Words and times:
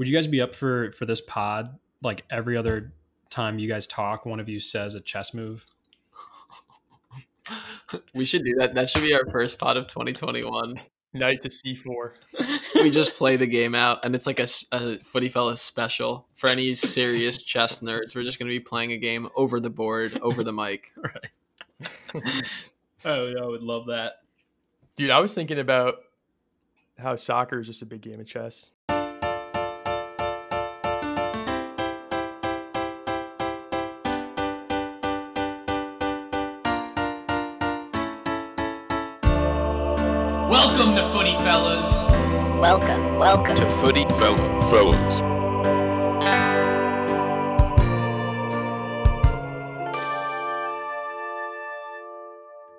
Would 0.00 0.08
you 0.08 0.14
guys 0.14 0.26
be 0.26 0.40
up 0.40 0.54
for 0.54 0.92
for 0.92 1.04
this 1.04 1.20
pod? 1.20 1.78
Like 2.00 2.24
every 2.30 2.56
other 2.56 2.94
time 3.28 3.58
you 3.58 3.68
guys 3.68 3.86
talk, 3.86 4.24
one 4.24 4.40
of 4.40 4.48
you 4.48 4.58
says 4.58 4.94
a 4.94 5.00
chess 5.02 5.34
move. 5.34 5.66
we 8.14 8.24
should 8.24 8.42
do 8.42 8.54
that. 8.60 8.74
That 8.74 8.88
should 8.88 9.02
be 9.02 9.12
our 9.12 9.26
first 9.30 9.58
pod 9.58 9.76
of 9.76 9.88
2021. 9.88 10.80
Knight 11.12 11.42
to 11.42 11.50
c4. 11.50 12.12
we 12.76 12.88
just 12.88 13.14
play 13.14 13.36
the 13.36 13.46
game 13.46 13.74
out, 13.74 14.02
and 14.02 14.14
it's 14.14 14.26
like 14.26 14.40
a, 14.40 14.46
a 14.72 14.96
Footy 15.04 15.28
Fellas 15.28 15.60
special 15.60 16.26
for 16.34 16.48
any 16.48 16.74
serious 16.74 17.42
chess 17.42 17.80
nerds. 17.80 18.16
We're 18.16 18.22
just 18.22 18.38
going 18.38 18.48
to 18.48 18.56
be 18.56 18.60
playing 18.60 18.92
a 18.92 18.96
game 18.98 19.28
over 19.36 19.60
the 19.60 19.68
board, 19.68 20.18
over 20.22 20.42
the 20.42 20.52
mic. 20.54 20.92
right. 20.96 21.92
oh 23.04 23.26
yeah, 23.26 23.42
I 23.42 23.46
would 23.46 23.62
love 23.62 23.84
that, 23.88 24.22
dude. 24.96 25.10
I 25.10 25.20
was 25.20 25.34
thinking 25.34 25.58
about 25.58 25.96
how 26.98 27.16
soccer 27.16 27.60
is 27.60 27.66
just 27.66 27.82
a 27.82 27.86
big 27.86 28.00
game 28.00 28.18
of 28.18 28.26
chess. 28.26 28.70
Welcome 40.70 40.94
to 40.94 41.02
Footy 41.10 41.34
Fellas. 41.42 41.90
Welcome, 42.60 43.18
welcome 43.18 43.56
to 43.56 43.68
Footy 43.68 44.04
Fella 44.04 44.36
Fellas. 44.70 45.20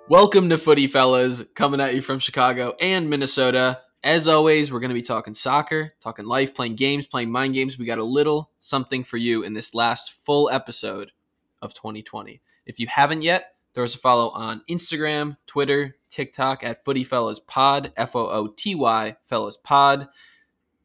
Welcome 0.08 0.48
to 0.48 0.56
Footy 0.56 0.86
Fellas, 0.86 1.44
coming 1.54 1.82
at 1.82 1.94
you 1.94 2.00
from 2.00 2.18
Chicago 2.18 2.74
and 2.80 3.10
Minnesota. 3.10 3.82
As 4.02 4.26
always, 4.26 4.72
we're 4.72 4.80
going 4.80 4.88
to 4.88 4.94
be 4.94 5.02
talking 5.02 5.34
soccer, 5.34 5.92
talking 6.00 6.24
life, 6.24 6.54
playing 6.54 6.76
games, 6.76 7.06
playing 7.06 7.30
mind 7.30 7.52
games. 7.52 7.78
We 7.78 7.84
got 7.84 7.98
a 7.98 8.04
little 8.04 8.50
something 8.58 9.04
for 9.04 9.18
you 9.18 9.42
in 9.42 9.52
this 9.52 9.74
last 9.74 10.12
full 10.12 10.48
episode 10.48 11.12
of 11.60 11.74
2020. 11.74 12.40
If 12.64 12.80
you 12.80 12.86
haven't 12.86 13.20
yet, 13.20 13.51
throw 13.74 13.84
us 13.84 13.94
a 13.94 13.98
follow 13.98 14.30
on 14.30 14.62
Instagram, 14.68 15.36
Twitter, 15.46 15.96
TikTok 16.10 16.64
at 16.64 16.84
Footy 16.84 17.04
Fellas 17.04 17.38
Pod, 17.38 17.92
F 17.96 18.14
O 18.14 18.28
O 18.28 18.48
T 18.48 18.74
Y 18.74 19.16
Fellas 19.24 19.56
Pod. 19.56 20.08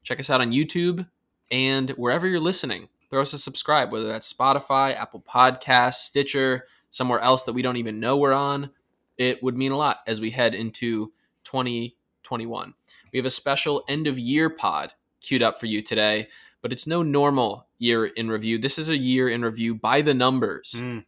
Check 0.03 0.19
us 0.19 0.30
out 0.30 0.41
on 0.41 0.52
YouTube 0.52 1.08
and 1.52 1.89
wherever 1.91 2.27
you're 2.27 2.39
listening. 2.39 2.89
Throw 3.09 3.21
us 3.21 3.33
a 3.33 3.39
subscribe, 3.39 3.91
whether 3.91 4.08
that's 4.08 4.31
Spotify, 4.31 4.95
Apple 4.95 5.23
Podcasts, 5.27 5.95
Stitcher, 5.95 6.65
somewhere 6.89 7.19
else 7.19 7.43
that 7.43 7.53
we 7.53 7.61
don't 7.61 7.77
even 7.77 7.99
know 7.99 8.17
we're 8.17 8.33
on. 8.33 8.69
It 9.17 9.41
would 9.41 9.58
mean 9.58 9.71
a 9.71 9.77
lot 9.77 9.97
as 10.08 10.21
we 10.21 10.30
head 10.30 10.53
into 10.53 11.11
2021. 11.45 12.73
We 13.11 13.19
have 13.19 13.25
a 13.25 13.31
special 13.31 13.83
end 13.88 14.08
of 14.08 14.19
year 14.19 14.49
pod 14.49 14.93
queued 15.21 15.41
up 15.41 15.59
for 15.59 15.65
you 15.65 15.81
today, 15.81 16.27
but 16.61 16.71
it's 16.71 16.88
no 16.88 17.02
normal 17.02 17.67
year 17.80 18.05
in 18.05 18.30
review. 18.30 18.58
This 18.58 18.77
is 18.77 18.89
a 18.89 18.97
year 18.97 19.30
in 19.30 19.43
review 19.43 19.75
by 19.75 20.02
the 20.02 20.13
numbers. 20.13 20.75
Mm. 20.77 21.05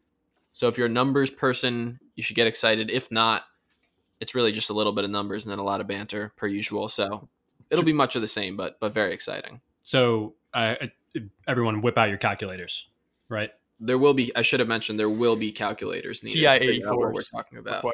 So 0.60 0.68
if 0.68 0.78
you're 0.78 0.88
a 0.88 0.90
numbers 0.90 1.30
person, 1.30 2.02
you 2.18 2.24
should 2.24 2.36
get 2.36 2.46
excited. 2.46 2.92
If 2.92 3.10
not, 3.14 3.44
it's 4.20 4.36
really 4.36 4.52
just 4.52 4.70
a 4.70 4.74
little 4.74 4.92
bit 4.92 5.06
of 5.06 5.10
numbers 5.10 5.46
and 5.46 5.52
then 5.54 5.58
a 5.58 5.64
lot 5.64 5.80
of 5.80 5.88
banter 5.88 6.34
per 6.36 6.48
usual. 6.48 6.90
So 6.90 7.30
it'll 7.70 7.86
be 7.86 7.94
much 7.94 8.18
of 8.18 8.22
the 8.22 8.28
same, 8.28 8.58
but 8.58 8.78
but 8.82 8.94
very 8.94 9.14
exciting. 9.14 9.62
So 9.80 10.34
uh, 10.54 10.76
everyone, 11.48 11.82
whip 11.82 11.98
out 11.98 12.10
your 12.10 12.18
calculators, 12.18 12.90
right? 13.30 13.52
There 13.80 13.98
will 13.98 14.14
be. 14.14 14.36
I 14.36 14.42
should 14.42 14.60
have 14.60 14.68
mentioned 14.68 15.00
there 15.00 15.10
will 15.10 15.38
be 15.38 15.50
calculators 15.50 16.24
needed. 16.24 16.42
TI 16.42 16.48
eighty 16.50 16.82
four. 16.82 17.14
We're 17.14 17.22
talking 17.22 17.58
about. 17.58 17.86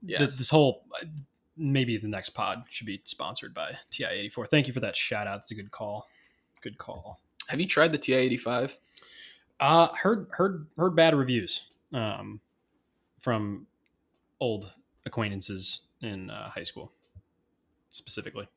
Yeah. 0.00 0.20
This 0.20 0.48
whole 0.48 0.86
maybe 1.58 1.98
the 1.98 2.08
next 2.08 2.30
pod 2.30 2.64
should 2.70 2.86
be 2.86 3.02
sponsored 3.04 3.52
by 3.52 3.76
TI 3.90 4.06
eighty 4.06 4.30
four. 4.30 4.46
Thank 4.46 4.66
you 4.66 4.72
for 4.72 4.80
that 4.80 4.96
shout 4.96 5.26
out. 5.26 5.40
It's 5.40 5.50
a 5.50 5.54
good 5.54 5.70
call. 5.70 6.08
Good 6.62 6.78
call. 6.78 7.20
Have 7.48 7.60
you 7.60 7.66
tried 7.66 7.92
the 7.92 7.98
TI 7.98 8.14
eighty 8.14 8.38
five? 8.38 8.78
Uh, 9.60 9.88
heard 9.88 10.28
heard 10.30 10.66
heard 10.78 10.96
bad 10.96 11.14
reviews 11.14 11.66
um, 11.92 12.40
from 13.20 13.66
old 14.40 14.74
acquaintances 15.06 15.82
in 16.00 16.30
uh, 16.30 16.50
high 16.50 16.62
school, 16.62 16.92
specifically. 17.90 18.48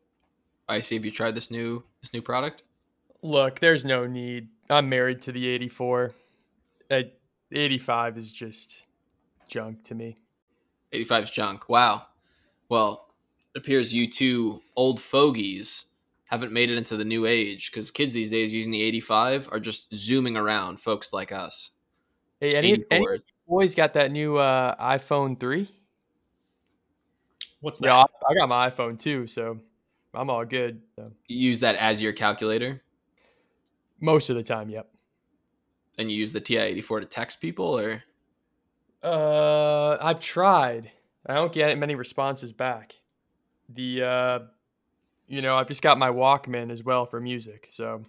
I 0.67 0.79
see. 0.79 0.95
Have 0.95 1.05
you 1.05 1.11
tried 1.11 1.35
this 1.35 1.51
new 1.51 1.83
this 2.01 2.13
new 2.13 2.21
product? 2.21 2.63
Look, 3.21 3.59
there's 3.59 3.85
no 3.85 4.05
need. 4.07 4.49
I'm 4.69 4.89
married 4.89 5.21
to 5.23 5.31
the 5.31 5.47
84. 5.47 6.13
At 6.89 7.13
85 7.51 8.17
is 8.17 8.31
just 8.31 8.87
junk 9.47 9.83
to 9.85 9.95
me. 9.95 10.17
85 10.91 11.23
is 11.23 11.31
junk. 11.31 11.69
Wow. 11.69 12.03
Well, 12.69 13.13
it 13.53 13.59
appears 13.59 13.93
you 13.93 14.09
two 14.09 14.61
old 14.75 14.99
fogies 14.99 15.85
haven't 16.25 16.51
made 16.51 16.69
it 16.69 16.77
into 16.77 16.97
the 16.97 17.05
new 17.05 17.25
age 17.25 17.71
because 17.71 17.91
kids 17.91 18.13
these 18.13 18.31
days 18.31 18.53
using 18.53 18.71
the 18.71 18.81
85 18.81 19.49
are 19.51 19.59
just 19.59 19.93
zooming 19.95 20.35
around 20.35 20.79
folks 20.79 21.13
like 21.13 21.31
us. 21.31 21.71
Hey, 22.39 22.55
any, 22.55 22.83
any 22.91 23.05
boys 23.47 23.75
got 23.75 23.93
that 23.93 24.11
new 24.11 24.37
uh, 24.37 24.75
iPhone 24.75 25.39
3? 25.39 25.69
What's 27.61 27.79
that? 27.79 27.87
Yeah, 27.87 28.03
I 28.29 28.33
got 28.33 28.49
my 28.49 28.69
iPhone 28.69 28.99
too, 28.99 29.27
so 29.27 29.59
I'm 30.13 30.29
all 30.29 30.45
good. 30.45 30.81
So. 30.95 31.11
You 31.27 31.47
use 31.47 31.61
that 31.61 31.75
as 31.75 32.01
your 32.01 32.13
calculator? 32.13 32.81
Most 34.01 34.29
of 34.29 34.35
the 34.35 34.43
time, 34.43 34.69
yep. 34.69 34.87
And 35.97 36.11
you 36.11 36.17
use 36.17 36.33
the 36.33 36.41
TI-84 36.41 37.01
to 37.01 37.07
text 37.07 37.39
people, 37.39 37.79
or? 37.79 38.03
Uh, 39.01 39.97
I've 40.01 40.19
tried. 40.19 40.91
I 41.25 41.35
don't 41.35 41.53
get 41.53 41.77
many 41.77 41.95
responses 41.95 42.51
back. 42.51 42.95
The, 43.69 44.03
uh, 44.03 44.39
you 45.27 45.41
know, 45.41 45.55
I've 45.55 45.67
just 45.67 45.81
got 45.81 45.97
my 45.97 46.09
Walkman 46.09 46.71
as 46.71 46.83
well 46.83 47.05
for 47.05 47.19
music, 47.19 47.67
so 47.69 48.03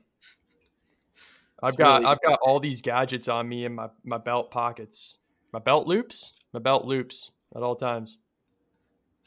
I've 1.63 1.71
it's 1.71 1.77
got 1.77 2.01
really- 2.01 2.07
I've 2.07 2.23
got 2.23 2.39
all 2.43 2.61
these 2.61 2.83
gadgets 2.83 3.29
on 3.29 3.49
me 3.49 3.65
in 3.65 3.75
my 3.75 3.89
my 4.05 4.19
belt 4.19 4.51
pockets, 4.51 5.19
my 5.53 5.59
belt 5.59 5.87
loops, 5.87 6.33
my 6.53 6.61
belt 6.61 6.85
loops 6.85 7.31
at 7.55 7.63
all 7.63 7.77
times. 7.77 8.19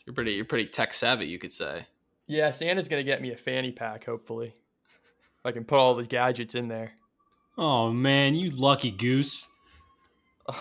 You're 0.05 0.13
pretty 0.13 0.33
you're 0.33 0.45
pretty 0.45 0.67
tech 0.67 0.93
savvy, 0.93 1.25
you 1.25 1.39
could 1.39 1.53
say. 1.53 1.85
Yeah, 2.27 2.51
Santa's 2.51 2.87
gonna 2.87 3.03
get 3.03 3.21
me 3.21 3.31
a 3.31 3.37
fanny 3.37 3.71
pack, 3.71 4.05
hopefully. 4.05 4.53
I 5.43 5.51
can 5.51 5.63
put 5.63 5.79
all 5.79 5.95
the 5.95 6.03
gadgets 6.03 6.55
in 6.55 6.67
there. 6.67 6.93
Oh 7.57 7.91
man, 7.91 8.35
you 8.35 8.51
lucky 8.51 8.91
goose. 8.91 9.47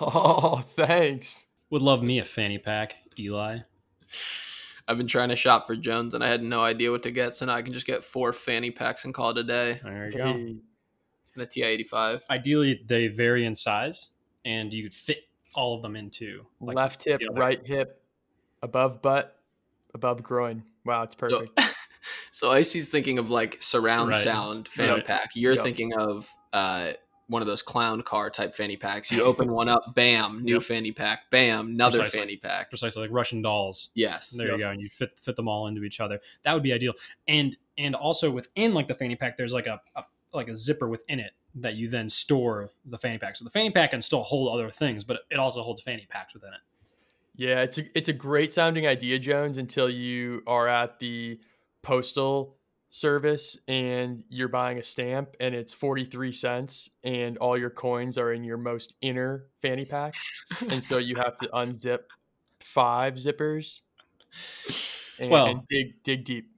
Oh, 0.01 0.59
thanks. 0.65 1.47
Would 1.71 1.83
love 1.83 2.03
me 2.03 2.19
a 2.19 2.25
fanny 2.25 2.59
pack, 2.59 2.97
Eli. 3.19 3.59
I've 4.87 4.97
been 4.97 5.07
trying 5.07 5.29
to 5.29 5.37
shop 5.37 5.67
for 5.67 5.77
Jones 5.77 6.15
and 6.15 6.25
I 6.25 6.29
had 6.29 6.43
no 6.43 6.61
idea 6.63 6.91
what 6.91 7.03
to 7.03 7.11
get, 7.11 7.35
so 7.35 7.45
now 7.45 7.53
I 7.55 7.63
can 7.63 7.75
just 7.75 7.87
get 7.87 8.03
four 8.03 8.33
fanny 8.33 8.71
packs 8.71 9.05
and 9.05 9.13
call 9.13 9.31
it 9.31 9.39
a 9.39 9.45
day. 9.45 9.81
There 9.85 10.11
you 10.11 10.17
go. 10.17 10.55
And 11.39 11.47
a 11.47 11.51
TI 11.51 11.63
eighty 11.63 11.85
five. 11.85 12.25
Ideally 12.31 12.83
they 12.87 13.09
vary 13.09 13.47
in 13.47 13.55
size 13.55 14.09
and 14.45 14.73
you 14.73 14.83
could 14.83 14.95
fit 14.95 15.19
all 15.55 15.77
of 15.77 15.83
them 15.83 15.97
into 15.97 16.45
like 16.61 16.77
left 16.77 17.05
hip, 17.05 17.21
right 17.33 17.65
hip, 17.67 18.03
above 18.63 19.03
butt, 19.03 19.41
above 19.95 20.23
groin. 20.23 20.63
Wow, 20.85 21.03
it's 21.03 21.15
perfect. 21.15 21.59
So, 21.61 21.69
so 22.33 22.53
Icy's 22.53 22.89
thinking 22.89 23.19
of 23.19 23.31
like 23.31 23.57
surround 23.61 24.11
right. 24.11 24.21
sound 24.21 24.69
fanny 24.69 24.93
right. 24.93 25.05
pack. 25.05 25.31
You're 25.35 25.55
yep. 25.55 25.65
thinking 25.65 25.95
of 25.95 26.29
uh, 26.53 26.93
one 27.29 27.43
of 27.43 27.49
those 27.49 27.63
clown 27.63 28.03
car 28.03 28.31
type 28.31 28.55
fanny 28.55 28.77
packs. 28.77 29.13
You 29.13 29.23
open 29.23 29.53
one 29.53 29.69
up, 29.69 29.95
bam, 29.95 30.43
new 30.43 30.55
yep. 30.55 30.63
fanny 30.63 30.93
pack, 30.93 31.31
bam, 31.31 31.69
another 31.69 31.99
Precisely. 31.99 32.21
fanny 32.21 32.37
pack. 32.37 32.71
Precisely 32.71 33.03
like 33.03 33.11
Russian 33.13 33.43
dolls. 33.43 33.91
Yes. 33.95 34.31
There 34.31 34.47
yep. 34.47 34.59
you 34.59 34.65
go. 34.65 34.71
And 34.71 34.81
you 34.81 34.89
fit 34.89 35.19
fit 35.19 35.37
them 35.37 35.49
all 35.49 35.67
into 35.67 35.85
each 35.85 36.01
other. 36.01 36.19
That 36.43 36.55
would 36.55 36.63
be 36.63 36.73
ideal. 36.73 36.95
And 37.27 37.57
and 37.77 37.95
also 37.95 38.31
within 38.31 38.75
like 38.75 38.89
the 38.89 38.95
fanny 38.95 39.17
pack, 39.17 39.37
there's 39.37 39.53
like 39.53 39.67
a, 39.67 39.81
a 39.95 40.05
like 40.33 40.49
a 40.49 40.57
zipper 40.57 40.89
within 40.89 41.21
it 41.21 41.33
that 41.55 41.77
you 41.77 41.89
then 41.89 42.09
store 42.09 42.71
the 42.85 42.99
fanny 42.99 43.19
pack. 43.19 43.37
So 43.37 43.45
the 43.45 43.51
fanny 43.51 43.71
pack 43.71 43.91
can 43.91 44.01
still 44.01 44.23
hold 44.23 44.53
other 44.53 44.71
things, 44.71 45.05
but 45.05 45.21
it 45.31 45.39
also 45.39 45.63
holds 45.63 45.83
fanny 45.83 46.07
packs 46.09 46.35
within 46.35 46.53
it. 46.53 46.61
Yeah, 47.37 47.61
it's 47.61 47.79
a 47.79 47.85
it's 47.97 48.09
a 48.09 48.13
great 48.13 48.53
sounding 48.53 48.87
idea, 48.87 49.19
Jones, 49.19 49.59
until 49.59 49.89
you 49.89 50.43
are 50.47 50.67
at 50.67 50.99
the 50.99 51.41
postal 51.83 52.57
service 52.89 53.57
and 53.69 54.25
you're 54.29 54.49
buying 54.49 54.79
a 54.79 54.83
stamp 54.83 55.37
and 55.41 55.55
it's 55.55 55.75
43 55.75 56.33
cents 56.33 56.89
and 57.05 57.37
all 57.37 57.57
your 57.57 57.71
coins 57.71 58.17
are 58.17 58.33
in 58.33 58.45
your 58.45 58.57
most 58.57 58.95
inner 59.03 59.47
fanny 59.61 59.85
pack. 59.85 60.15
and 60.71 60.83
so 60.83 60.99
you 60.99 61.17
have 61.17 61.37
to 61.37 61.49
unzip 61.55 62.01
five 62.61 63.15
zippers 63.15 63.83
and, 65.19 65.31
well, 65.31 65.47
and 65.47 65.61
dig 65.69 66.03
dig 66.03 66.25
deep. 66.25 66.51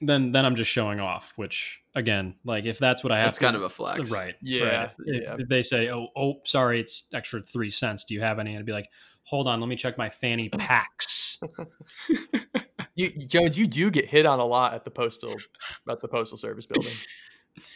Then 0.00 0.30
then 0.32 0.44
I'm 0.44 0.54
just 0.54 0.70
showing 0.70 1.00
off, 1.00 1.32
which 1.36 1.82
again, 1.94 2.36
like 2.44 2.64
if 2.64 2.78
that's 2.78 3.02
what 3.02 3.12
I 3.12 3.18
have 3.18 3.26
That's 3.26 3.38
to, 3.38 3.44
kind 3.44 3.56
of 3.56 3.62
a 3.62 3.68
flex. 3.68 4.10
Right. 4.10 4.34
Yeah. 4.40 4.64
Right. 4.64 4.90
If, 5.06 5.22
yeah. 5.22 5.36
if 5.38 5.48
they 5.48 5.62
say, 5.62 5.90
Oh, 5.90 6.08
oh, 6.16 6.40
sorry, 6.44 6.80
it's 6.80 7.04
extra 7.12 7.42
three 7.42 7.70
cents. 7.70 8.04
Do 8.04 8.14
you 8.14 8.20
have 8.20 8.38
any? 8.38 8.50
And 8.50 8.60
I'd 8.60 8.66
be 8.66 8.72
like, 8.72 8.88
hold 9.24 9.46
on, 9.46 9.60
let 9.60 9.68
me 9.68 9.76
check 9.76 9.98
my 9.98 10.08
fanny 10.08 10.48
packs. 10.48 11.40
you, 12.94 13.10
Jones, 13.26 13.58
you 13.58 13.66
do 13.66 13.90
get 13.90 14.06
hit 14.06 14.24
on 14.24 14.38
a 14.38 14.44
lot 14.44 14.74
at 14.74 14.84
the 14.84 14.90
postal 14.90 15.34
at 15.88 16.00
the 16.00 16.08
postal 16.08 16.38
service 16.38 16.66
building. 16.66 16.92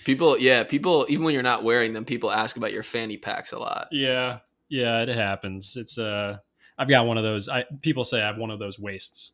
People, 0.04 0.38
yeah, 0.38 0.62
people. 0.62 1.06
Even 1.08 1.25
when 1.25 1.34
you're 1.34 1.42
not 1.42 1.64
wearing 1.64 1.92
them, 1.92 2.04
people 2.04 2.30
ask 2.30 2.56
about 2.56 2.72
your 2.72 2.84
fanny 2.84 3.16
packs 3.16 3.50
a 3.50 3.58
lot. 3.58 3.88
Yeah, 3.90 4.38
yeah, 4.68 5.02
it 5.02 5.08
happens. 5.08 5.76
It's 5.76 5.98
uh, 5.98 6.38
I've 6.78 6.88
got 6.88 7.04
one 7.04 7.18
of 7.18 7.25
those. 7.25 7.48
I 7.48 7.64
people 7.80 8.04
say 8.04 8.22
I 8.22 8.26
have 8.26 8.38
one 8.38 8.50
of 8.50 8.60
those 8.60 8.78
waists. 8.78 9.32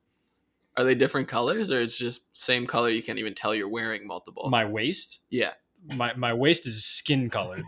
Are 0.78 0.84
they 0.84 0.94
different 0.94 1.26
colors 1.26 1.72
or 1.72 1.80
it's 1.80 1.98
just 1.98 2.22
same 2.38 2.64
color? 2.64 2.88
You 2.88 3.02
can't 3.02 3.18
even 3.18 3.34
tell 3.34 3.52
you're 3.52 3.68
wearing 3.68 4.06
multiple. 4.06 4.48
My 4.48 4.64
waist, 4.64 5.20
yeah. 5.28 5.54
my 5.96 6.14
my 6.14 6.32
waist 6.32 6.68
is 6.68 6.84
skin 6.84 7.28
colored. 7.28 7.62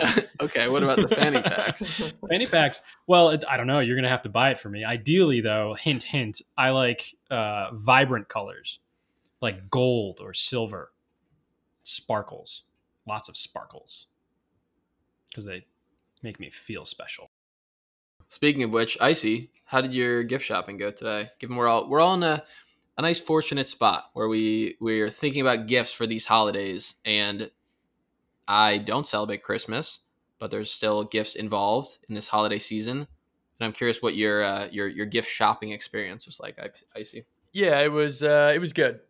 okay. 0.40 0.68
What 0.68 0.82
about 0.82 1.00
the 1.00 1.08
fanny 1.08 1.40
packs? 1.40 1.86
Fanny 2.28 2.46
packs. 2.46 2.82
Well, 3.06 3.30
it, 3.30 3.44
I 3.48 3.56
don't 3.56 3.68
know. 3.68 3.78
You're 3.78 3.94
gonna 3.94 4.08
have 4.08 4.22
to 4.22 4.28
buy 4.28 4.50
it 4.50 4.58
for 4.58 4.68
me. 4.68 4.84
Ideally, 4.84 5.40
though, 5.40 5.74
hint 5.74 6.02
hint. 6.02 6.42
I 6.58 6.70
like 6.70 7.14
uh, 7.30 7.70
vibrant 7.72 8.28
colors, 8.28 8.80
like 9.40 9.70
gold 9.70 10.18
or 10.20 10.34
silver, 10.34 10.90
sparkles, 11.84 12.64
lots 13.06 13.28
of 13.28 13.36
sparkles, 13.36 14.08
because 15.28 15.44
they 15.44 15.66
make 16.20 16.40
me 16.40 16.50
feel 16.50 16.84
special. 16.84 17.29
Speaking 18.30 18.62
of 18.62 18.70
which, 18.70 18.96
Icy, 19.00 19.50
how 19.64 19.80
did 19.80 19.92
your 19.92 20.22
gift 20.22 20.44
shopping 20.44 20.78
go 20.78 20.92
today? 20.92 21.30
Given 21.40 21.56
we're 21.56 21.66
all 21.66 21.90
we're 21.90 22.00
all 22.00 22.14
in 22.14 22.22
a, 22.22 22.44
a 22.96 23.02
nice 23.02 23.18
fortunate 23.18 23.68
spot 23.68 24.10
where 24.12 24.28
we 24.28 24.76
we're 24.80 25.10
thinking 25.10 25.40
about 25.40 25.66
gifts 25.66 25.90
for 25.90 26.06
these 26.06 26.26
holidays, 26.26 26.94
and 27.04 27.50
I 28.46 28.78
don't 28.78 29.06
celebrate 29.06 29.42
Christmas, 29.42 29.98
but 30.38 30.52
there's 30.52 30.70
still 30.70 31.02
gifts 31.02 31.34
involved 31.34 31.98
in 32.08 32.14
this 32.14 32.28
holiday 32.28 32.60
season. 32.60 32.98
And 32.98 33.66
I'm 33.66 33.72
curious 33.72 34.00
what 34.00 34.14
your 34.14 34.44
uh, 34.44 34.68
your 34.70 34.86
your 34.86 35.06
gift 35.06 35.28
shopping 35.28 35.72
experience 35.72 36.24
was 36.24 36.38
like, 36.38 36.56
Icy. 36.94 37.26
Yeah, 37.52 37.80
it 37.80 37.90
was 37.90 38.22
uh, 38.22 38.52
it 38.54 38.60
was 38.60 38.72
good. 38.72 39.00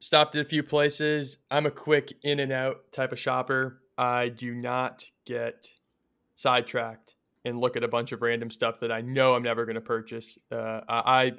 Stopped 0.00 0.34
at 0.36 0.40
a 0.40 0.48
few 0.48 0.62
places. 0.62 1.36
I'm 1.50 1.66
a 1.66 1.70
quick 1.70 2.14
in 2.22 2.40
and 2.40 2.50
out 2.50 2.90
type 2.92 3.12
of 3.12 3.18
shopper. 3.18 3.82
I 3.98 4.30
do 4.30 4.54
not 4.54 5.04
get 5.26 5.70
sidetracked 6.34 7.16
and 7.44 7.60
look 7.60 7.76
at 7.76 7.84
a 7.84 7.88
bunch 7.88 8.12
of 8.12 8.22
random 8.22 8.50
stuff 8.50 8.80
that 8.80 8.92
I 8.92 9.00
know 9.00 9.34
I'm 9.34 9.42
never 9.42 9.64
going 9.64 9.76
to 9.76 9.80
purchase. 9.80 10.38
Uh, 10.50 10.80
I 10.88 11.32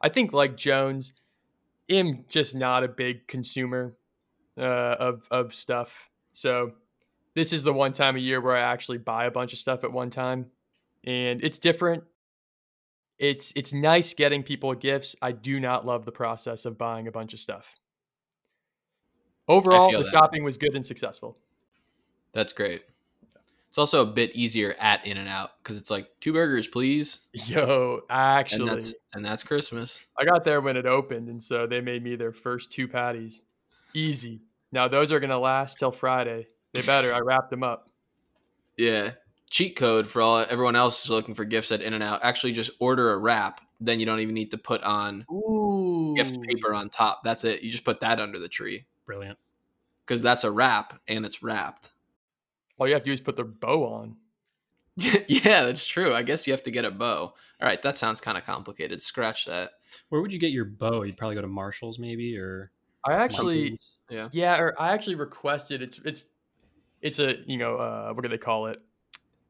I 0.00 0.08
think 0.08 0.32
like 0.32 0.56
Jones, 0.56 1.12
am 1.88 2.24
just 2.28 2.54
not 2.54 2.84
a 2.84 2.88
big 2.88 3.26
consumer 3.26 3.96
uh, 4.58 4.62
of 4.62 5.26
of 5.30 5.54
stuff. 5.54 6.10
So 6.32 6.72
this 7.34 7.52
is 7.52 7.62
the 7.62 7.72
one 7.72 7.92
time 7.92 8.16
a 8.16 8.20
year 8.20 8.40
where 8.40 8.56
I 8.56 8.72
actually 8.72 8.98
buy 8.98 9.26
a 9.26 9.30
bunch 9.30 9.52
of 9.52 9.58
stuff 9.58 9.84
at 9.84 9.92
one 9.92 10.10
time, 10.10 10.46
and 11.04 11.42
it's 11.42 11.58
different 11.58 12.04
it's 13.18 13.52
it's 13.54 13.72
nice 13.72 14.14
getting 14.14 14.42
people 14.42 14.74
gifts. 14.74 15.14
I 15.22 15.32
do 15.32 15.60
not 15.60 15.86
love 15.86 16.04
the 16.04 16.12
process 16.12 16.64
of 16.64 16.76
buying 16.76 17.06
a 17.06 17.12
bunch 17.12 17.32
of 17.32 17.40
stuff. 17.40 17.74
Overall, 19.46 19.92
the 19.92 20.10
shopping 20.10 20.42
was 20.42 20.56
good 20.56 20.74
and 20.74 20.86
successful. 20.86 21.36
That's 22.32 22.52
great. 22.52 22.82
It's 23.74 23.78
also 23.80 24.02
a 24.02 24.06
bit 24.06 24.36
easier 24.36 24.76
at 24.78 25.04
In 25.04 25.16
and 25.16 25.28
Out 25.28 25.50
because 25.60 25.76
it's 25.76 25.90
like 25.90 26.06
two 26.20 26.32
burgers, 26.32 26.68
please, 26.68 27.18
Yo, 27.32 28.02
and 28.08 28.16
actually, 28.16 28.70
that's 28.70 28.94
and 29.14 29.24
that's 29.24 29.42
Christmas. 29.42 30.06
I 30.16 30.24
got 30.24 30.44
there 30.44 30.60
when 30.60 30.76
it 30.76 30.86
opened, 30.86 31.28
and 31.28 31.42
so 31.42 31.66
they 31.66 31.80
made 31.80 32.04
me 32.04 32.14
their 32.14 32.30
first 32.30 32.70
two 32.70 32.86
patties. 32.86 33.42
Easy. 33.92 34.42
Now 34.70 34.86
those 34.86 35.10
are 35.10 35.18
gonna 35.18 35.40
last 35.40 35.76
till 35.76 35.90
Friday. 35.90 36.46
They 36.72 36.82
better. 36.82 37.12
I 37.12 37.18
wrapped 37.18 37.50
them 37.50 37.64
up. 37.64 37.88
Yeah. 38.76 39.14
Cheat 39.50 39.74
code 39.74 40.06
for 40.06 40.22
all 40.22 40.46
everyone 40.48 40.76
else 40.76 41.02
is 41.02 41.10
looking 41.10 41.34
for 41.34 41.44
gifts 41.44 41.72
at 41.72 41.82
In 41.82 41.94
and 41.94 42.02
Out. 42.04 42.20
Actually, 42.22 42.52
just 42.52 42.70
order 42.78 43.10
a 43.12 43.18
wrap. 43.18 43.60
Then 43.80 43.98
you 43.98 44.06
don't 44.06 44.20
even 44.20 44.34
need 44.34 44.52
to 44.52 44.58
put 44.58 44.84
on 44.84 45.26
Ooh. 45.32 46.14
gift 46.16 46.40
paper 46.42 46.74
on 46.74 46.90
top. 46.90 47.24
That's 47.24 47.42
it. 47.42 47.62
You 47.62 47.72
just 47.72 47.84
put 47.84 47.98
that 47.98 48.20
under 48.20 48.38
the 48.38 48.48
tree 48.48 48.86
Brilliant. 49.04 49.36
because 50.06 50.22
that's 50.22 50.44
a 50.44 50.50
wrap 50.52 51.00
and 51.08 51.26
it's 51.26 51.42
wrapped. 51.42 51.90
All 52.78 52.86
you 52.86 52.94
have 52.94 53.02
to 53.02 53.10
do 53.10 53.12
is 53.12 53.20
put 53.20 53.36
their 53.36 53.44
bow 53.44 53.84
on. 53.86 54.16
yeah, 54.96 55.64
that's 55.64 55.86
true. 55.86 56.14
I 56.14 56.22
guess 56.22 56.46
you 56.46 56.52
have 56.52 56.62
to 56.64 56.70
get 56.70 56.84
a 56.84 56.90
bow. 56.90 57.34
All 57.60 57.68
right, 57.68 57.82
that 57.82 57.96
sounds 57.96 58.20
kind 58.20 58.38
of 58.38 58.44
complicated. 58.44 59.02
Scratch 59.02 59.44
that. 59.46 59.72
Where 60.08 60.20
would 60.20 60.32
you 60.32 60.38
get 60.38 60.50
your 60.50 60.64
bow? 60.64 61.02
You'd 61.02 61.16
probably 61.16 61.34
go 61.34 61.42
to 61.42 61.48
Marshalls, 61.48 61.98
maybe, 61.98 62.36
or 62.36 62.70
I 63.04 63.14
actually, 63.14 63.60
Martin's. 63.60 63.96
Yeah. 64.10 64.28
yeah, 64.32 64.58
or 64.58 64.80
I 64.80 64.92
actually 64.92 65.16
requested. 65.16 65.82
It's 65.82 65.98
it's 66.04 66.22
it's 67.00 67.18
a 67.18 67.36
you 67.46 67.58
know 67.58 67.76
uh, 67.76 68.12
what 68.12 68.22
do 68.22 68.28
they 68.28 68.38
call 68.38 68.66
it? 68.66 68.80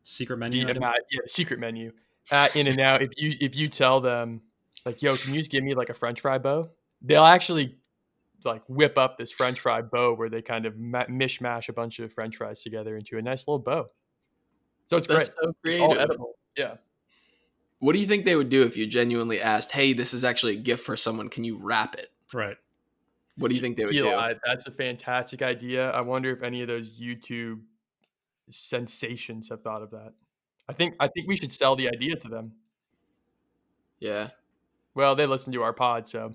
secret 0.05 0.37
menu. 0.37 0.63
Yeah, 0.63 0.71
item? 0.71 0.81
Matt, 0.83 1.01
yeah, 1.11 1.21
secret 1.27 1.59
menu 1.59 1.93
at 2.31 2.55
In 2.55 2.67
and 2.67 2.79
Out. 2.79 3.03
If 3.03 3.11
you 3.17 3.35
if 3.41 3.57
you 3.57 3.69
tell 3.69 4.01
them 4.01 4.43
like, 4.87 5.03
"Yo, 5.03 5.17
can 5.17 5.33
you 5.33 5.41
just 5.41 5.51
give 5.51 5.65
me 5.65 5.75
like 5.75 5.91
a 5.91 5.95
French 5.95 6.21
fry 6.21 6.39
bow?" 6.39 6.71
They'll 7.03 7.25
actually 7.25 7.77
like 8.45 8.63
whip 8.69 8.97
up 8.99 9.17
this 9.17 9.31
French 9.31 9.61
fry 9.61 9.83
bow 9.83 10.15
where 10.15 10.29
they 10.29 10.43
kind 10.43 10.67
of 10.67 10.77
ma- 10.79 11.05
mishmash 11.07 11.69
a 11.69 11.73
bunch 11.73 11.99
of 11.99 12.13
French 12.13 12.37
fries 12.37 12.63
together 12.63 12.97
into 12.97 13.19
a 13.19 13.23
nice 13.23 13.47
little 13.47 13.59
bow. 13.59 13.87
So 14.87 14.97
it's 14.97 15.07
That's 15.07 15.29
great. 15.31 15.37
so 15.43 15.55
It's 15.65 15.79
all 15.79 15.89
creative. 15.89 16.11
edible. 16.11 16.35
Yeah. 16.57 16.75
What 17.79 17.93
do 17.93 17.99
you 17.99 18.07
think 18.07 18.25
they 18.25 18.37
would 18.37 18.49
do 18.51 18.63
if 18.63 18.77
you 18.77 18.87
genuinely 18.87 19.41
asked, 19.41 19.71
"Hey, 19.73 19.93
this 19.93 20.15
is 20.15 20.25
actually 20.25 20.55
a 20.55 20.61
gift 20.61 20.85
for 20.85 20.97
someone. 20.97 21.29
Can 21.29 21.45
you 21.45 21.57
wrap 21.59 21.95
it?" 21.97 22.11
Right. 22.33 22.57
What 23.37 23.49
do 23.49 23.55
you 23.57 23.61
think 23.61 23.77
they 23.77 23.85
would 23.85 23.93
do? 23.93 24.05
That's 24.47 24.67
a 24.67 24.71
fantastic 24.71 25.43
idea. 25.43 25.91
I 25.91 26.01
wonder 26.03 26.31
if 26.31 26.43
any 26.43 26.63
of 26.63 26.69
those 26.69 26.99
YouTube 27.01 27.61
sensations 28.51 29.49
have 29.49 29.63
thought 29.63 29.83
of 29.83 29.91
that. 29.91 30.13
I 30.69 30.73
think 30.73 30.95
I 31.01 31.09
think 31.09 31.29
we 31.29 31.37
should 31.37 31.53
sell 31.53 31.77
the 31.77 31.89
idea 31.89 32.17
to 32.17 32.29
them. 32.29 32.53
Yeah. 34.01 34.31
Well, 34.95 35.15
they 35.17 35.27
listen 35.27 35.53
to 35.53 35.63
our 35.63 35.73
pod, 35.73 36.09
so 36.09 36.35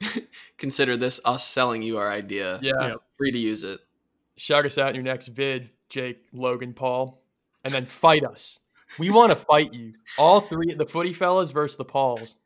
Consider 0.58 0.96
this 0.96 1.20
us 1.24 1.46
selling 1.46 1.82
you 1.82 1.98
our 1.98 2.10
idea. 2.10 2.58
yeah. 2.62 2.72
Yeah. 2.80 2.94
Free 3.18 3.30
to 3.32 3.38
use 3.38 3.62
it. 3.62 3.80
shout 4.36 4.64
us 4.66 4.78
out 4.78 4.90
in 4.90 4.94
your 4.94 5.04
next 5.04 5.28
vid, 5.28 5.70
Jake, 5.88 6.22
Logan, 6.32 6.72
Paul, 6.72 7.20
and 7.64 7.72
then 7.72 7.86
fight 7.86 8.24
us. 8.24 8.60
We 8.98 9.10
want 9.10 9.30
to 9.30 9.36
fight 9.36 9.72
you. 9.74 9.94
All 10.18 10.40
three, 10.40 10.74
the 10.74 10.86
footy 10.86 11.12
fellas 11.12 11.50
versus 11.50 11.76
the 11.76 11.84
Pauls. 11.84 12.36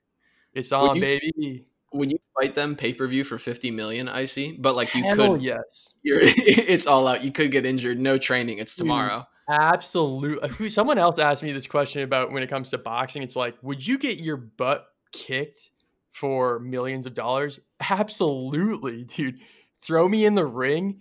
It's 0.53 0.73
on, 0.73 0.97
you- 0.97 1.01
baby. 1.03 1.67
Would 1.93 2.11
you 2.11 2.19
fight 2.41 2.57
them 2.57 2.75
pay 2.75 2.93
per 2.93 3.07
view 3.07 3.23
for 3.23 3.39
fifty 3.39 3.71
million? 3.71 4.09
I 4.09 4.25
see, 4.25 4.57
but 4.59 4.75
like 4.75 4.93
you 4.97 5.05
Hell 5.05 5.35
could. 5.35 5.43
yes. 5.43 5.91
You're, 6.03 6.19
it's 6.23 6.89
all 6.89 7.07
out. 7.07 7.23
You 7.23 7.31
could 7.31 7.53
get 7.53 7.65
injured. 7.65 8.01
No 8.01 8.19
training. 8.19 8.59
It's 8.59 8.75
tomorrow. 8.75 9.25
Absolutely. 9.49 10.67
Uh, 10.67 10.69
someone 10.69 10.99
else 10.99 11.21
asked 11.21 11.45
me 11.45 11.53
this 11.53 11.69
question 11.69 12.03
about 12.03 12.33
when 12.33 12.43
it 12.43 12.51
comes 12.51 12.71
to 12.71 12.79
boxing. 12.79 13.23
It's 13.23 13.37
like, 13.37 13.55
would 13.63 13.87
you 13.87 13.97
get 13.97 14.19
your 14.19 14.37
butt 14.37 14.87
kicked 15.13 15.71
for 16.15 16.61
millions 16.61 17.07
of 17.07 17.15
dollars? 17.15 17.61
Absolutely, 17.91 19.05
dude. 19.05 19.41
Throw 19.83 20.09
me 20.09 20.25
in 20.25 20.35
the 20.35 20.47
ring. 20.47 21.01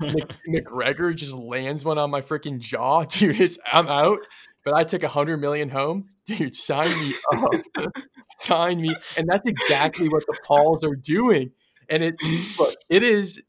Mc- 0.00 0.32
McGregor 0.48 1.14
just 1.14 1.34
lands 1.34 1.84
one 1.84 1.98
on 1.98 2.10
my 2.10 2.22
freaking 2.22 2.58
jaw, 2.58 3.04
dude. 3.08 3.40
It's 3.40 3.58
I'm 3.70 3.88
out. 3.88 4.26
But 4.64 4.74
I 4.74 4.84
took 4.84 5.02
a 5.02 5.08
hundred 5.08 5.38
million 5.38 5.68
home, 5.68 6.06
dude. 6.24 6.54
Sign 6.54 6.88
me 7.00 7.14
up, 7.34 7.92
sign 8.38 8.80
me. 8.80 8.94
And 9.16 9.28
that's 9.28 9.48
exactly 9.48 10.08
what 10.08 10.22
the 10.28 10.38
Pauls 10.46 10.84
are 10.84 10.94
doing. 10.94 11.50
And 11.88 12.04
it 12.04 12.14
look, 12.56 12.72
it 12.88 13.02
is, 13.02 13.42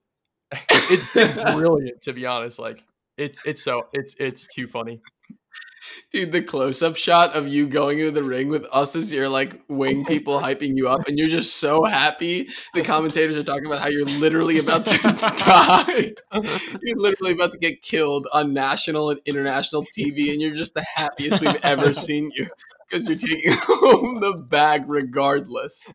it's 0.51 1.13
brilliant 1.54 2.01
to 2.01 2.13
be 2.13 2.25
honest. 2.25 2.57
Like 2.57 2.83
it's 3.16 3.39
it's 3.45 3.63
so 3.63 3.90
it's 3.94 4.16
it's 4.19 4.47
too 4.56 4.68
funny. 4.68 5.02
Dude, 6.12 6.31
the 6.31 6.42
close 6.42 6.83
up 6.83 6.95
shot 6.95 7.35
of 7.35 7.47
you 7.47 7.68
going 7.68 8.00
into 8.00 8.12
the 8.12 8.23
ring 8.23 8.50
with 8.50 8.68
us 8.71 8.95
as 8.95 9.12
your 9.12 9.30
like 9.30 9.59
wing 9.68 10.06
people 10.07 10.40
hyping 10.40 10.78
you 10.78 10.88
up, 10.88 11.07
and 11.07 11.18
you're 11.18 11.30
just 11.30 11.57
so 11.57 11.83
happy. 11.83 12.50
The 12.73 12.83
commentators 12.83 13.35
are 13.35 13.44
talking 13.44 13.66
about 13.66 13.80
how 13.80 13.88
you're 13.88 14.06
literally 14.06 14.59
about 14.59 14.85
to 14.85 14.97
die. 14.97 16.14
You're 16.81 16.97
literally 16.97 17.33
about 17.33 17.52
to 17.52 17.57
get 17.57 17.81
killed 17.81 18.28
on 18.33 18.54
national 18.54 19.09
and 19.12 19.19
international 19.26 19.83
TV, 19.83 20.31
and 20.31 20.42
you're 20.42 20.54
just 20.54 20.73
the 20.73 20.83
happiest 20.95 21.42
we've 21.42 21.56
ever 21.64 21.94
seen 21.94 22.31
you 22.35 22.47
because 22.90 23.07
you're 23.07 23.18
taking 23.18 23.54
home 23.54 24.19
the 24.19 24.33
bag 24.33 24.83
regardless. 24.88 25.88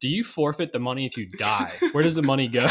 Do 0.00 0.08
you 0.08 0.24
forfeit 0.24 0.72
the 0.72 0.78
money 0.78 1.06
if 1.06 1.16
you 1.16 1.26
die? 1.26 1.72
Where 1.92 2.02
does 2.02 2.14
the 2.14 2.22
money 2.22 2.48
go? 2.48 2.66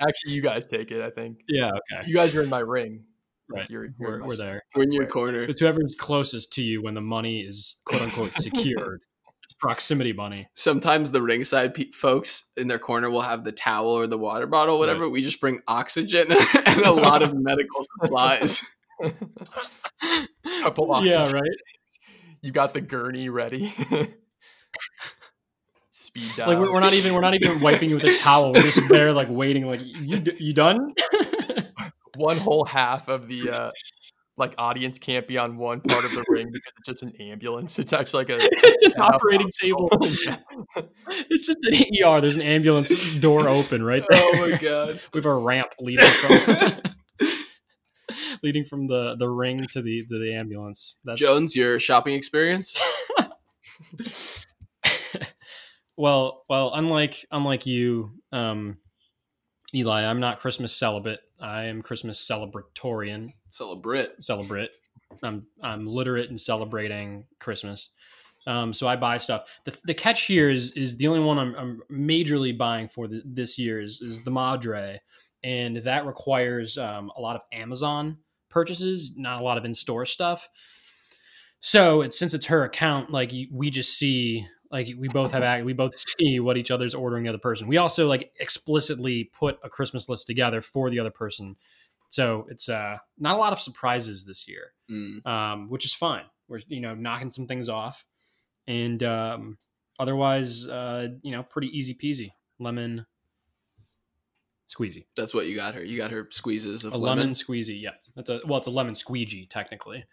Actually, 0.00 0.32
you 0.32 0.42
guys 0.42 0.66
take 0.66 0.90
it. 0.90 1.00
I 1.02 1.10
think 1.10 1.40
yeah. 1.48 1.70
Okay. 1.70 2.06
you 2.06 2.14
guys 2.14 2.34
are 2.34 2.42
in 2.42 2.48
my 2.48 2.58
ring. 2.58 3.04
Like, 3.48 3.60
Right. 3.60 3.70
You're, 3.70 3.84
you're 3.84 4.20
We're, 4.20 4.26
we're 4.26 4.36
there. 4.36 4.62
We're 4.74 4.82
in 4.82 4.92
your 4.92 5.06
corner. 5.06 5.42
It's 5.42 5.60
whoever's 5.60 5.94
closest 5.98 6.52
to 6.54 6.62
you 6.62 6.82
when 6.82 6.94
the 6.94 7.00
money 7.00 7.40
is 7.40 7.80
quote 7.84 8.02
unquote 8.02 8.32
secured. 8.34 9.02
it's 9.44 9.54
proximity 9.60 10.12
money. 10.12 10.48
Sometimes 10.54 11.12
the 11.12 11.22
ringside 11.22 11.74
pe- 11.74 11.92
folks 11.92 12.48
in 12.56 12.66
their 12.66 12.80
corner 12.80 13.08
will 13.08 13.20
have 13.20 13.44
the 13.44 13.52
towel 13.52 13.90
or 13.90 14.06
the 14.08 14.18
water 14.18 14.46
bottle, 14.48 14.78
whatever. 14.80 15.08
We 15.08 15.22
just 15.22 15.40
bring 15.40 15.60
oxygen 15.68 16.32
and 16.66 16.80
a 16.82 16.90
lot 16.92 17.22
of 17.22 17.34
medical 17.40 17.82
supplies. 18.02 18.62
Couple 20.62 20.92
oxygen. 20.92 21.20
Yeah. 21.20 21.30
Right. 21.30 21.50
You 22.42 22.50
got 22.50 22.74
the 22.74 22.80
gurney 22.80 23.28
ready. 23.28 23.72
Speed 25.90 26.30
dial. 26.36 26.48
Like 26.48 26.58
we're, 26.58 26.72
we're 26.72 26.80
not 26.80 26.94
even 26.94 27.14
we're 27.14 27.20
not 27.22 27.34
even 27.34 27.60
wiping 27.60 27.88
you 27.90 27.94
with 27.96 28.04
a 28.04 28.18
towel. 28.18 28.52
We're 28.52 28.62
just 28.62 28.88
there 28.88 29.12
like 29.12 29.28
waiting. 29.30 29.66
Like 29.66 29.80
you 29.82 30.22
you 30.38 30.52
done? 30.52 30.92
One 32.16 32.36
whole 32.36 32.64
half 32.64 33.08
of 33.08 33.28
the 33.28 33.50
uh, 33.50 33.70
like 34.36 34.54
audience 34.58 34.98
can't 34.98 35.26
be 35.26 35.38
on 35.38 35.56
one 35.56 35.80
part 35.80 36.04
of 36.04 36.12
the 36.12 36.24
ring 36.28 36.46
because 36.52 36.72
it's 36.78 36.88
just 36.88 37.02
an 37.02 37.12
ambulance. 37.20 37.78
It's 37.78 37.92
actually 37.92 38.24
like 38.24 38.42
a 38.42 38.48
it's 38.52 38.86
an 38.86 39.00
operating 39.00 39.48
hospital. 39.48 39.88
table. 39.88 40.16
Yeah. 40.24 40.36
It's 41.30 41.46
just 41.46 41.58
an 41.62 42.04
ER. 42.04 42.20
There's 42.20 42.36
an 42.36 42.42
ambulance 42.42 42.90
door 43.16 43.48
open 43.48 43.82
right 43.82 44.04
there. 44.08 44.20
oh 44.24 44.50
my 44.50 44.56
god. 44.56 45.00
We 45.14 45.18
have 45.18 45.26
a 45.26 45.34
ramp 45.34 45.68
leading 45.80 46.06
from 46.06 46.82
leading 48.42 48.64
from 48.64 48.86
the 48.86 49.16
the 49.16 49.28
ring 49.28 49.64
to 49.72 49.82
the 49.82 50.04
to 50.10 50.18
the 50.18 50.34
ambulance. 50.34 50.96
That's 51.04 51.20
Jones, 51.20 51.56
your 51.56 51.78
shopping 51.78 52.14
experience? 52.14 52.80
Well, 55.96 56.44
well, 56.48 56.72
unlike 56.74 57.26
unlike 57.30 57.66
you, 57.66 58.12
um, 58.30 58.76
Eli, 59.76 60.04
I'm 60.04 60.20
not 60.20 60.38
Christmas 60.38 60.74
celibate. 60.74 61.20
I 61.38 61.64
am 61.64 61.82
Christmas 61.82 62.26
celebratorian. 62.26 63.28
Celebrate. 63.50 64.08
Celebrate. 64.20 64.70
I'm 65.22 65.46
I'm 65.62 65.86
literate 65.86 66.30
in 66.30 66.38
celebrating 66.38 67.24
Christmas. 67.38 67.90
Um, 68.46 68.72
so 68.72 68.88
I 68.88 68.96
buy 68.96 69.18
stuff. 69.18 69.48
The, 69.64 69.78
the 69.84 69.92
catch 69.94 70.24
here 70.24 70.48
is 70.48 70.72
is 70.72 70.96
the 70.96 71.06
only 71.08 71.20
one 71.20 71.38
I'm, 71.38 71.54
I'm 71.56 71.82
majorly 71.90 72.56
buying 72.56 72.88
for 72.88 73.06
the, 73.06 73.20
this 73.26 73.58
year 73.58 73.80
is, 73.80 74.00
is 74.00 74.24
the 74.24 74.30
Madre, 74.30 74.98
and 75.44 75.76
that 75.76 76.06
requires 76.06 76.78
um, 76.78 77.12
a 77.14 77.20
lot 77.20 77.36
of 77.36 77.42
Amazon 77.52 78.16
purchases, 78.48 79.12
not 79.16 79.42
a 79.42 79.44
lot 79.44 79.58
of 79.58 79.66
in 79.66 79.74
store 79.74 80.06
stuff. 80.06 80.48
So 81.58 82.00
it's 82.00 82.18
since 82.18 82.32
it's 82.32 82.46
her 82.46 82.64
account, 82.64 83.10
like 83.10 83.32
we 83.52 83.68
just 83.68 83.98
see 83.98 84.46
like 84.70 84.88
we 84.98 85.08
both 85.08 85.32
have 85.32 85.64
we 85.64 85.72
both 85.72 85.94
see 85.96 86.40
what 86.40 86.56
each 86.56 86.70
other's 86.70 86.94
ordering 86.94 87.24
the 87.24 87.28
other 87.30 87.38
person. 87.38 87.68
We 87.68 87.76
also 87.76 88.06
like 88.08 88.32
explicitly 88.40 89.24
put 89.32 89.58
a 89.62 89.68
Christmas 89.68 90.08
list 90.08 90.26
together 90.26 90.60
for 90.60 90.90
the 90.90 90.98
other 91.00 91.10
person. 91.10 91.56
So 92.10 92.46
it's 92.50 92.68
uh 92.68 92.98
not 93.18 93.36
a 93.36 93.38
lot 93.38 93.52
of 93.52 93.60
surprises 93.60 94.24
this 94.24 94.46
year, 94.48 94.72
Mm. 94.90 95.26
um, 95.26 95.68
which 95.70 95.84
is 95.84 95.92
fine. 95.94 96.24
We're 96.48 96.60
you 96.68 96.80
know 96.80 96.94
knocking 96.94 97.30
some 97.30 97.46
things 97.46 97.68
off, 97.68 98.04
and 98.68 99.02
um, 99.02 99.58
otherwise, 99.98 100.66
uh, 100.68 101.08
you 101.22 101.32
know, 101.32 101.42
pretty 101.42 101.68
easy 101.76 101.94
peasy. 101.94 102.32
Lemon 102.60 103.04
squeezy, 104.68 105.06
That's 105.16 105.32
what 105.34 105.46
you 105.46 105.54
got 105.56 105.74
her. 105.74 105.84
You 105.84 105.96
got 105.96 106.10
her 106.10 106.26
squeezes 106.30 106.84
of 106.84 106.92
a 106.92 106.96
lemon. 106.96 107.18
lemon 107.18 107.34
squeezy. 107.34 107.80
Yeah, 107.80 107.90
that's 108.14 108.30
a 108.30 108.40
well, 108.46 108.58
it's 108.58 108.66
a 108.66 108.70
lemon 108.70 108.94
squeegee 108.94 109.46
technically. 109.46 110.04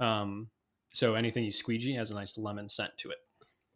Um, 0.00 0.48
so 0.92 1.14
anything 1.14 1.44
you 1.44 1.52
squeegee 1.52 1.94
has 1.94 2.10
a 2.10 2.14
nice 2.14 2.38
lemon 2.38 2.68
scent 2.68 2.96
to 2.98 3.10
it. 3.10 3.18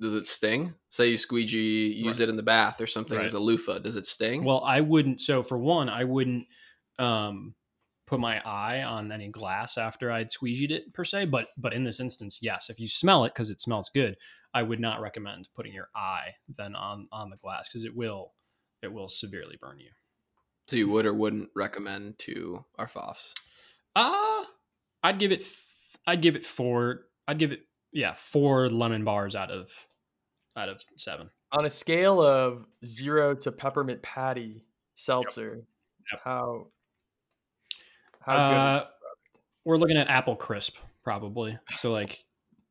Does 0.03 0.15
it 0.15 0.27
sting? 0.27 0.75
Say 0.91 1.11
you 1.11 1.17
squeegee, 1.17 1.93
use 1.95 2.19
Right. 2.19 2.25
it 2.25 2.29
in 2.29 2.37
the 2.37 2.43
bath 2.43 2.81
or 2.81 2.87
something 2.87 3.17
Right. 3.17 3.27
as 3.27 3.33
a 3.35 3.39
loofah. 3.41 3.79
Does 3.79 3.97
it 3.97 4.07
sting? 4.07 4.45
Well, 4.45 4.63
I 4.65 4.81
wouldn't. 4.81 5.21
So 5.23 5.43
for 5.43 5.57
one, 5.59 5.89
I 5.89 6.05
wouldn't 6.05 6.47
um, 6.99 7.55
put 8.07 8.21
my 8.21 8.41
eye 8.47 8.83
on 8.83 9.11
any 9.13 9.29
glass 9.29 9.79
after 9.79 10.11
I'd 10.11 10.31
squeegeed 10.31 10.71
it 10.71 10.93
per 10.93 11.05
se. 11.05 11.27
But 11.27 11.47
but 11.57 11.73
in 11.73 11.85
this 11.85 12.01
instance, 12.01 12.41
yes, 12.43 12.69
if 12.69 12.79
you 12.81 12.89
smell 12.89 13.25
it 13.25 13.33
because 13.33 13.49
it 13.49 13.61
smells 13.63 13.91
good, 13.95 14.17
I 14.53 14.63
would 14.63 14.81
not 14.81 15.01
recommend 15.01 15.49
putting 15.55 15.73
your 15.73 15.89
eye 15.95 16.35
then 16.49 16.75
on 16.77 17.09
on 17.13 17.31
the 17.31 17.37
glass 17.39 17.69
because 17.69 17.85
it 17.85 17.95
will 17.97 18.35
it 18.83 18.93
will 18.93 19.09
severely 19.09 19.57
burn 19.61 19.79
you. 19.79 19.91
so 20.69 20.77
you 20.77 20.89
would 20.89 21.07
or 21.07 21.15
wouldn't 21.15 21.49
recommend 21.55 22.19
to 22.19 22.65
our 22.77 22.89
FOFs? 22.89 23.33
Uh 23.97 24.45
I'd 25.03 25.19
give 25.19 25.33
it. 25.33 25.41
Th- 25.41 25.57
I'd 26.07 26.21
give 26.23 26.35
it 26.37 26.45
four. 26.45 27.07
I'd 27.29 27.39
give 27.39 27.53
it 27.53 27.61
yeah 27.93 28.13
four 28.15 28.69
lemon 28.69 29.05
bars 29.05 29.35
out 29.37 29.51
of 29.51 29.71
out 30.57 30.69
of 30.69 30.83
seven. 30.97 31.31
On 31.53 31.65
a 31.67 31.71
scale 31.71 32.21
of 32.23 32.67
zero 32.85 33.35
to 33.35 33.53
peppermint 33.53 34.03
patty 34.03 34.65
seltzer, 34.95 35.65
Yep. 36.13 36.21
how 36.25 36.67
how 38.21 38.33
good? 38.51 38.57
Uh, 38.57 38.87
we're 39.65 39.77
looking 39.77 39.97
at 39.97 40.09
apple 40.09 40.37
crisp 40.37 40.77
probably. 41.05 41.59
So 41.79 41.93
like 41.93 42.25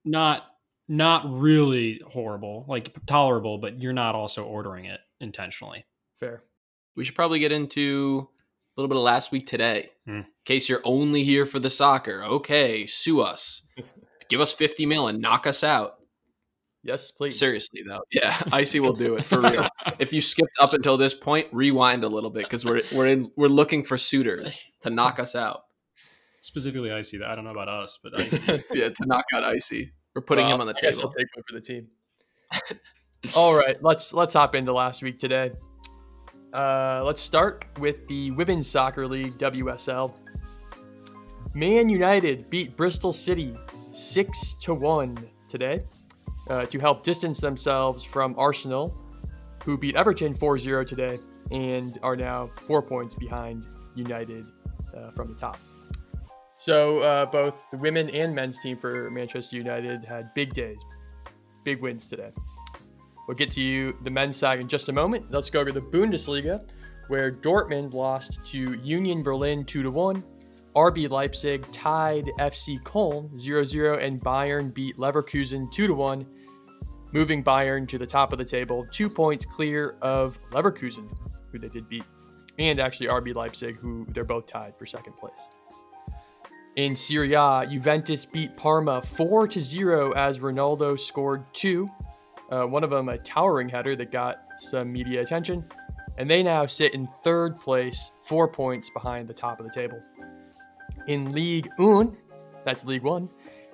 not 0.06 0.44
not 0.88 1.24
really 1.32 2.02
horrible, 2.06 2.66
like 2.68 2.94
tolerable, 3.06 3.58
but 3.58 3.82
you're 3.82 3.94
not 3.94 4.16
also 4.16 4.44
ordering 4.44 4.86
it 4.86 5.00
intentionally. 5.20 5.86
Fair. 6.20 6.44
We 6.96 7.06
should 7.06 7.16
probably 7.16 7.40
get 7.40 7.52
into 7.54 8.28
a 8.28 8.82
little 8.82 8.90
bit 8.90 8.98
of 8.98 9.04
last 9.04 9.32
week 9.32 9.48
today. 9.48 9.92
Hmm. 10.06 10.12
In 10.12 10.26
case 10.44 10.68
you're 10.68 10.82
only 10.84 11.24
here 11.24 11.46
for 11.46 11.60
the 11.60 11.70
soccer, 11.70 12.24
okay, 12.24 12.86
sue 12.88 13.22
us. 13.22 13.62
Give 14.30 14.42
us 14.42 14.54
50 14.54 14.86
mil 14.86 15.08
and 15.08 15.22
knock 15.22 15.46
us 15.48 15.64
out. 15.64 15.96
Yes, 16.84 17.12
please. 17.12 17.38
Seriously, 17.38 17.84
though. 17.88 18.02
Yeah, 18.12 18.36
Icy 18.52 18.80
will 18.80 18.94
do 18.94 19.16
it 19.16 19.26
for 19.26 19.40
real. 19.42 19.68
if 20.00 20.12
you 20.14 20.22
skipped 20.22 20.58
up 20.60 20.74
until 20.74 20.98
this 20.98 21.14
point, 21.14 21.48
rewind 21.52 22.04
a 22.04 22.08
little 22.10 22.30
bit 22.32 22.44
because 22.44 22.66
we're 22.66 22.82
we're 22.94 23.08
in 23.08 23.32
we're 23.36 23.48
looking 23.48 23.84
for 23.84 23.98
suitors 23.98 24.60
to 24.82 24.90
knock 24.90 25.20
us 25.20 25.36
out. 25.36 25.64
Specifically 26.42 26.92
icy 26.92 27.20
that 27.20 27.28
I 27.28 27.36
don't 27.36 27.44
know 27.44 27.52
about 27.52 27.68
us, 27.70 28.00
but 28.02 28.20
icy. 28.20 28.64
Yeah, 28.74 28.90
to 28.90 29.06
knock 29.06 29.26
out 29.34 29.44
Icy. 29.44 29.92
We're 30.16 30.24
putting 30.24 30.46
Well, 30.48 30.56
him 30.56 30.62
on 30.62 30.68
the 30.68 30.74
I 30.76 30.82
guess 30.82 30.98
table. 30.98 31.10
I'll 31.10 31.14
take 31.14 31.28
one 31.36 31.44
for 31.48 31.54
the 31.54 31.62
team. 31.62 31.88
All 33.36 33.54
right, 33.56 33.78
let's 33.84 34.12
let's 34.14 34.34
hop 34.34 34.56
into 34.56 34.74
last 34.74 35.04
week 35.04 35.20
today. 35.20 35.52
Uh, 36.52 37.04
let's 37.06 37.22
start 37.22 37.64
with 37.80 38.08
the 38.08 38.32
Women's 38.32 38.68
Soccer 38.68 39.08
League 39.08 39.38
WSL. 39.38 40.14
Man 41.54 41.90
United 41.90 42.50
beat 42.50 42.76
Bristol 42.76 43.14
City 43.14 43.54
six 43.92 44.56
to 44.62 44.74
one 44.74 45.16
today 45.48 45.82
uh, 46.52 46.66
to 46.66 46.80
help 46.80 47.04
distance 47.04 47.40
themselves 47.40 48.04
from 48.04 48.36
Arsenal, 48.38 48.94
who 49.64 49.78
beat 49.78 49.96
Everton 49.96 50.36
4-0 50.36 50.86
today 50.86 51.18
and 51.52 51.98
are 52.04 52.16
now 52.16 52.50
four 52.68 52.82
points 52.82 53.16
behind 53.16 53.66
United 53.96 54.46
uh, 54.96 55.12
from 55.12 55.30
the 55.30 55.36
top. 55.36 55.58
So 56.58 57.00
uh, 57.00 57.26
both 57.26 57.56
the 57.72 57.78
women 57.78 58.10
and 58.10 58.36
men's 58.36 58.60
team 58.60 58.78
for 58.78 59.10
Manchester 59.10 59.56
United 59.56 60.04
had 60.04 60.34
big 60.34 60.54
days, 60.54 60.80
big 61.64 61.82
wins 61.82 62.06
today. 62.06 62.32
We'll 63.28 63.38
get 63.38 63.52
to 63.52 63.62
you 63.62 63.98
the 64.04 64.12
men's 64.12 64.36
side 64.36 64.60
in 64.60 64.68
just 64.68 64.90
a 64.90 64.94
moment. 64.94 65.32
Let's 65.32 65.50
go 65.50 65.62
over 65.62 65.72
the 65.72 65.82
Bundesliga, 65.82 66.68
where 67.08 67.32
Dortmund 67.32 67.94
lost 67.94 68.44
to 68.46 68.78
Union 68.84 69.24
Berlin 69.24 69.64
2 69.64 69.84
to 69.84 69.92
1. 69.92 70.24
RB 70.76 71.10
Leipzig 71.10 71.70
tied 71.72 72.30
FC 72.40 72.82
Köln 72.84 73.30
0-0 73.34 74.04
and 74.04 74.22
Bayern 74.22 74.74
beat 74.74 74.98
Leverkusen 74.98 75.72
2 75.72 75.88
to 75.88 75.94
1, 75.94 76.26
moving 77.12 77.44
Bayern 77.44 77.88
to 77.88 77.98
the 77.98 78.06
top 78.06 78.32
of 78.32 78.40
the 78.40 78.46
table, 78.46 78.88
2 78.92 79.10
points 79.10 79.46
clear 79.46 79.98
of 80.02 80.40
Leverkusen, 80.52 81.10
who 81.52 81.60
they 81.60 81.70
did 81.70 81.88
beat, 81.90 82.06
and 82.60 82.80
actually 82.80 83.08
RB 83.08 83.36
Leipzig, 83.36 83.78
who 83.78 84.06
they're 84.10 84.24
both 84.24 84.46
tied 84.46 84.78
for 84.78 84.86
second 84.86 85.14
place. 85.18 85.48
In 86.78 86.96
Serie 86.96 87.34
A, 87.34 87.68
Juventus 87.70 88.24
beat 88.24 88.56
Parma 88.56 89.02
4 89.02 89.48
to 89.50 89.60
0 89.60 90.12
as 90.14 90.40
Ronaldo 90.40 90.98
scored 90.98 91.44
two. 91.54 91.90
Uh, 92.50 92.66
one 92.66 92.84
of 92.84 92.90
them 92.90 93.10
a 93.10 93.18
towering 93.18 93.68
header 93.68 93.96
that 93.98 94.12
got 94.12 94.44
some 94.58 94.92
media 94.92 95.22
attention. 95.22 95.66
And 96.18 96.30
they 96.30 96.44
now 96.44 96.66
sit 96.66 96.94
in 96.94 97.08
third 97.24 97.58
place, 97.58 98.12
four 98.22 98.48
points 98.48 98.90
behind 98.90 99.28
the 99.28 99.34
top 99.34 99.60
of 99.60 99.66
the 99.66 99.72
table. 99.72 100.02
In 101.08 101.32
League 101.32 101.70
One, 101.78 102.16
that's 102.64 102.86
League 102.86 103.04
One, 103.04 103.30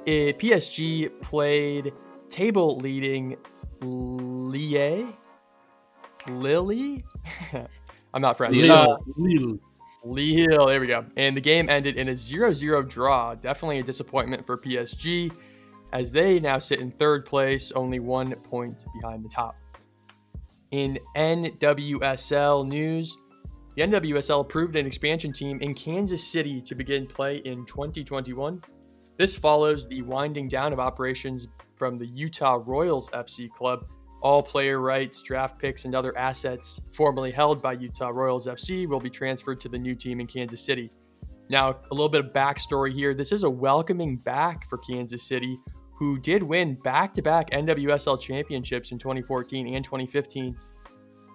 eh, 0.08 0.32
PSG 0.32 1.22
played 1.22 1.94
table 2.30 2.78
leading 2.78 3.38
Lille. 3.82 5.14
Lily? 6.30 7.06
I'm 8.14 8.22
not 8.22 8.38
French. 8.38 8.56
Lille. 8.56 8.72
Uh, 8.72 8.98
Lille. 9.16 9.60
Lille, 10.04 10.66
there 10.68 10.80
we 10.80 10.88
go. 10.88 11.06
And 11.18 11.36
the 11.36 11.42
game 11.42 11.70
ended 11.70 11.98
in 11.98 12.10
a 12.10 12.16
0 12.16 12.54
0 12.54 12.84
draw. 12.84 13.36
Definitely 13.36 13.80
a 13.80 13.84
disappointment 13.84 14.46
for 14.46 14.58
PSG, 14.58 15.32
as 15.94 16.12
they 16.12 16.40
now 16.40 16.60
sit 16.60 16.80
in 16.80 16.92
third 16.92 17.26
place, 17.26 17.72
only 17.72 18.00
one 18.00 18.34
point 18.36 18.86
behind 19.02 19.24
the 19.24 19.30
top. 19.30 19.56
In 20.72 21.00
NWSL 21.16 22.68
news, 22.68 23.18
the 23.76 23.84
NWSL 23.84 24.42
approved 24.42 24.76
an 24.76 24.86
expansion 24.86 25.32
team 25.32 25.60
in 25.62 25.74
Kansas 25.74 26.26
City 26.26 26.62
to 26.62 26.76
begin 26.76 27.06
play 27.06 27.38
in 27.38 27.66
2021. 27.66 28.62
This 29.18 29.36
follows 29.36 29.88
the 29.88 30.04
winding 30.04 30.48
down 30.48 30.74
of 30.74 30.80
operations 30.80 31.48
from 31.76 31.98
the 31.98 32.06
Utah 32.06 32.62
Royals 32.64 33.10
FC 33.10 33.50
club. 33.50 33.88
All 34.22 34.44
player 34.44 34.80
rights, 34.80 35.24
draft 35.24 35.58
picks, 35.58 35.86
and 35.86 35.96
other 35.96 36.16
assets 36.16 36.80
formerly 36.92 37.32
held 37.32 37.60
by 37.60 37.74
Utah 37.74 38.10
Royals 38.10 38.46
FC 38.46 38.88
will 38.88 39.00
be 39.00 39.10
transferred 39.10 39.60
to 39.62 39.70
the 39.70 39.78
new 39.78 39.96
team 39.96 40.20
in 40.20 40.28
Kansas 40.28 40.64
City. 40.64 40.92
Now, 41.50 41.70
a 41.70 41.94
little 41.94 42.10
bit 42.10 42.26
of 42.26 42.32
backstory 42.32 42.94
here. 42.94 43.16
This 43.16 43.32
is 43.32 43.44
a 43.44 43.50
welcoming 43.50 44.18
back 44.18 44.70
for 44.70 44.78
Kansas 44.78 45.24
City, 45.24 45.58
who 45.96 46.20
did 46.20 46.44
win 46.44 46.76
back 46.76 47.12
to 47.14 47.24
back 47.24 47.50
NWSL 47.50 48.22
championships 48.22 48.92
in 48.92 49.00
2014 49.00 49.74
and 49.74 49.84
2015. 49.84 50.56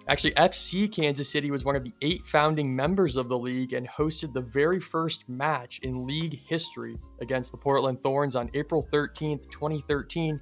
Actually, 0.09 0.31
FC 0.31 0.91
Kansas 0.91 1.29
City 1.29 1.49
was 1.49 1.63
one 1.63 1.77
of 1.77 1.83
the 1.83 1.93
eight 2.01 2.27
founding 2.27 2.75
members 2.75 3.15
of 3.15 3.29
the 3.29 3.37
league 3.37 3.71
and 3.71 3.87
hosted 3.87 4.33
the 4.33 4.41
very 4.41 4.79
first 4.79 5.27
match 5.29 5.79
in 5.83 6.05
league 6.05 6.41
history 6.45 6.97
against 7.21 7.51
the 7.51 7.57
Portland 7.57 8.03
Thorns 8.03 8.35
on 8.35 8.49
April 8.53 8.85
13th, 8.91 9.49
2013. 9.49 10.41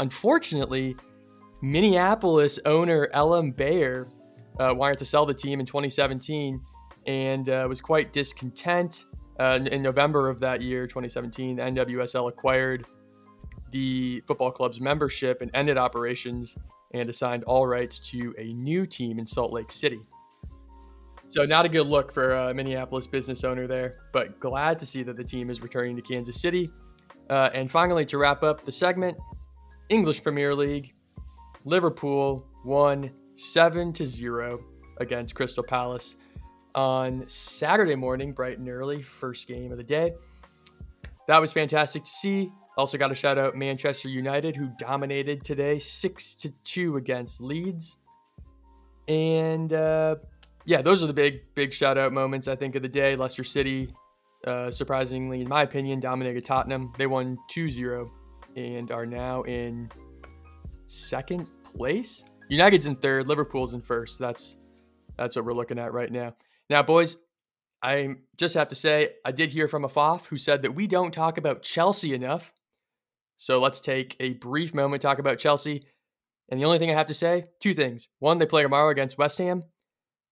Unfortunately, 0.00 0.96
Minneapolis 1.60 2.58
owner 2.64 3.08
Elam 3.12 3.50
Baer 3.50 4.08
uh, 4.58 4.72
wanted 4.74 4.96
to 4.98 5.04
sell 5.04 5.26
the 5.26 5.34
team 5.34 5.60
in 5.60 5.66
2017 5.66 6.58
and 7.06 7.48
uh, 7.50 7.66
was 7.68 7.80
quite 7.80 8.12
discontent. 8.12 9.04
Uh, 9.38 9.60
in, 9.70 9.82
November 9.82 10.28
of 10.28 10.40
that 10.40 10.60
year, 10.60 10.84
2017, 10.86 11.56
the 11.56 11.62
NWSL 11.62 12.28
acquired 12.28 12.86
the 13.70 14.20
football 14.26 14.50
club's 14.50 14.80
membership 14.80 15.42
and 15.42 15.50
ended 15.54 15.78
operations 15.78 16.56
and 16.92 17.08
assigned 17.08 17.44
all 17.44 17.66
rights 17.66 17.98
to 18.10 18.34
a 18.38 18.52
new 18.52 18.86
team 18.86 19.18
in 19.18 19.26
Salt 19.26 19.52
Lake 19.52 19.70
City. 19.70 20.00
So, 21.28 21.44
not 21.44 21.66
a 21.66 21.68
good 21.68 21.86
look 21.86 22.10
for 22.10 22.32
a 22.32 22.54
Minneapolis 22.54 23.06
business 23.06 23.44
owner 23.44 23.66
there, 23.66 23.96
but 24.12 24.40
glad 24.40 24.78
to 24.78 24.86
see 24.86 25.02
that 25.02 25.16
the 25.16 25.24
team 25.24 25.50
is 25.50 25.60
returning 25.60 25.94
to 25.96 26.02
Kansas 26.02 26.40
City. 26.40 26.70
Uh, 27.28 27.50
and 27.52 27.70
finally, 27.70 28.06
to 28.06 28.16
wrap 28.16 28.42
up 28.42 28.64
the 28.64 28.72
segment, 28.72 29.18
English 29.90 30.22
Premier 30.22 30.54
League, 30.54 30.94
Liverpool 31.64 32.46
won 32.64 33.10
7 33.34 33.92
to 33.92 34.06
0 34.06 34.64
against 35.00 35.34
Crystal 35.34 35.62
Palace 35.62 36.16
on 36.74 37.24
Saturday 37.26 37.94
morning, 37.94 38.32
bright 38.32 38.58
and 38.58 38.68
early, 38.68 39.02
first 39.02 39.46
game 39.46 39.70
of 39.70 39.78
the 39.78 39.84
day. 39.84 40.12
That 41.26 41.40
was 41.40 41.52
fantastic 41.52 42.04
to 42.04 42.10
see. 42.10 42.52
Also 42.78 42.96
got 42.96 43.10
a 43.10 43.14
shout 43.14 43.38
out 43.38 43.56
Manchester 43.56 44.08
United 44.08 44.54
who 44.54 44.70
dominated 44.78 45.44
today 45.44 45.80
6 45.80 46.34
to 46.36 46.50
2 46.62 46.96
against 46.96 47.40
Leeds. 47.40 47.96
And 49.08 49.72
uh, 49.72 50.16
yeah, 50.64 50.80
those 50.80 51.02
are 51.02 51.08
the 51.08 51.12
big 51.12 51.40
big 51.56 51.72
shout 51.72 51.98
out 51.98 52.12
moments 52.12 52.46
I 52.46 52.54
think 52.54 52.76
of 52.76 52.82
the 52.82 52.88
day. 52.88 53.16
Leicester 53.16 53.42
City 53.42 53.92
uh, 54.46 54.70
surprisingly 54.70 55.40
in 55.40 55.48
my 55.48 55.62
opinion 55.62 55.98
dominated 55.98 56.44
Tottenham. 56.44 56.92
They 56.96 57.08
won 57.08 57.36
2-0 57.50 58.08
and 58.54 58.92
are 58.92 59.06
now 59.06 59.42
in 59.42 59.90
second 60.86 61.48
place. 61.64 62.22
United's 62.48 62.86
in 62.86 62.94
third, 62.94 63.26
Liverpool's 63.26 63.72
in 63.72 63.82
first. 63.82 64.20
That's 64.20 64.56
that's 65.16 65.34
what 65.34 65.44
we're 65.44 65.52
looking 65.52 65.80
at 65.80 65.92
right 65.92 66.12
now. 66.12 66.36
Now, 66.70 66.84
boys, 66.84 67.16
I 67.82 68.16
just 68.36 68.54
have 68.54 68.68
to 68.68 68.76
say 68.76 69.10
I 69.24 69.32
did 69.32 69.50
hear 69.50 69.66
from 69.66 69.84
a 69.84 69.88
FOF 69.88 70.26
who 70.26 70.36
said 70.36 70.62
that 70.62 70.76
we 70.76 70.86
don't 70.86 71.12
talk 71.12 71.38
about 71.38 71.62
Chelsea 71.62 72.14
enough. 72.14 72.52
So 73.38 73.60
let's 73.60 73.80
take 73.80 74.16
a 74.20 74.34
brief 74.34 74.74
moment 74.74 75.00
talk 75.00 75.18
about 75.18 75.38
Chelsea. 75.38 75.86
And 76.48 76.60
the 76.60 76.64
only 76.64 76.78
thing 76.78 76.90
I 76.90 76.94
have 76.94 77.06
to 77.06 77.14
say, 77.14 77.46
two 77.60 77.72
things. 77.72 78.08
One, 78.18 78.38
they 78.38 78.46
play 78.46 78.62
tomorrow 78.62 78.90
against 78.90 79.16
West 79.16 79.38
Ham. 79.38 79.62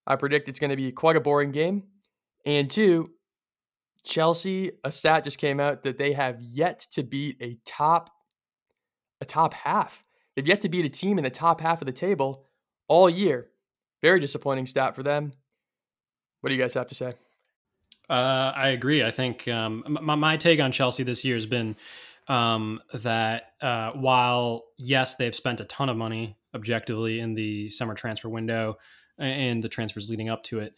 I 0.07 0.17
predict 0.17 0.49
it's 0.49 0.59
going 0.59 0.71
to 0.71 0.77
be 0.77 0.93
quite 0.93 1.17
a 1.17 1.21
boring 1.21 1.53
game. 1.53 1.85
And 2.45 2.71
two, 2.71 3.13
Chelsea, 4.05 4.73
a 4.85 4.91
stat 4.91 5.25
just 5.25 5.39
came 5.39 5.61
out 5.61 5.83
that 5.83 5.99
they 5.99 6.13
have 6.13 6.41
yet 6.41 6.81
to 6.93 7.03
beat 7.03 7.37
a 7.41 7.59
top 7.65 8.11
a 9.21 9.25
top 9.25 9.55
half. 9.55 10.03
They've 10.35 10.47
yet 10.47 10.61
to 10.61 10.69
beat 10.69 10.85
a 10.85 10.91
team 10.91 11.17
in 11.17 11.25
the 11.25 11.31
top 11.31 11.61
half 11.61 11.81
of 11.81 11.87
the 11.87 11.93
table 11.93 12.45
all 12.87 13.09
year. 13.09 13.49
Very 14.03 14.21
disappointing 14.21 14.67
stat 14.67 14.95
for 14.95 15.03
them. 15.03 15.33
What 16.41 16.51
do 16.51 16.55
you 16.55 16.61
guys 16.61 16.75
have 16.75 16.89
to 16.89 16.95
say? 16.95 17.15
Uh, 18.09 18.53
I 18.55 18.69
agree. 18.69 19.03
I 19.03 19.11
think 19.11 19.49
um, 19.49 19.99
my, 20.03 20.15
my 20.15 20.37
take 20.37 20.61
on 20.61 20.71
Chelsea 20.71 21.03
this 21.03 21.25
year 21.25 21.35
has 21.35 21.47
been 21.47 21.77
um, 22.29 22.81
that 22.93 23.53
uh, 23.61 23.93
while 23.93 24.65
yes, 24.79 25.17
they've 25.17 25.35
spent 25.35 25.61
a 25.61 25.65
ton 25.65 25.89
of 25.89 25.97
money 25.97 26.37
objectively 26.55 27.21
in 27.21 27.35
the 27.35 27.69
summer 27.71 27.95
transfer 27.95 28.29
window 28.29 28.77
and 29.19 29.63
the 29.63 29.69
transfers 29.69 30.11
leading 30.11 30.29
up 30.29 30.43
to 30.45 30.61
it, 30.61 30.75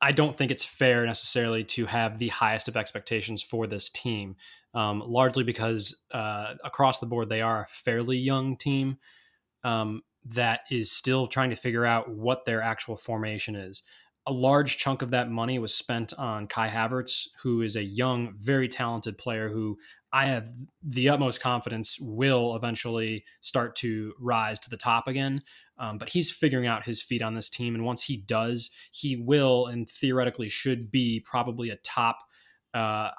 I 0.00 0.12
don't 0.12 0.36
think 0.36 0.50
it's 0.50 0.64
fair 0.64 1.06
necessarily 1.06 1.64
to 1.64 1.86
have 1.86 2.18
the 2.18 2.28
highest 2.28 2.68
of 2.68 2.76
expectations 2.76 3.42
for 3.42 3.66
this 3.66 3.88
team, 3.88 4.36
um, 4.74 5.02
largely 5.06 5.42
because 5.42 6.02
uh, 6.10 6.54
across 6.64 6.98
the 6.98 7.06
board 7.06 7.28
they 7.28 7.40
are 7.40 7.62
a 7.62 7.68
fairly 7.68 8.18
young 8.18 8.56
team 8.56 8.98
um, 9.64 10.02
that 10.24 10.60
is 10.70 10.92
still 10.92 11.26
trying 11.26 11.50
to 11.50 11.56
figure 11.56 11.86
out 11.86 12.10
what 12.10 12.44
their 12.44 12.60
actual 12.60 12.96
formation 12.96 13.56
is. 13.56 13.82
A 14.26 14.32
large 14.32 14.76
chunk 14.76 15.02
of 15.02 15.12
that 15.12 15.30
money 15.30 15.58
was 15.58 15.72
spent 15.72 16.12
on 16.14 16.48
Kai 16.48 16.68
Havertz, 16.68 17.28
who 17.42 17.62
is 17.62 17.76
a 17.76 17.82
young, 17.82 18.34
very 18.38 18.68
talented 18.68 19.16
player 19.16 19.48
who 19.48 19.78
I 20.16 20.24
have 20.24 20.48
the 20.82 21.10
utmost 21.10 21.42
confidence 21.42 22.00
will 22.00 22.56
eventually 22.56 23.26
start 23.42 23.76
to 23.76 24.14
rise 24.18 24.58
to 24.60 24.70
the 24.70 24.76
top 24.78 25.08
again. 25.08 25.42
Um, 25.78 25.98
but 25.98 26.08
he's 26.08 26.30
figuring 26.30 26.66
out 26.66 26.86
his 26.86 27.02
feet 27.02 27.20
on 27.20 27.34
this 27.34 27.50
team. 27.50 27.74
And 27.74 27.84
once 27.84 28.02
he 28.02 28.16
does, 28.16 28.70
he 28.90 29.16
will 29.16 29.66
and 29.66 29.86
theoretically 29.86 30.48
should 30.48 30.90
be 30.90 31.20
probably 31.20 31.68
a 31.68 31.76
top, 31.76 32.16
uh, 32.72 33.10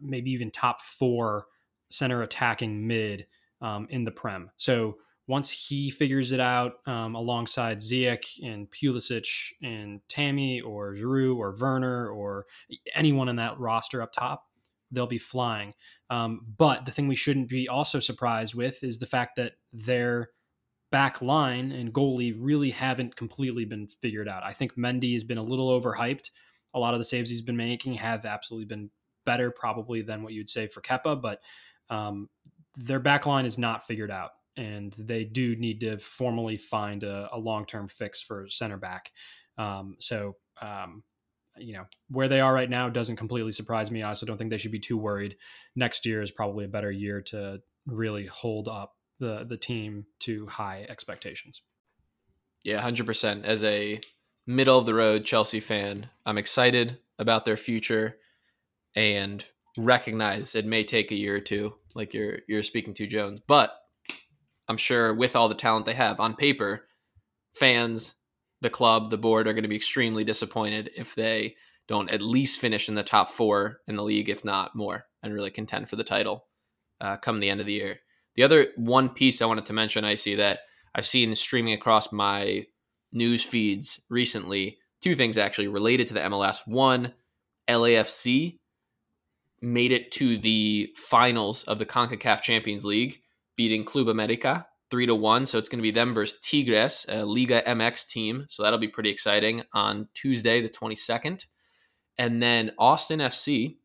maybe 0.00 0.30
even 0.30 0.52
top 0.52 0.80
four 0.80 1.46
center 1.88 2.22
attacking 2.22 2.86
mid 2.86 3.26
um, 3.60 3.88
in 3.90 4.04
the 4.04 4.12
Prem. 4.12 4.52
So 4.58 4.98
once 5.26 5.50
he 5.50 5.90
figures 5.90 6.30
it 6.30 6.38
out 6.38 6.74
um, 6.86 7.16
alongside 7.16 7.80
Ziyech 7.80 8.44
and 8.44 8.70
Pulisic 8.70 9.54
and 9.60 10.00
Tammy 10.08 10.60
or 10.60 10.94
Giroud 10.94 11.36
or 11.36 11.56
Werner 11.60 12.08
or 12.10 12.46
anyone 12.94 13.28
in 13.28 13.34
that 13.36 13.58
roster 13.58 14.00
up 14.00 14.12
top, 14.12 14.47
they'll 14.90 15.06
be 15.06 15.18
flying. 15.18 15.74
Um, 16.10 16.40
but 16.56 16.86
the 16.86 16.92
thing 16.92 17.08
we 17.08 17.14
shouldn't 17.14 17.48
be 17.48 17.68
also 17.68 18.00
surprised 18.00 18.54
with 18.54 18.82
is 18.82 18.98
the 18.98 19.06
fact 19.06 19.36
that 19.36 19.52
their 19.72 20.30
back 20.90 21.20
line 21.20 21.70
and 21.72 21.92
goalie 21.92 22.34
really 22.38 22.70
haven't 22.70 23.16
completely 23.16 23.64
been 23.64 23.88
figured 24.00 24.28
out. 24.28 24.42
I 24.42 24.52
think 24.52 24.76
Mendy 24.76 25.12
has 25.12 25.24
been 25.24 25.38
a 25.38 25.42
little 25.42 25.68
overhyped. 25.78 26.30
A 26.74 26.78
lot 26.78 26.94
of 26.94 27.00
the 27.00 27.04
saves 27.04 27.30
he's 27.30 27.42
been 27.42 27.56
making 27.56 27.94
have 27.94 28.24
absolutely 28.24 28.66
been 28.66 28.90
better, 29.26 29.50
probably 29.50 30.00
than 30.00 30.22
what 30.22 30.32
you'd 30.32 30.48
say 30.50 30.66
for 30.66 30.80
Kepa, 30.80 31.20
but 31.20 31.40
um, 31.90 32.28
their 32.76 33.00
back 33.00 33.26
line 33.26 33.44
is 33.44 33.58
not 33.58 33.86
figured 33.86 34.10
out 34.10 34.30
and 34.58 34.92
they 34.94 35.24
do 35.24 35.54
need 35.56 35.80
to 35.80 35.96
formally 35.98 36.56
find 36.56 37.04
a, 37.04 37.28
a 37.32 37.38
long 37.38 37.64
term 37.64 37.88
fix 37.88 38.20
for 38.20 38.48
center 38.48 38.76
back. 38.76 39.12
Um, 39.56 39.96
so, 40.00 40.36
um, 40.60 41.04
you 41.60 41.74
know, 41.74 41.84
where 42.08 42.28
they 42.28 42.40
are 42.40 42.52
right 42.52 42.68
now 42.68 42.88
doesn't 42.88 43.16
completely 43.16 43.52
surprise 43.52 43.90
me. 43.90 44.02
I 44.02 44.08
also 44.08 44.26
don't 44.26 44.36
think 44.36 44.50
they 44.50 44.58
should 44.58 44.72
be 44.72 44.80
too 44.80 44.96
worried. 44.96 45.36
Next 45.76 46.06
year 46.06 46.22
is 46.22 46.30
probably 46.30 46.64
a 46.64 46.68
better 46.68 46.90
year 46.90 47.22
to 47.22 47.60
really 47.86 48.26
hold 48.26 48.68
up 48.68 48.96
the 49.18 49.44
the 49.48 49.56
team 49.56 50.06
to 50.20 50.46
high 50.46 50.86
expectations. 50.88 51.62
Yeah, 52.64 52.80
hundred 52.80 53.06
percent. 53.06 53.44
As 53.44 53.62
a 53.64 54.00
middle 54.46 54.78
of 54.78 54.86
the 54.86 54.94
road 54.94 55.24
Chelsea 55.24 55.60
fan, 55.60 56.08
I'm 56.26 56.38
excited 56.38 56.98
about 57.18 57.44
their 57.44 57.56
future 57.56 58.16
and 58.94 59.44
recognize 59.76 60.54
it 60.54 60.66
may 60.66 60.84
take 60.84 61.10
a 61.10 61.16
year 61.16 61.36
or 61.36 61.40
two, 61.40 61.74
like 61.94 62.14
you're 62.14 62.40
you're 62.48 62.62
speaking 62.62 62.94
to 62.94 63.06
Jones, 63.06 63.40
but 63.46 63.74
I'm 64.68 64.76
sure 64.76 65.14
with 65.14 65.34
all 65.34 65.48
the 65.48 65.54
talent 65.54 65.86
they 65.86 65.94
have 65.94 66.20
on 66.20 66.34
paper, 66.34 66.84
fans, 67.54 68.14
the 68.60 68.70
club, 68.70 69.10
the 69.10 69.18
board 69.18 69.46
are 69.46 69.52
going 69.52 69.62
to 69.62 69.68
be 69.68 69.76
extremely 69.76 70.24
disappointed 70.24 70.90
if 70.96 71.14
they 71.14 71.56
don't 71.86 72.10
at 72.10 72.22
least 72.22 72.60
finish 72.60 72.88
in 72.88 72.94
the 72.94 73.02
top 73.02 73.30
four 73.30 73.80
in 73.86 73.96
the 73.96 74.02
league, 74.02 74.28
if 74.28 74.44
not 74.44 74.76
more, 74.76 75.06
and 75.22 75.32
really 75.32 75.50
contend 75.50 75.88
for 75.88 75.96
the 75.96 76.04
title 76.04 76.46
uh, 77.00 77.16
come 77.16 77.40
the 77.40 77.50
end 77.50 77.60
of 77.60 77.66
the 77.66 77.72
year. 77.72 78.00
The 78.34 78.42
other 78.42 78.68
one 78.76 79.08
piece 79.08 79.40
I 79.40 79.46
wanted 79.46 79.66
to 79.66 79.72
mention, 79.72 80.04
I 80.04 80.14
see 80.14 80.36
that 80.36 80.60
I've 80.94 81.06
seen 81.06 81.34
streaming 81.34 81.74
across 81.74 82.12
my 82.12 82.66
news 83.12 83.42
feeds 83.42 84.00
recently. 84.10 84.78
Two 85.00 85.14
things 85.14 85.38
actually 85.38 85.68
related 85.68 86.08
to 86.08 86.14
the 86.14 86.20
MLS. 86.20 86.66
One, 86.66 87.14
LAFC 87.68 88.58
made 89.60 89.92
it 89.92 90.12
to 90.12 90.38
the 90.38 90.92
finals 90.96 91.64
of 91.64 91.78
the 91.78 91.86
CONCACAF 91.86 92.42
Champions 92.42 92.84
League 92.84 93.20
beating 93.56 93.84
Club 93.84 94.08
America 94.08 94.66
three 94.90 95.06
to 95.06 95.14
one. 95.14 95.46
So 95.46 95.58
it's 95.58 95.68
going 95.68 95.78
to 95.78 95.82
be 95.82 95.90
them 95.90 96.14
versus 96.14 96.40
Tigres, 96.40 97.06
a 97.08 97.24
Liga 97.24 97.62
MX 97.62 98.06
team. 98.08 98.46
So 98.48 98.62
that'll 98.62 98.78
be 98.78 98.88
pretty 98.88 99.10
exciting 99.10 99.62
on 99.72 100.08
Tuesday, 100.14 100.60
the 100.60 100.68
22nd. 100.68 101.44
And 102.18 102.42
then 102.42 102.72
Austin 102.78 103.20
FC, 103.20 103.76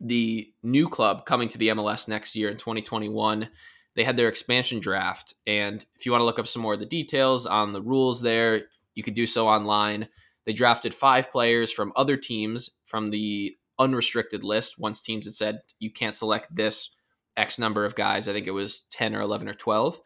the 0.00 0.52
new 0.62 0.88
club 0.88 1.24
coming 1.26 1.48
to 1.48 1.58
the 1.58 1.68
MLS 1.68 2.08
next 2.08 2.34
year 2.34 2.50
in 2.50 2.56
2021. 2.56 3.48
They 3.94 4.04
had 4.04 4.16
their 4.16 4.28
expansion 4.28 4.80
draft. 4.80 5.34
And 5.46 5.84
if 5.94 6.06
you 6.06 6.12
want 6.12 6.22
to 6.22 6.26
look 6.26 6.38
up 6.38 6.48
some 6.48 6.62
more 6.62 6.74
of 6.74 6.80
the 6.80 6.86
details 6.86 7.46
on 7.46 7.72
the 7.72 7.82
rules 7.82 8.20
there, 8.20 8.62
you 8.94 9.02
could 9.02 9.14
do 9.14 9.26
so 9.26 9.46
online. 9.46 10.08
They 10.44 10.52
drafted 10.52 10.92
five 10.92 11.30
players 11.30 11.70
from 11.70 11.92
other 11.94 12.16
teams 12.16 12.70
from 12.86 13.10
the 13.10 13.56
unrestricted 13.78 14.42
list. 14.44 14.78
Once 14.78 15.00
teams 15.00 15.26
had 15.26 15.34
said 15.34 15.58
you 15.78 15.90
can't 15.90 16.16
select 16.16 16.54
this 16.54 16.90
X 17.36 17.58
number 17.58 17.84
of 17.84 17.94
guys. 17.94 18.28
I 18.28 18.32
think 18.32 18.46
it 18.46 18.52
was 18.52 18.80
10 18.90 19.14
or 19.14 19.20
11 19.20 19.48
or 19.48 19.54
12. 19.54 20.00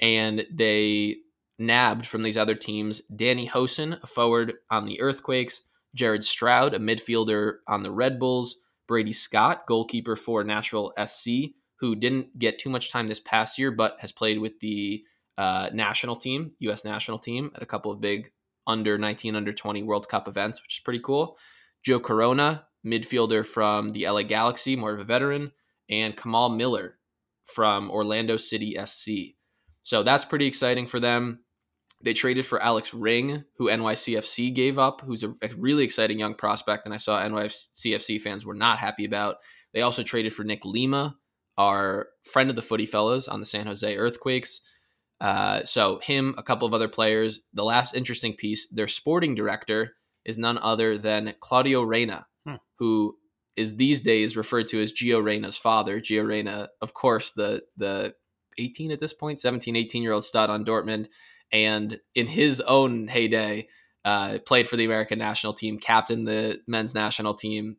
And 0.00 0.46
they 0.50 1.16
nabbed 1.58 2.06
from 2.06 2.22
these 2.22 2.36
other 2.36 2.54
teams 2.54 3.00
Danny 3.14 3.48
Hoesen, 3.48 4.02
a 4.02 4.06
forward 4.06 4.54
on 4.70 4.86
the 4.86 5.00
Earthquakes, 5.00 5.62
Jared 5.94 6.24
Stroud, 6.24 6.74
a 6.74 6.78
midfielder 6.78 7.56
on 7.66 7.82
the 7.82 7.90
Red 7.90 8.18
Bulls, 8.18 8.58
Brady 8.86 9.12
Scott, 9.12 9.66
goalkeeper 9.66 10.16
for 10.16 10.44
Nashville 10.44 10.92
SC, 11.04 11.52
who 11.80 11.94
didn't 11.94 12.38
get 12.38 12.58
too 12.58 12.70
much 12.70 12.90
time 12.90 13.06
this 13.06 13.20
past 13.20 13.58
year, 13.58 13.70
but 13.70 13.96
has 14.00 14.12
played 14.12 14.38
with 14.38 14.60
the 14.60 15.04
uh, 15.36 15.70
national 15.72 16.16
team, 16.16 16.52
U.S. 16.60 16.84
national 16.84 17.18
team, 17.18 17.50
at 17.54 17.62
a 17.62 17.66
couple 17.66 17.92
of 17.92 18.00
big 18.00 18.30
under 18.66 18.98
19, 18.98 19.34
under 19.34 19.52
20 19.52 19.82
World 19.82 20.08
Cup 20.08 20.28
events, 20.28 20.62
which 20.62 20.78
is 20.78 20.82
pretty 20.82 21.00
cool. 21.00 21.38
Joe 21.84 22.00
Corona, 22.00 22.66
midfielder 22.84 23.46
from 23.46 23.90
the 23.90 24.08
LA 24.08 24.22
Galaxy, 24.22 24.76
more 24.76 24.92
of 24.92 25.00
a 25.00 25.04
veteran 25.04 25.52
and 25.88 26.16
Kamal 26.16 26.50
Miller 26.50 26.98
from 27.44 27.90
Orlando 27.90 28.36
City 28.36 28.76
SC. 28.84 29.37
So 29.88 30.02
that's 30.02 30.26
pretty 30.26 30.44
exciting 30.44 30.86
for 30.86 31.00
them. 31.00 31.38
They 32.02 32.12
traded 32.12 32.44
for 32.44 32.62
Alex 32.62 32.92
Ring, 32.92 33.44
who 33.56 33.70
NYCFC 33.70 34.52
gave 34.54 34.78
up, 34.78 35.00
who's 35.00 35.24
a, 35.24 35.32
really 35.56 35.82
exciting 35.82 36.18
young 36.18 36.34
prospect, 36.34 36.84
and 36.84 36.92
I 36.92 36.98
saw 36.98 37.18
NYCFC 37.22 38.20
fans 38.20 38.44
were 38.44 38.52
not 38.52 38.78
happy 38.78 39.06
about. 39.06 39.36
They 39.72 39.80
also 39.80 40.02
traded 40.02 40.34
for 40.34 40.44
Nick 40.44 40.66
Lima, 40.66 41.16
our 41.56 42.08
friend 42.22 42.50
of 42.50 42.56
the 42.56 42.60
footy 42.60 42.84
fellas 42.84 43.28
on 43.28 43.40
the 43.40 43.46
San 43.46 43.64
Jose 43.64 43.96
Earthquakes. 43.96 44.60
Uh, 45.22 45.64
so 45.64 46.00
him, 46.00 46.34
a 46.36 46.42
couple 46.42 46.68
of 46.68 46.74
other 46.74 46.88
players. 46.88 47.40
The 47.54 47.64
last 47.64 47.94
interesting 47.94 48.34
piece, 48.34 48.68
their 48.68 48.88
sporting 48.88 49.34
director 49.34 49.94
is 50.26 50.36
none 50.36 50.58
other 50.58 50.98
than 50.98 51.32
Claudio 51.40 51.80
Reyna, 51.80 52.26
hmm. 52.46 52.56
who 52.78 53.16
is 53.56 53.76
these 53.76 54.02
days 54.02 54.36
referred 54.36 54.68
to 54.68 54.82
as 54.82 54.92
Gio 54.92 55.24
Reyna's 55.24 55.56
father. 55.56 55.98
Gio 55.98 56.26
Reyna, 56.26 56.68
of 56.82 56.92
course, 56.92 57.32
the 57.32 57.62
the 57.78 58.12
18 58.58 58.92
at 58.92 59.00
this 59.00 59.12
point, 59.12 59.40
17, 59.40 59.76
18 59.76 60.02
year 60.02 60.12
old 60.12 60.24
stud 60.24 60.50
on 60.50 60.64
Dortmund, 60.64 61.06
and 61.52 62.00
in 62.14 62.26
his 62.26 62.60
own 62.60 63.08
heyday, 63.08 63.68
uh, 64.04 64.38
played 64.46 64.68
for 64.68 64.76
the 64.76 64.84
American 64.84 65.18
national 65.18 65.54
team, 65.54 65.78
captained 65.78 66.26
the 66.26 66.60
men's 66.66 66.94
national 66.94 67.34
team 67.34 67.76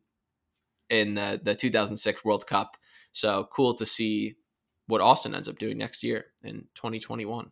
in 0.88 1.18
uh, 1.18 1.38
the 1.42 1.54
2006 1.54 2.24
World 2.24 2.46
Cup. 2.46 2.76
So 3.12 3.48
cool 3.52 3.74
to 3.76 3.86
see 3.86 4.36
what 4.86 5.00
Austin 5.00 5.34
ends 5.34 5.48
up 5.48 5.58
doing 5.58 5.78
next 5.78 6.02
year 6.02 6.26
in 6.42 6.66
2021. 6.74 7.50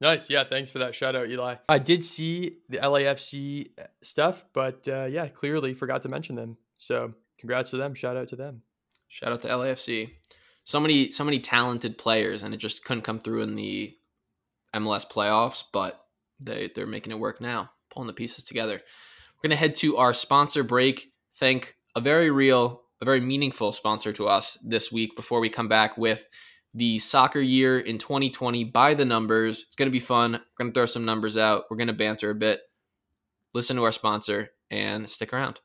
Nice. 0.00 0.30
Yeah. 0.30 0.44
Thanks 0.44 0.70
for 0.70 0.78
that 0.78 0.94
shout 0.94 1.16
out, 1.16 1.28
Eli. 1.28 1.56
I 1.68 1.78
did 1.78 2.04
see 2.04 2.58
the 2.68 2.78
LAFC 2.78 3.70
stuff, 4.02 4.44
but 4.52 4.86
uh, 4.88 5.06
yeah, 5.06 5.26
clearly 5.28 5.74
forgot 5.74 6.02
to 6.02 6.08
mention 6.08 6.36
them. 6.36 6.56
So 6.78 7.14
congrats 7.38 7.70
to 7.70 7.76
them. 7.76 7.94
Shout 7.94 8.16
out 8.16 8.28
to 8.28 8.36
them. 8.36 8.62
Shout 9.08 9.32
out 9.32 9.40
to 9.40 9.48
LAFC. 9.48 10.10
So 10.68 10.78
many, 10.78 11.10
so 11.10 11.24
many 11.24 11.40
talented 11.40 11.96
players, 11.96 12.42
and 12.42 12.52
it 12.52 12.58
just 12.58 12.84
couldn't 12.84 13.02
come 13.02 13.18
through 13.18 13.40
in 13.40 13.54
the 13.54 13.96
MLS 14.76 15.10
playoffs, 15.10 15.64
but 15.72 15.98
they 16.40 16.70
they're 16.74 16.86
making 16.86 17.10
it 17.10 17.18
work 17.18 17.40
now, 17.40 17.70
pulling 17.90 18.06
the 18.06 18.12
pieces 18.12 18.44
together. 18.44 18.74
We're 18.74 19.48
gonna 19.48 19.56
head 19.56 19.74
to 19.76 19.96
our 19.96 20.12
sponsor 20.12 20.62
break. 20.62 21.10
Thank 21.36 21.76
a 21.96 22.02
very 22.02 22.30
real, 22.30 22.82
a 23.00 23.06
very 23.06 23.22
meaningful 23.22 23.72
sponsor 23.72 24.12
to 24.12 24.28
us 24.28 24.58
this 24.62 24.92
week 24.92 25.16
before 25.16 25.40
we 25.40 25.48
come 25.48 25.68
back 25.68 25.96
with 25.96 26.26
the 26.74 26.98
soccer 26.98 27.40
year 27.40 27.78
in 27.78 27.96
2020 27.96 28.64
by 28.64 28.92
the 28.92 29.06
numbers. 29.06 29.64
It's 29.66 29.74
going 29.74 29.88
to 29.88 29.90
be 29.90 30.00
fun. 30.00 30.32
We're 30.32 30.64
going 30.64 30.74
to 30.74 30.78
throw 30.78 30.84
some 30.84 31.06
numbers 31.06 31.38
out. 31.38 31.64
We're 31.70 31.78
going 31.78 31.86
to 31.86 31.94
banter 31.94 32.28
a 32.28 32.34
bit. 32.34 32.60
Listen 33.54 33.76
to 33.76 33.84
our 33.84 33.92
sponsor 33.92 34.50
and 34.70 35.08
stick 35.08 35.32
around. 35.32 35.60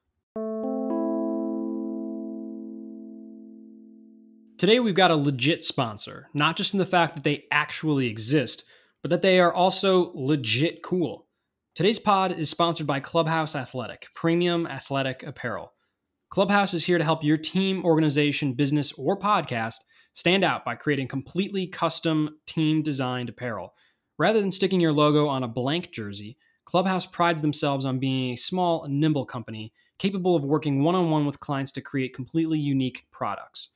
Today, 4.63 4.79
we've 4.79 4.95
got 4.95 5.11
a 5.11 5.17
legit 5.17 5.61
sponsor, 5.65 6.29
not 6.33 6.55
just 6.55 6.73
in 6.73 6.79
the 6.79 6.85
fact 6.85 7.15
that 7.15 7.25
they 7.25 7.43
actually 7.51 8.07
exist, 8.07 8.63
but 9.01 9.09
that 9.09 9.21
they 9.21 9.41
are 9.41 9.53
also 9.53 10.13
legit 10.15 10.81
cool. 10.81 11.27
Today's 11.75 11.99
pod 11.99 12.31
is 12.31 12.49
sponsored 12.49 12.87
by 12.87 13.01
Clubhouse 13.01 13.57
Athletic, 13.57 14.07
premium 14.15 14.65
athletic 14.65 15.21
apparel. 15.21 15.73
Clubhouse 16.29 16.73
is 16.73 16.85
here 16.85 16.97
to 16.97 17.03
help 17.03 17.25
your 17.25 17.35
team, 17.35 17.83
organization, 17.83 18.53
business, 18.53 18.93
or 18.93 19.19
podcast 19.19 19.79
stand 20.13 20.45
out 20.45 20.63
by 20.63 20.75
creating 20.75 21.09
completely 21.09 21.67
custom 21.67 22.37
team 22.45 22.81
designed 22.81 23.27
apparel. 23.27 23.73
Rather 24.17 24.39
than 24.39 24.49
sticking 24.49 24.79
your 24.79 24.93
logo 24.93 25.27
on 25.27 25.43
a 25.43 25.47
blank 25.49 25.91
jersey, 25.91 26.37
Clubhouse 26.63 27.05
prides 27.05 27.41
themselves 27.41 27.83
on 27.83 27.99
being 27.99 28.31
a 28.31 28.37
small, 28.37 28.87
nimble 28.87 29.25
company 29.25 29.73
capable 29.99 30.37
of 30.37 30.45
working 30.45 30.81
one 30.81 30.95
on 30.95 31.09
one 31.09 31.25
with 31.25 31.41
clients 31.41 31.73
to 31.73 31.81
create 31.81 32.15
completely 32.15 32.59
unique 32.59 33.07
products. 33.11 33.72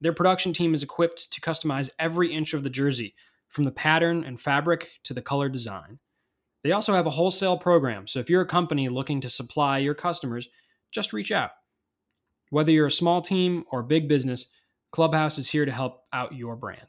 Their 0.00 0.12
production 0.12 0.52
team 0.52 0.74
is 0.74 0.82
equipped 0.82 1.32
to 1.32 1.40
customize 1.40 1.90
every 1.98 2.32
inch 2.32 2.54
of 2.54 2.62
the 2.62 2.70
jersey, 2.70 3.14
from 3.50 3.64
the 3.64 3.72
pattern 3.72 4.24
and 4.24 4.40
fabric 4.40 4.92
to 5.04 5.12
the 5.12 5.20
color 5.20 5.48
design. 5.48 5.98
They 6.62 6.72
also 6.72 6.94
have 6.94 7.06
a 7.06 7.10
wholesale 7.10 7.58
program, 7.58 8.06
so 8.06 8.18
if 8.20 8.30
you're 8.30 8.42
a 8.42 8.46
company 8.46 8.88
looking 8.88 9.20
to 9.22 9.28
supply 9.28 9.78
your 9.78 9.94
customers, 9.94 10.48
just 10.92 11.12
reach 11.12 11.32
out. 11.32 11.50
Whether 12.50 12.72
you're 12.72 12.86
a 12.86 12.90
small 12.90 13.22
team 13.22 13.64
or 13.70 13.82
big 13.82 14.08
business, 14.08 14.50
Clubhouse 14.92 15.38
is 15.38 15.48
here 15.48 15.64
to 15.64 15.72
help 15.72 16.02
out 16.12 16.34
your 16.34 16.56
brand. 16.56 16.86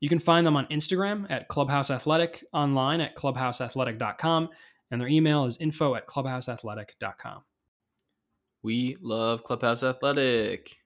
You 0.00 0.08
can 0.08 0.18
find 0.18 0.46
them 0.46 0.56
on 0.56 0.66
Instagram 0.66 1.26
at 1.30 1.48
Clubhouse 1.48 1.90
Athletic, 1.90 2.44
online 2.52 3.00
at 3.00 3.16
clubhouseathletic.com, 3.16 4.48
and 4.90 5.00
their 5.00 5.08
email 5.08 5.44
is 5.46 5.56
info 5.58 5.94
at 5.94 6.06
clubhouseathletic.com. 6.06 7.42
We 8.62 8.96
love 9.00 9.44
Clubhouse 9.44 9.82
Athletic. 9.82 10.76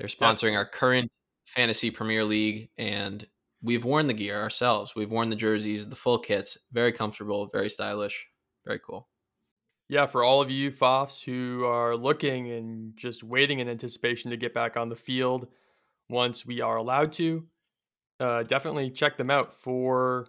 They're 0.00 0.08
sponsoring 0.08 0.56
our 0.56 0.64
current 0.64 1.12
fantasy 1.44 1.90
Premier 1.90 2.24
League, 2.24 2.70
and 2.78 3.22
we've 3.62 3.84
worn 3.84 4.06
the 4.06 4.14
gear 4.14 4.40
ourselves. 4.40 4.94
We've 4.96 5.10
worn 5.10 5.28
the 5.28 5.36
jerseys, 5.36 5.86
the 5.86 5.94
full 5.94 6.18
kits. 6.18 6.56
Very 6.72 6.90
comfortable, 6.90 7.50
very 7.52 7.68
stylish, 7.68 8.26
very 8.64 8.80
cool. 8.80 9.08
Yeah, 9.90 10.06
for 10.06 10.24
all 10.24 10.40
of 10.40 10.50
you 10.50 10.70
Fofs 10.70 11.22
who 11.22 11.66
are 11.66 11.94
looking 11.94 12.50
and 12.50 12.96
just 12.96 13.22
waiting 13.22 13.58
in 13.58 13.68
anticipation 13.68 14.30
to 14.30 14.38
get 14.38 14.54
back 14.54 14.78
on 14.78 14.88
the 14.88 14.96
field 14.96 15.48
once 16.08 16.46
we 16.46 16.62
are 16.62 16.76
allowed 16.76 17.12
to, 17.12 17.44
uh, 18.20 18.42
definitely 18.44 18.88
check 18.88 19.18
them 19.18 19.30
out 19.30 19.52
for 19.52 20.28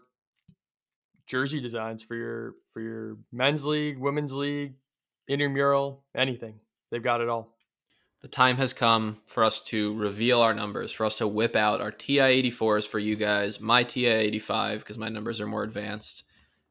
jersey 1.27 1.61
designs 1.61 2.03
for 2.03 2.15
your 2.15 2.55
for 2.73 2.81
your 2.81 3.19
men's 3.31 3.63
league, 3.63 3.97
women's 3.99 4.33
league, 4.33 4.73
intramural, 5.29 6.03
anything. 6.13 6.55
They've 6.91 7.01
got 7.01 7.21
it 7.21 7.29
all. 7.29 7.55
The 8.21 8.27
time 8.27 8.57
has 8.57 8.71
come 8.71 9.19
for 9.25 9.43
us 9.43 9.61
to 9.65 9.95
reveal 9.95 10.41
our 10.41 10.53
numbers, 10.53 10.91
for 10.91 11.05
us 11.05 11.15
to 11.17 11.27
whip 11.27 11.55
out 11.55 11.81
our 11.81 11.91
TI 11.91 12.51
84s 12.51 12.87
for 12.87 12.99
you 12.99 13.15
guys, 13.15 13.59
my 13.59 13.83
TI 13.83 14.05
85, 14.05 14.79
because 14.79 14.99
my 14.99 15.09
numbers 15.09 15.41
are 15.41 15.47
more 15.47 15.63
advanced. 15.63 16.25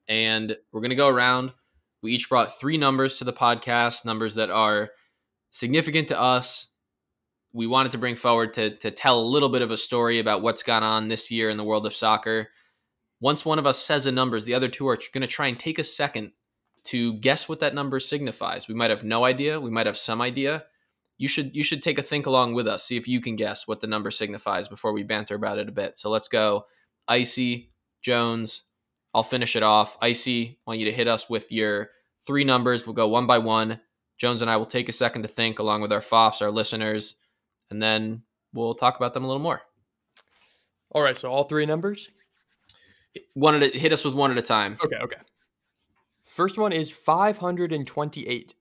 And 0.06 0.56
we're 0.70 0.80
going 0.80 0.90
to 0.90 0.96
go 0.96 1.08
around. 1.08 1.52
We 2.02 2.12
each 2.12 2.28
brought 2.28 2.58
three 2.58 2.78
numbers 2.78 3.18
to 3.18 3.24
the 3.24 3.32
podcast, 3.32 4.04
numbers 4.04 4.36
that 4.36 4.50
are 4.50 4.90
significant 5.50 6.06
to 6.08 6.20
us. 6.20 6.68
We 7.52 7.66
wanted 7.66 7.92
to 7.92 7.98
bring 7.98 8.14
forward 8.14 8.54
to, 8.54 8.76
to 8.76 8.92
tell 8.92 9.18
a 9.18 9.22
little 9.22 9.48
bit 9.48 9.62
of 9.62 9.72
a 9.72 9.76
story 9.76 10.20
about 10.20 10.42
what's 10.42 10.62
gone 10.62 10.84
on 10.84 11.08
this 11.08 11.32
year 11.32 11.50
in 11.50 11.56
the 11.56 11.64
world 11.64 11.84
of 11.84 11.94
soccer. 11.94 12.50
Once 13.20 13.44
one 13.44 13.58
of 13.58 13.66
us 13.66 13.84
says 13.84 14.06
a 14.06 14.12
numbers, 14.12 14.44
the 14.44 14.54
other 14.54 14.68
two 14.68 14.86
are 14.86 14.98
going 15.12 15.22
to 15.22 15.26
try 15.26 15.48
and 15.48 15.58
take 15.58 15.80
a 15.80 15.84
second 15.84 16.30
to 16.84 17.14
guess 17.14 17.48
what 17.48 17.58
that 17.58 17.74
number 17.74 17.98
signifies. 17.98 18.68
We 18.68 18.74
might 18.74 18.90
have 18.90 19.02
no 19.02 19.24
idea, 19.24 19.60
we 19.60 19.70
might 19.70 19.86
have 19.86 19.98
some 19.98 20.20
idea. 20.20 20.64
You 21.20 21.28
should 21.28 21.54
you 21.54 21.62
should 21.62 21.82
take 21.82 21.98
a 21.98 22.02
think 22.02 22.24
along 22.24 22.54
with 22.54 22.66
us, 22.66 22.82
see 22.82 22.96
if 22.96 23.06
you 23.06 23.20
can 23.20 23.36
guess 23.36 23.68
what 23.68 23.82
the 23.82 23.86
number 23.86 24.10
signifies 24.10 24.68
before 24.68 24.94
we 24.94 25.02
banter 25.02 25.34
about 25.34 25.58
it 25.58 25.68
a 25.68 25.72
bit. 25.72 25.98
So 25.98 26.08
let's 26.08 26.28
go. 26.28 26.64
Icy, 27.08 27.72
Jones, 28.00 28.62
I'll 29.12 29.22
finish 29.22 29.54
it 29.54 29.62
off. 29.62 29.98
Icy, 30.00 30.58
I 30.66 30.70
want 30.70 30.80
you 30.80 30.86
to 30.86 30.92
hit 30.92 31.08
us 31.08 31.28
with 31.28 31.52
your 31.52 31.90
three 32.26 32.42
numbers. 32.42 32.86
We'll 32.86 32.94
go 32.94 33.06
one 33.06 33.26
by 33.26 33.36
one. 33.36 33.80
Jones 34.16 34.40
and 34.40 34.50
I 34.50 34.56
will 34.56 34.64
take 34.64 34.88
a 34.88 34.92
second 34.92 35.20
to 35.20 35.28
think 35.28 35.58
along 35.58 35.82
with 35.82 35.92
our 35.92 36.00
FOFs, 36.00 36.40
our 36.40 36.50
listeners, 36.50 37.16
and 37.70 37.82
then 37.82 38.22
we'll 38.54 38.74
talk 38.74 38.96
about 38.96 39.12
them 39.12 39.24
a 39.24 39.26
little 39.26 39.42
more. 39.42 39.60
All 40.90 41.02
right, 41.02 41.18
so 41.18 41.30
all 41.30 41.44
three 41.44 41.66
numbers? 41.66 42.08
One 43.34 43.56
at 43.56 43.62
a, 43.62 43.78
hit 43.78 43.92
us 43.92 44.06
with 44.06 44.14
one 44.14 44.30
at 44.30 44.38
a 44.38 44.42
time. 44.42 44.78
Okay, 44.82 44.96
okay. 44.96 45.20
First 46.24 46.56
one 46.56 46.72
is 46.72 46.90
528. 46.90 48.54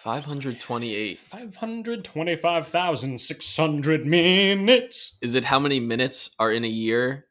528. 0.00 1.18
525,600 1.18 4.06
minutes. 4.06 5.18
Is 5.20 5.34
it 5.34 5.44
how 5.44 5.58
many 5.58 5.78
minutes 5.78 6.30
are 6.38 6.50
in 6.50 6.64
a 6.64 6.68
year? 6.68 7.26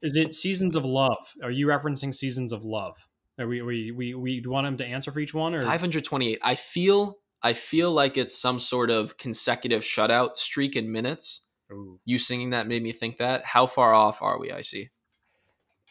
Is 0.00 0.14
it 0.14 0.32
Seasons 0.32 0.76
of 0.76 0.84
Love? 0.84 1.34
Are 1.42 1.50
you 1.50 1.66
referencing 1.66 2.14
Seasons 2.14 2.52
of 2.52 2.64
Love? 2.64 2.94
Are 3.40 3.48
we 3.48 3.62
we 3.62 3.90
we, 3.90 4.14
we 4.14 4.40
want 4.46 4.68
him 4.68 4.76
to 4.76 4.86
answer 4.86 5.10
for 5.10 5.18
each 5.18 5.34
one 5.34 5.56
or 5.56 5.62
528. 5.62 6.38
I 6.40 6.54
feel 6.54 7.18
I 7.42 7.52
feel 7.52 7.90
like 7.90 8.16
it's 8.16 8.40
some 8.40 8.60
sort 8.60 8.92
of 8.92 9.16
consecutive 9.16 9.82
shutout 9.82 10.36
streak 10.36 10.76
in 10.76 10.92
minutes. 10.92 11.40
Ooh. 11.72 11.98
You 12.04 12.20
singing 12.20 12.50
that 12.50 12.68
made 12.68 12.84
me 12.84 12.92
think 12.92 13.18
that. 13.18 13.44
How 13.44 13.66
far 13.66 13.92
off 13.92 14.22
are 14.22 14.38
we, 14.38 14.52
Icy? 14.52 14.92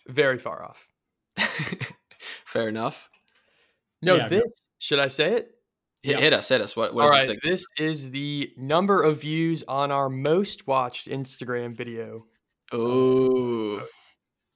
Very 0.08 0.38
far 0.38 0.64
off. 0.64 0.88
Fair 2.46 2.70
enough. 2.70 3.10
No, 4.02 4.16
Yeah, 4.16 4.30
this, 4.30 4.44
should 4.80 5.00
I 5.00 5.10
say 5.10 5.34
it? 5.34 5.57
Hit, 6.04 6.12
Yeah. 6.16 6.20
hit 6.22 6.34
us, 6.34 6.50
hit 6.50 6.62
us. 6.62 6.76
What, 6.76 6.94
what 6.94 7.04
All 7.06 7.08
does 7.16 7.28
right, 7.28 7.38
it 7.38 7.42
say? 7.44 7.50
this 7.50 7.66
is 7.78 8.12
the 8.12 8.52
number 8.58 9.02
of 9.04 9.22
views 9.22 9.64
on 9.68 9.92
our 9.92 10.10
most 10.10 10.68
watched 10.68 11.08
Instagram 11.08 11.76
video. 11.76 12.26
Oh, 12.72 13.86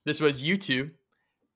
This 0.06 0.19
was 0.19 0.41
YouTube, 0.43 0.91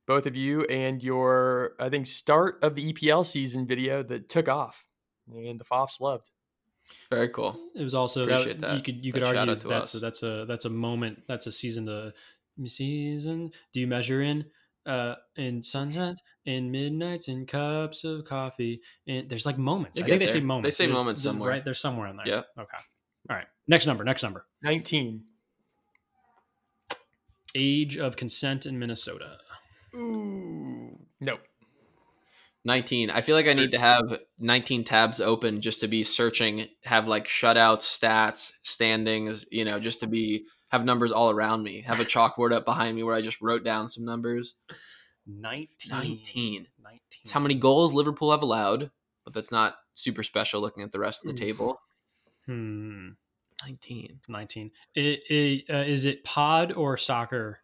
both 0.07 0.25
of 0.25 0.35
you, 0.35 0.63
and 0.65 1.01
your, 1.03 1.73
I 1.79 1.89
think, 1.89 2.07
start 2.07 2.59
of 2.63 2.75
the 2.75 2.93
EPL 2.93 3.25
season 3.25 3.65
video 3.67 4.03
that 4.03 4.29
took 4.29 4.47
off, 4.49 4.85
and 5.27 5.59
the 5.59 5.65
Fofs 5.65 5.99
loved. 5.99 6.29
very 7.09 7.29
cool. 7.29 7.59
It 7.75 7.81
was 7.83 7.93
also 7.93 8.23
Appreciate 8.23 8.61
that, 8.61 8.67
that. 8.69 8.75
you 8.77 8.81
could 8.83 9.03
you 9.05 9.11
That 9.11 9.23
could 9.23 9.37
argue 9.37 9.55
to 9.55 9.67
that's 9.67 9.95
us. 9.95 9.95
a, 9.95 9.99
that's 9.99 10.23
a 10.23 10.45
that's 10.47 10.65
a 10.65 10.69
moment 10.69 11.23
that's 11.27 11.47
a 11.47 11.51
season 11.51 11.87
to 11.87 12.13
season. 12.67 13.51
Do 13.73 13.79
you 13.81 13.87
measure 13.87 14.21
in 14.21 14.45
uh 14.85 15.15
in 15.35 15.63
sunsets, 15.63 16.21
in 16.45 16.71
midnights, 16.71 17.27
and 17.27 17.47
cups 17.47 18.03
of 18.03 18.25
coffee? 18.25 18.81
And 19.07 19.27
there's 19.29 19.45
like 19.45 19.57
moments. 19.57 19.97
They 19.97 20.03
I 20.03 20.07
get 20.07 20.11
think 20.13 20.19
they 20.21 20.25
there. 20.27 20.41
say 20.41 20.45
moments. 20.45 20.65
They 20.65 20.71
say 20.83 20.85
There's- 20.87 20.99
moments 20.99 21.23
there's- 21.23 21.33
somewhere. 21.33 21.49
Right, 21.51 21.65
there's 21.65 21.79
somewhere 21.79 22.07
in 22.07 22.17
there. 22.17 22.27
Yep. 22.27 22.47
Okay. 22.59 22.77
All 23.29 23.35
right. 23.35 23.47
Next 23.67 23.85
number. 23.87 24.03
Next 24.03 24.21
number. 24.23 24.45
19. 24.63 25.23
Age 27.55 27.97
of 27.97 28.15
consent 28.17 28.65
in 28.65 28.77
Minnesota. 28.77 29.37
Ooh. 29.95 30.99
No. 31.21 31.37
19. 32.65 33.09
I 33.11 33.21
feel 33.21 33.35
like 33.35 33.47
I 33.47 33.53
need 33.53 33.71
to 33.71 33.77
have 33.79 34.19
19 34.39 34.83
tabs 34.83 35.21
open 35.21 35.61
just 35.61 35.79
to 35.81 35.87
be 35.87 36.03
searching, 36.03 36.67
have 36.83 37.07
like 37.07 37.25
shutouts, 37.27 37.83
stats, 37.83 38.51
standings, 38.63 39.45
you 39.51 39.63
know, 39.63 39.79
just 39.79 39.99
to 40.01 40.07
be 40.07 40.45
have 40.69 40.83
numbers 40.83 41.11
all 41.11 41.29
around 41.29 41.63
me. 41.63 41.81
Have 41.81 41.99
a 41.99 42.05
chalkboard 42.05 42.51
up 42.51 42.65
behind 42.65 42.95
me 42.95 43.03
where 43.03 43.15
I 43.15 43.21
just 43.21 43.39
wrote 43.41 43.63
down 43.63 43.87
some 43.87 44.03
numbers. 44.03 44.55
19. 45.27 45.67
19. 45.91 46.67
19. 46.83 46.99
It's 47.23 47.31
how 47.31 47.39
many 47.39 47.55
goals 47.55 47.93
Liverpool 47.93 48.31
have 48.31 48.41
allowed, 48.43 48.91
but 49.23 49.33
that's 49.33 49.51
not 49.51 49.75
super 49.95 50.23
special 50.23 50.61
looking 50.61 50.83
at 50.83 50.91
the 50.91 50.99
rest 50.99 51.25
of 51.25 51.31
the 51.33 51.39
table. 51.39 51.79
Hmm. 52.45 53.09
19. 53.65 54.19
19. 54.27 54.71
It, 54.93 55.21
it, 55.29 55.65
uh, 55.73 55.77
is 55.79 56.05
it 56.05 56.23
pod 56.23 56.73
or 56.73 56.97
soccer? 56.97 57.59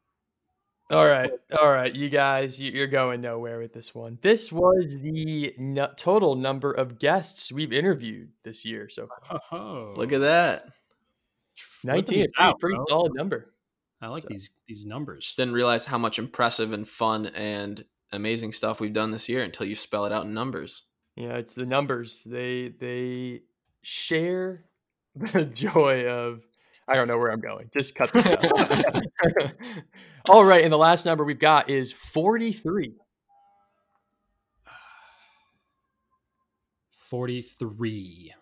All 0.89 1.08
right, 1.08 1.32
all 1.58 1.71
right, 1.71 1.95
you 1.95 2.10
guys, 2.10 2.60
you- 2.60 2.71
you're 2.71 2.86
going 2.86 3.21
nowhere 3.21 3.60
with 3.60 3.71
this 3.71 3.95
one. 3.95 4.17
This 4.21 4.52
was 4.52 4.97
the 5.00 5.54
nu- 5.58 5.88
total 5.95 6.36
number 6.36 6.74
of 6.74 7.00
guests 7.00 7.50
we've 7.50 7.71
interviewed 7.71 8.32
this 8.43 8.65
year 8.65 8.89
so 8.89 9.08
far. 9.08 9.39
Oh, 9.54 9.93
Look 9.95 10.12
at 10.12 10.19
that. 10.19 10.65
Nineteen, 11.86 12.26
pretty, 12.26 12.34
out, 12.39 12.60
pretty 12.60 12.76
bro. 12.76 12.86
solid 12.89 13.13
number. 13.15 13.54
I 14.02 14.08
like 14.08 14.24
So- 14.24 14.30
these 14.30 14.50
these 14.68 14.86
numbers. 14.86 15.26
Just 15.26 15.38
didn't 15.38 15.54
realize 15.54 15.86
how 15.86 15.98
much 15.98 16.18
impressive 16.20 16.72
and 16.74 16.88
fun 16.88 17.28
and 17.28 17.86
amazing 18.12 18.52
stuff 18.52 18.80
we've 18.80 18.94
done 18.94 19.12
this 19.12 19.30
year 19.30 19.42
until 19.44 19.66
you 19.68 19.76
spell 19.76 20.06
it 20.06 20.12
out 20.12 20.26
in 20.26 20.34
numbers. 20.34 20.84
Yeah, 21.16 21.38
it's 21.38 21.54
the 21.56 21.66
numbers. 21.66 22.24
They 22.26 22.70
they 22.80 23.42
share 23.84 24.66
the 25.16 25.46
joy 25.46 26.06
of. 26.08 26.42
I 26.88 26.96
don't 26.96 27.08
know 27.08 27.18
where 27.18 27.32
I'm 27.32 27.40
going. 27.42 27.70
Just 27.74 27.96
cut 27.96 28.12
this 28.12 28.26
out. 28.28 28.44
All 30.30 30.44
right, 30.44 30.64
and 30.64 30.74
the 30.74 30.78
last 30.78 31.06
number 31.06 31.24
we've 31.24 31.40
got 31.40 31.70
is 31.70 31.92
43. 31.94 32.96
43. 36.92 38.34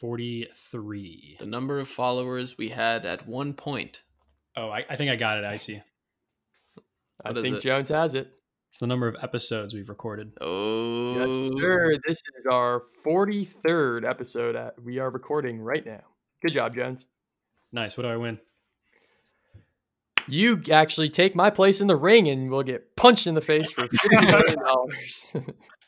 43. 0.00 1.36
The 1.40 1.46
number 1.46 1.78
of 1.80 1.88
followers 1.88 2.56
we 2.58 2.68
had 2.68 3.04
at 3.06 3.26
one 3.26 3.54
point. 3.54 4.02
Oh, 4.56 4.68
I, 4.68 4.84
I 4.88 4.96
think 4.96 5.10
I 5.10 5.16
got 5.16 5.38
it, 5.38 5.44
Icy. 5.44 5.82
I 7.24 7.28
What 7.28 7.36
is 7.38 7.42
think 7.42 7.56
it? 7.56 7.62
Jones 7.62 7.88
has 7.88 8.14
it. 8.14 8.30
It's 8.68 8.78
the 8.78 8.86
number 8.86 9.06
of 9.06 9.16
episodes 9.22 9.72
we've 9.72 9.88
recorded. 9.88 10.32
Oh, 10.40 11.14
Yes, 11.26 11.50
sir. 11.60 11.94
This 12.06 12.20
is 12.38 12.46
our 12.50 12.82
43rd 13.06 14.08
episode 14.08 14.56
at, 14.56 14.82
we 14.82 14.98
are 14.98 15.10
recording 15.10 15.60
right 15.60 15.84
now. 15.86 16.02
Good 16.42 16.52
job, 16.52 16.74
Jones. 16.74 17.06
Nice. 17.72 17.96
What 17.96 18.02
do 18.02 18.08
I 18.08 18.16
win? 18.16 18.40
You 20.26 20.60
actually 20.72 21.10
take 21.10 21.34
my 21.34 21.50
place 21.50 21.80
in 21.80 21.86
the 21.86 21.96
ring 21.96 22.28
and 22.28 22.50
we'll 22.50 22.62
get 22.62 22.96
punched 22.96 23.26
in 23.26 23.34
the 23.34 23.40
face 23.40 23.70
for 23.70 23.86
$50 23.86 25.34
million. 25.34 25.54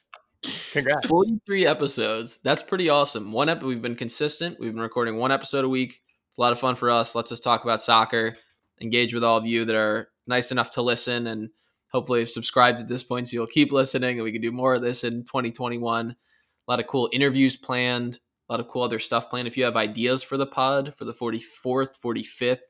Congrats. 0.73 1.07
43 1.07 1.67
episodes. 1.67 2.39
That's 2.43 2.63
pretty 2.63 2.89
awesome. 2.89 3.33
One 3.33 3.49
ep- 3.49 3.63
we've 3.63 3.83
been 3.83 3.97
consistent. 3.97 4.59
We've 4.61 4.73
been 4.73 4.83
recording 4.83 5.17
one 5.17 5.33
episode 5.33 5.65
a 5.65 5.69
week. 5.69 6.03
It's 6.31 6.39
a 6.39 6.41
lot 6.41 6.53
of 6.53 6.61
fun 6.61 6.77
for 6.77 6.91
us. 6.91 7.15
Lets 7.15 7.33
us 7.33 7.39
us 7.39 7.41
talk 7.41 7.65
about 7.65 7.83
soccer, 7.83 8.35
engage 8.81 9.15
with 9.15 9.25
all 9.25 9.37
of 9.37 9.47
you 9.47 9.65
that 9.65 9.77
are 9.77 10.11
nice 10.27 10.53
enough 10.53 10.71
to 10.73 10.83
listen 10.83 11.27
and 11.27 11.51
hopefully 11.89 12.21
have 12.21 12.31
subscribed 12.31 12.79
at 12.79 12.89
this 12.89 13.03
point 13.03 13.29
so 13.29 13.35
you'll 13.35 13.47
keep 13.47 13.73
listening 13.73 14.19
and 14.19 14.25
we 14.25 14.33
can 14.33 14.43
do 14.43 14.53
more 14.53 14.75
of 14.75 14.83
this 14.83 15.05
in 15.05 15.25
2021. 15.25 16.11
A 16.11 16.71
lot 16.71 16.81
of 16.81 16.87
cool 16.87 17.09
interviews 17.13 17.57
planned, 17.57 18.19
a 18.49 18.53
lot 18.53 18.61
of 18.61 18.69
cool 18.69 18.83
other 18.83 18.99
stuff 18.99 19.31
planned. 19.31 19.49
If 19.49 19.57
you 19.57 19.65
have 19.65 19.77
ideas 19.77 20.23
for 20.23 20.37
the 20.37 20.47
pod 20.47 20.95
for 20.95 21.05
the 21.05 21.15
44th, 21.15 21.99
45th, 22.01 22.61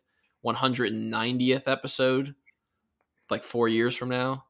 190th 0.45 1.67
episode, 1.67 2.35
like 3.31 3.43
4 3.43 3.69
years 3.69 3.97
from 3.97 4.11
now, 4.11 4.46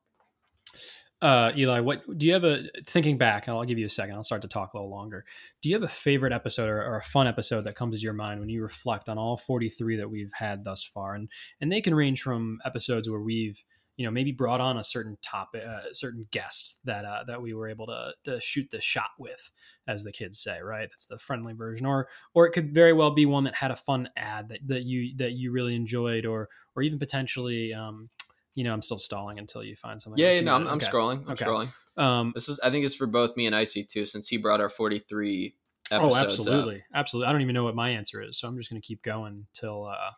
Uh, 1.23 1.51
Eli, 1.57 1.81
what 1.81 2.03
do 2.19 2.27
you 2.27 2.35
have 2.35 2.45
a 2.45 2.65
thinking 2.85 3.17
back? 3.17 3.49
I'll 3.49 3.65
give 3.65 3.79
you 3.79 3.87
a 3.87 3.91
second. 3.91 4.17
I'll 4.17 4.23
start 4.23 4.43
to 4.43 4.49
talk 4.49 4.75
a 4.75 4.77
little 4.77 4.91
longer. 4.91 5.25
Do 5.63 5.71
you 5.71 5.75
have 5.75 5.83
a 5.83 5.89
favorite 5.89 6.35
episode 6.35 6.69
or, 6.69 6.83
or 6.83 6.97
a 6.99 7.03
fun 7.03 7.27
episode 7.27 7.63
that 7.63 7.75
comes 7.75 7.99
to 7.99 8.05
your 8.05 8.13
mind 8.13 8.39
when 8.39 8.51
you 8.51 8.61
reflect 8.61 9.09
on 9.09 9.17
all 9.17 9.39
43 9.39 9.97
that 9.97 10.11
we've 10.11 10.33
had 10.35 10.63
thus 10.63 10.85
far? 10.85 11.15
And 11.15 11.31
and 11.61 11.73
they 11.73 11.81
can 11.81 11.95
range 11.95 12.21
from 12.21 12.59
episodes 12.67 13.09
where 13.09 13.21
we've 13.21 13.65
you 13.97 14.05
know 14.05 14.11
maybe 14.11 14.31
brought 14.31 14.61
on 14.61 14.77
a 14.77 14.85
certain 14.85 15.17
topic, 15.23 15.65
uh, 15.67 15.93
certain 15.93 16.27
guest 16.31 16.81
that 16.85 17.07
uh, 17.07 17.25
that 17.27 17.41
we 17.41 17.55
were 17.55 17.69
able 17.69 17.87
to, 17.87 18.13
to 18.25 18.39
shoot 18.39 18.69
the 18.71 18.81
shot 18.81 19.11
with, 19.19 19.51
as 19.89 20.05
the 20.05 20.13
kids 20.13 20.39
say, 20.39 20.61
right? 20.61 20.89
That's 20.91 21.07
the 21.07 21.19
friendly 21.19 21.55
version, 21.55 21.87
or 21.87 22.09
or 22.35 22.47
it 22.47 22.53
could 22.53 22.75
very 22.75 22.93
well 22.93 23.11
be 23.11 23.25
one 23.25 23.45
that 23.45 23.55
had 23.55 23.71
a 23.71 23.77
fun 23.77 24.11
ad 24.17 24.51
that, 24.51 24.61
that 24.67 24.85
you 24.85 25.17
that 25.17 25.33
you 25.33 25.51
really 25.51 25.75
enjoyed, 25.75 26.27
or 26.27 26.51
or 26.75 26.83
even 26.83 26.99
potentially. 26.99 27.73
Um, 27.73 28.11
you 28.57 28.65
know, 28.65 28.73
I'm 28.73 28.83
still 28.83 28.99
stalling 28.99 29.39
until 29.39 29.63
you 29.63 29.77
find 29.77 30.03
something. 30.03 30.19
yeah, 30.19 30.33
yeah 30.33 30.41
no, 30.41 30.57
I'm, 30.57 30.65
got. 30.65 30.73
I'm 30.73 30.77
Okay. 30.79 30.87
scrolling. 30.87 31.25
I'm 31.27 31.31
Okay. 31.33 31.45
scrolling. 31.45 31.69
Um, 31.97 32.33
This 32.35 32.49
is, 32.49 32.59
I 32.61 32.71
think, 32.71 32.85
it's 32.85 32.95
for 32.97 33.07
both 33.07 33.37
me 33.37 33.47
and 33.47 33.55
Icy 33.55 33.85
too, 33.85 34.05
since 34.05 34.27
he 34.29 34.37
brought 34.37 34.61
our 34.61 34.69
43 34.69 35.55
episodes. 35.93 36.15
oh, 36.15 36.19
up. 36.19 36.27
absolutely, 36.27 36.83
absolutely. 36.95 37.29
I 37.29 37.33
don't 37.33 37.43
even 37.43 37.55
know 37.55 37.63
what 37.65 37.77
my 37.77 37.91
answer 37.91 38.21
is, 38.21 38.39
so 38.39 38.49
I'm 38.49 38.57
just 38.59 38.69
going 38.71 38.83
to 38.83 38.87
keep 38.87 39.03
going 39.03 39.47
until 39.55 39.87
uh, 39.87 40.11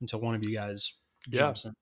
until 0.00 0.20
one 0.20 0.34
of 0.34 0.44
you 0.44 0.52
guys 0.54 0.92
Yeah. 1.30 1.42
jumps 1.42 1.64
in. 1.66 1.72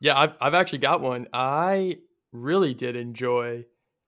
Yeah, 0.00 0.18
I've, 0.18 0.32
I've 0.40 0.54
actually 0.54 0.78
got 0.78 1.00
one. 1.00 1.26
I 1.32 1.98
really 2.32 2.72
did 2.74 2.94
enjoy 2.96 3.64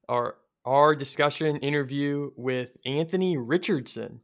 our 0.09 0.37
our 0.65 0.95
discussion 0.97 1.57
interview 1.59 2.31
with 2.37 2.71
Anthony 2.87 3.37
Richardson. 3.37 4.21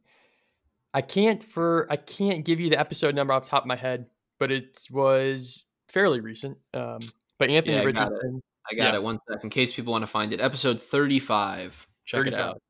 I 0.93 1.01
can't 1.01 1.43
for 1.43 1.87
I 1.89 1.95
can't 1.97 2.43
give 2.45 2.59
you 2.59 2.69
the 2.69 2.79
episode 2.79 3.15
number 3.15 3.33
off 3.33 3.43
the 3.43 3.49
top 3.49 3.63
of 3.63 3.67
my 3.67 3.75
head, 3.75 4.07
but 4.39 4.51
it 4.51 4.79
was 4.89 5.65
fairly 5.91 6.19
recent. 6.19 6.57
Um, 6.73 6.99
but 7.37 7.49
Anthony 7.49 7.75
Yeah, 7.75 7.81
I 7.83 7.91
got 7.91 8.07
it. 8.07 8.09
Richardson, 8.13 8.41
I 8.71 8.75
got 8.75 8.93
Yeah. 8.93 8.95
it. 8.99 9.03
One 9.03 9.19
sec, 9.29 9.43
in 9.43 9.49
case 9.49 9.73
people 9.73 9.91
want 9.91 10.03
to 10.03 10.07
find 10.07 10.33
it. 10.33 10.39
Episode 10.39 10.81
35. 10.81 11.87
Check 12.05 12.27
it 12.27 12.33
out. 12.33 12.61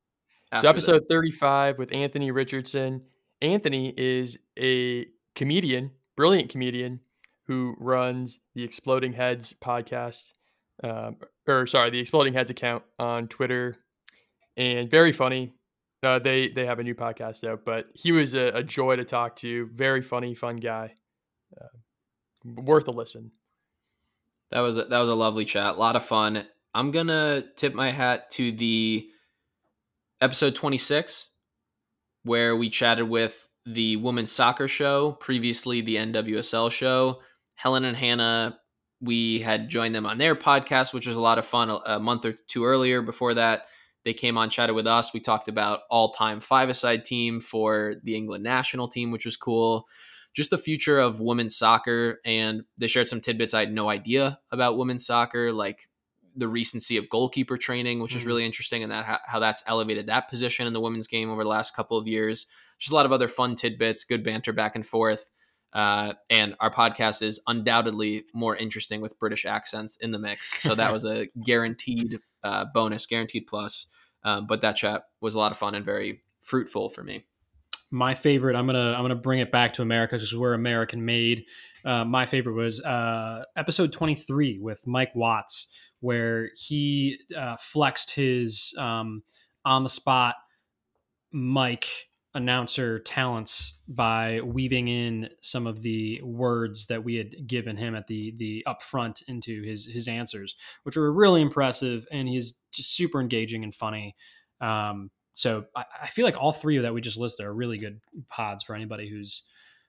So 0.60 0.68
episode 0.68 1.04
35 1.08 1.78
with 1.78 1.92
Anthony 1.94 2.30
Richardson. 2.30 3.02
Anthony 3.40 3.94
is 3.96 4.38
a 4.58 5.06
comedian, 5.34 5.92
brilliant 6.14 6.50
comedian 6.50 7.00
who 7.46 7.74
runs 7.78 8.38
the 8.54 8.62
Exploding 8.62 9.14
Heads 9.14 9.54
podcast, 9.60 10.32
um, 10.84 11.16
or 11.48 11.66
sorry, 11.66 11.90
the 11.90 11.98
Exploding 11.98 12.34
Heads 12.34 12.50
account 12.50 12.84
on 12.98 13.28
Twitter, 13.28 13.76
and 14.56 14.90
very 14.90 15.10
funny. 15.12 15.54
Uh, 16.02 16.18
they 16.18 16.48
they 16.48 16.66
have 16.66 16.78
a 16.80 16.82
new 16.84 16.94
podcast 16.94 17.48
out, 17.48 17.64
but 17.64 17.86
he 17.94 18.12
was 18.12 18.34
a, 18.34 18.48
a 18.48 18.62
joy 18.62 18.96
to 18.96 19.04
talk 19.04 19.36
to. 19.36 19.66
Very 19.72 20.02
funny, 20.02 20.34
fun 20.34 20.56
guy. 20.56 20.94
Uh, 21.58 21.66
worth 22.44 22.88
a 22.88 22.90
listen. 22.90 23.32
That 24.50 24.60
was 24.60 24.76
a, 24.76 24.84
that 24.84 24.98
was 24.98 25.08
a 25.08 25.14
lovely 25.14 25.44
chat. 25.44 25.76
A 25.76 25.78
lot 25.78 25.96
of 25.96 26.04
fun. 26.04 26.44
I'm 26.74 26.90
gonna 26.90 27.44
tip 27.56 27.74
my 27.74 27.90
hat 27.90 28.30
to 28.32 28.52
the 28.52 29.08
episode 30.20 30.54
26, 30.54 31.28
where 32.24 32.56
we 32.56 32.70
chatted 32.70 33.08
with 33.08 33.48
the 33.66 33.96
women's 33.96 34.32
soccer 34.32 34.68
show, 34.68 35.12
previously 35.12 35.80
the 35.80 35.96
NWSL 35.96 36.70
show. 36.70 37.20
Helen 37.54 37.84
and 37.84 37.96
Hannah, 37.96 38.58
we 39.00 39.38
had 39.40 39.68
joined 39.68 39.94
them 39.94 40.06
on 40.06 40.18
their 40.18 40.34
podcast, 40.34 40.92
which 40.92 41.06
was 41.06 41.16
a 41.16 41.20
lot 41.20 41.38
of 41.38 41.44
fun. 41.44 41.70
A, 41.70 41.80
a 41.86 42.00
month 42.00 42.24
or 42.24 42.34
two 42.48 42.64
earlier, 42.64 43.02
before 43.02 43.34
that, 43.34 43.66
they 44.04 44.12
came 44.12 44.36
on, 44.36 44.50
chatted 44.50 44.74
with 44.74 44.86
us. 44.86 45.14
We 45.14 45.20
talked 45.20 45.48
about 45.48 45.80
all-time 45.90 46.40
five-a-side 46.40 47.04
team 47.04 47.40
for 47.40 47.94
the 48.02 48.16
England 48.16 48.42
national 48.42 48.88
team, 48.88 49.12
which 49.12 49.24
was 49.24 49.36
cool 49.36 49.86
just 50.34 50.50
the 50.50 50.58
future 50.58 50.98
of 50.98 51.20
women's 51.20 51.56
soccer. 51.56 52.20
And 52.24 52.64
they 52.78 52.86
shared 52.86 53.08
some 53.08 53.20
tidbits 53.20 53.54
I 53.54 53.60
had 53.60 53.72
no 53.72 53.88
idea 53.88 54.38
about 54.50 54.76
women's 54.78 55.04
soccer, 55.06 55.52
like 55.52 55.88
the 56.34 56.48
recency 56.48 56.96
of 56.96 57.10
goalkeeper 57.10 57.58
training, 57.58 58.00
which 58.00 58.14
is 58.16 58.22
Mhm. 58.22 58.26
really 58.26 58.46
interesting, 58.46 58.82
and 58.82 58.90
that 58.90 59.04
how, 59.04 59.18
how 59.26 59.38
that's 59.38 59.62
elevated 59.66 60.06
that 60.06 60.30
position 60.30 60.66
in 60.66 60.72
the 60.72 60.80
women's 60.80 61.06
game 61.06 61.28
over 61.28 61.42
the 61.42 61.48
last 61.50 61.76
couple 61.76 61.98
of 61.98 62.06
years. 62.08 62.46
Just 62.78 62.90
a 62.92 62.94
lot 62.94 63.04
of 63.04 63.12
other 63.12 63.28
fun 63.28 63.54
tidbits, 63.54 64.04
good 64.04 64.22
banter 64.24 64.52
back 64.54 64.74
and 64.74 64.86
forth. 64.86 65.30
Uh, 65.74 66.14
and 66.30 66.54
our 66.60 66.70
podcast 66.70 67.22
is 67.22 67.40
undoubtedly 67.46 68.24
more 68.34 68.56
interesting 68.56 69.00
with 69.00 69.18
British 69.18 69.44
accents 69.46 69.96
in 69.98 70.10
the 70.10 70.18
mix. 70.18 70.62
So 70.62 70.74
that 70.74 70.92
was 70.92 71.04
a 71.04 71.26
guaranteed 71.44 72.18
uh, 72.42 72.64
bonus, 72.74 73.06
guaranteed 73.06 73.46
plus. 73.46 73.86
Um, 74.24 74.46
but 74.46 74.60
that 74.62 74.76
chat 74.76 75.04
was 75.20 75.34
a 75.34 75.38
lot 75.38 75.52
of 75.52 75.58
fun 75.58 75.74
and 75.74 75.84
very 75.84 76.20
fruitful 76.42 76.90
for 76.90 77.02
me. 77.02 77.24
My 77.92 78.14
favorite 78.14 78.56
i'm 78.56 78.66
gonna 78.66 78.92
i'm 78.92 79.02
gonna 79.02 79.14
bring 79.14 79.38
it 79.38 79.52
back 79.52 79.72
to 79.72 79.82
america 79.82 80.16
because 80.16 80.34
we're 80.34 80.54
american 80.54 81.04
made 81.04 81.44
uh, 81.84 82.04
my 82.04 82.26
favorite 82.26 82.54
was 82.54 82.80
uh, 82.82 83.42
episode 83.56 83.92
23 83.92 84.58
with 84.60 84.84
mike 84.86 85.14
watts 85.14 85.68
where 86.00 86.50
he 86.56 87.18
uh, 87.36 87.56
flexed 87.56 88.14
his 88.14 88.74
um, 88.78 89.22
on 89.64 89.82
the 89.82 89.88
spot 89.88 90.34
mic 91.32 91.86
announcer 92.34 92.98
talents 92.98 93.78
by 93.86 94.40
weaving 94.40 94.88
in 94.88 95.28
some 95.42 95.66
of 95.66 95.82
the 95.82 96.18
words 96.22 96.86
that 96.86 97.04
we 97.04 97.16
had 97.16 97.46
given 97.46 97.76
him 97.76 97.94
at 97.94 98.06
the 98.06 98.32
the 98.38 98.64
upfront 98.66 99.22
into 99.28 99.62
his 99.62 99.84
his 99.84 100.08
answers 100.08 100.56
which 100.84 100.96
were 100.96 101.12
really 101.12 101.42
impressive 101.42 102.06
and 102.10 102.26
he's 102.26 102.58
just 102.72 102.96
super 102.96 103.20
engaging 103.20 103.62
and 103.62 103.74
funny. 103.74 104.16
Um, 104.60 105.10
so 105.32 105.64
I, 105.76 105.84
I 106.02 106.06
feel 106.08 106.24
like 106.24 106.40
all 106.40 106.52
three 106.52 106.76
of 106.76 106.82
that 106.82 106.94
we 106.94 107.00
just 107.00 107.18
listed 107.18 107.46
are 107.46 107.54
really 107.54 107.78
good 107.78 108.00
pods 108.28 108.62
for 108.62 108.74
anybody 108.74 109.08
who's 109.08 109.44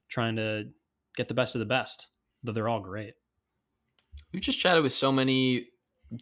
trying 0.09 0.35
to 0.37 0.65
get 1.15 1.27
the 1.27 1.33
best 1.33 1.55
of 1.55 1.59
the 1.59 1.65
best. 1.65 2.07
Though 2.43 2.51
they're 2.51 2.69
all 2.69 2.81
great. 2.81 3.13
We've 4.31 4.41
just 4.41 4.59
chatted 4.59 4.83
with 4.83 4.93
so 4.93 5.11
many 5.11 5.67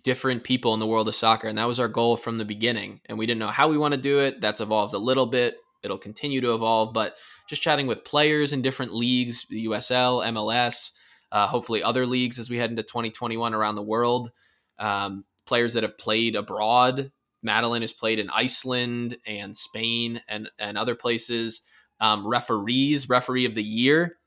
different 0.03 0.43
people 0.43 0.73
in 0.73 0.79
the 0.79 0.87
world 0.87 1.07
of 1.07 1.15
soccer, 1.15 1.47
and 1.47 1.57
that 1.57 1.67
was 1.67 1.79
our 1.79 1.87
goal 1.87 2.15
from 2.15 2.37
the 2.37 2.45
beginning. 2.45 3.01
And 3.07 3.17
we 3.17 3.25
didn't 3.25 3.39
know 3.39 3.47
how 3.47 3.67
we 3.67 3.77
want 3.77 3.93
to 3.93 3.99
do 3.99 4.19
it. 4.19 4.39
That's 4.39 4.61
evolved 4.61 4.93
a 4.93 4.99
little 4.99 5.25
bit. 5.25 5.55
It'll 5.83 5.97
continue 5.97 6.41
to 6.41 6.53
evolve, 6.53 6.93
but 6.93 7.15
just 7.49 7.61
chatting 7.61 7.87
with 7.87 8.05
players 8.05 8.53
in 8.53 8.61
different 8.61 8.93
leagues, 8.93 9.45
the 9.49 9.65
USL, 9.65 10.23
MLS, 10.31 10.91
uh, 11.31 11.47
hopefully 11.47 11.81
other 11.81 12.05
leagues 12.05 12.37
as 12.39 12.49
we 12.49 12.57
head 12.57 12.69
into 12.69 12.83
2021 12.83 13.53
around 13.53 13.75
the 13.75 13.81
world. 13.81 14.31
Um, 14.77 15.25
players 15.45 15.73
that 15.73 15.83
have 15.83 15.97
played 15.97 16.35
abroad. 16.35 17.11
Madeline 17.43 17.81
has 17.81 17.93
played 17.93 18.19
in 18.19 18.29
Iceland 18.29 19.17
and 19.25 19.55
Spain 19.57 20.21
and, 20.27 20.49
and 20.59 20.77
other 20.77 20.95
places. 20.95 21.61
um, 22.01 22.27
referees, 22.27 23.09
referee 23.09 23.45
of 23.45 23.55
the 23.55 23.63
year, 23.63 24.17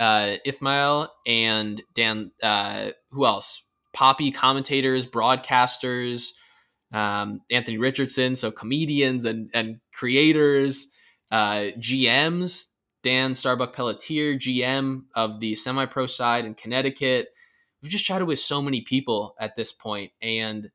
uh, 0.00 0.36
Ifmael 0.46 1.08
and 1.26 1.82
Dan. 1.94 2.32
Uh, 2.42 2.90
who 3.10 3.26
else? 3.26 3.64
Poppy 3.94 4.30
commentators, 4.30 5.06
broadcasters, 5.06 6.28
um, 6.92 7.40
Anthony 7.50 7.78
Richardson, 7.78 8.36
so 8.36 8.50
comedians 8.50 9.24
and 9.24 9.50
and 9.54 9.80
creators, 9.94 10.88
uh, 11.32 11.68
GMs. 11.78 12.66
Dan 13.02 13.36
Starbuck 13.36 13.72
Pelletier, 13.72 14.34
GM 14.36 15.04
of 15.14 15.38
the 15.40 15.54
semi 15.54 15.86
pro 15.86 16.06
side 16.08 16.44
in 16.44 16.54
Connecticut. 16.54 17.28
We've 17.82 17.92
just 17.92 18.04
chatted 18.04 18.26
with 18.26 18.40
so 18.40 18.60
many 18.60 18.80
people 18.82 19.36
at 19.40 19.54
this 19.56 19.72
point, 19.72 20.12
and 20.20 20.70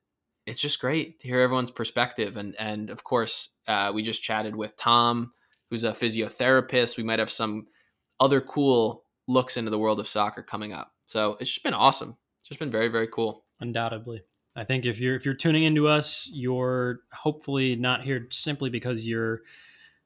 it's 0.46 0.60
just 0.60 0.80
great 0.80 1.18
to 1.20 1.28
hear 1.28 1.40
everyone's 1.40 1.70
perspective. 1.70 2.36
And 2.36 2.54
and 2.58 2.90
of 2.90 3.04
course, 3.04 3.50
uh, 3.68 3.92
we 3.94 4.02
just 4.02 4.22
chatted 4.22 4.56
with 4.56 4.76
Tom, 4.76 5.32
who's 5.70 5.84
a 5.84 5.92
physiotherapist. 5.92 6.96
We 6.96 7.04
might 7.04 7.18
have 7.18 7.30
some 7.30 7.66
other 8.20 8.40
cool 8.40 9.04
looks 9.28 9.56
into 9.56 9.70
the 9.70 9.78
world 9.78 10.00
of 10.00 10.06
soccer 10.06 10.42
coming 10.42 10.72
up. 10.72 10.92
So 11.06 11.36
it's 11.40 11.50
just 11.50 11.64
been 11.64 11.74
awesome. 11.74 12.16
It's 12.40 12.48
just 12.48 12.60
been 12.60 12.70
very 12.70 12.88
very 12.88 13.08
cool. 13.08 13.44
Undoubtedly. 13.60 14.22
I 14.56 14.64
think 14.64 14.84
if 14.84 15.00
you're 15.00 15.16
if 15.16 15.24
you're 15.24 15.34
tuning 15.34 15.62
into 15.64 15.88
us, 15.88 16.28
you're 16.32 17.00
hopefully 17.12 17.76
not 17.76 18.02
here 18.02 18.26
simply 18.30 18.70
because 18.70 19.06
you're 19.06 19.40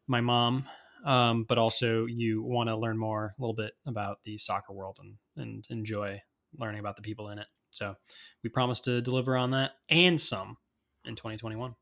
my 0.06 0.20
mom 0.20 0.66
um, 1.06 1.44
but 1.44 1.56
also 1.56 2.04
you 2.06 2.42
want 2.42 2.68
to 2.68 2.76
learn 2.76 2.98
more 2.98 3.32
a 3.38 3.40
little 3.40 3.54
bit 3.54 3.74
about 3.86 4.18
the 4.24 4.36
soccer 4.36 4.72
world 4.72 4.98
and, 5.00 5.14
and 5.36 5.64
enjoy 5.70 6.20
learning 6.58 6.80
about 6.80 6.96
the 6.96 7.02
people 7.02 7.30
in 7.30 7.38
it. 7.38 7.46
So 7.76 7.94
we 8.42 8.50
promise 8.50 8.80
to 8.82 9.00
deliver 9.00 9.36
on 9.36 9.50
that 9.52 9.72
and 9.88 10.20
some 10.20 10.56
in 11.04 11.14
2021. 11.14 11.74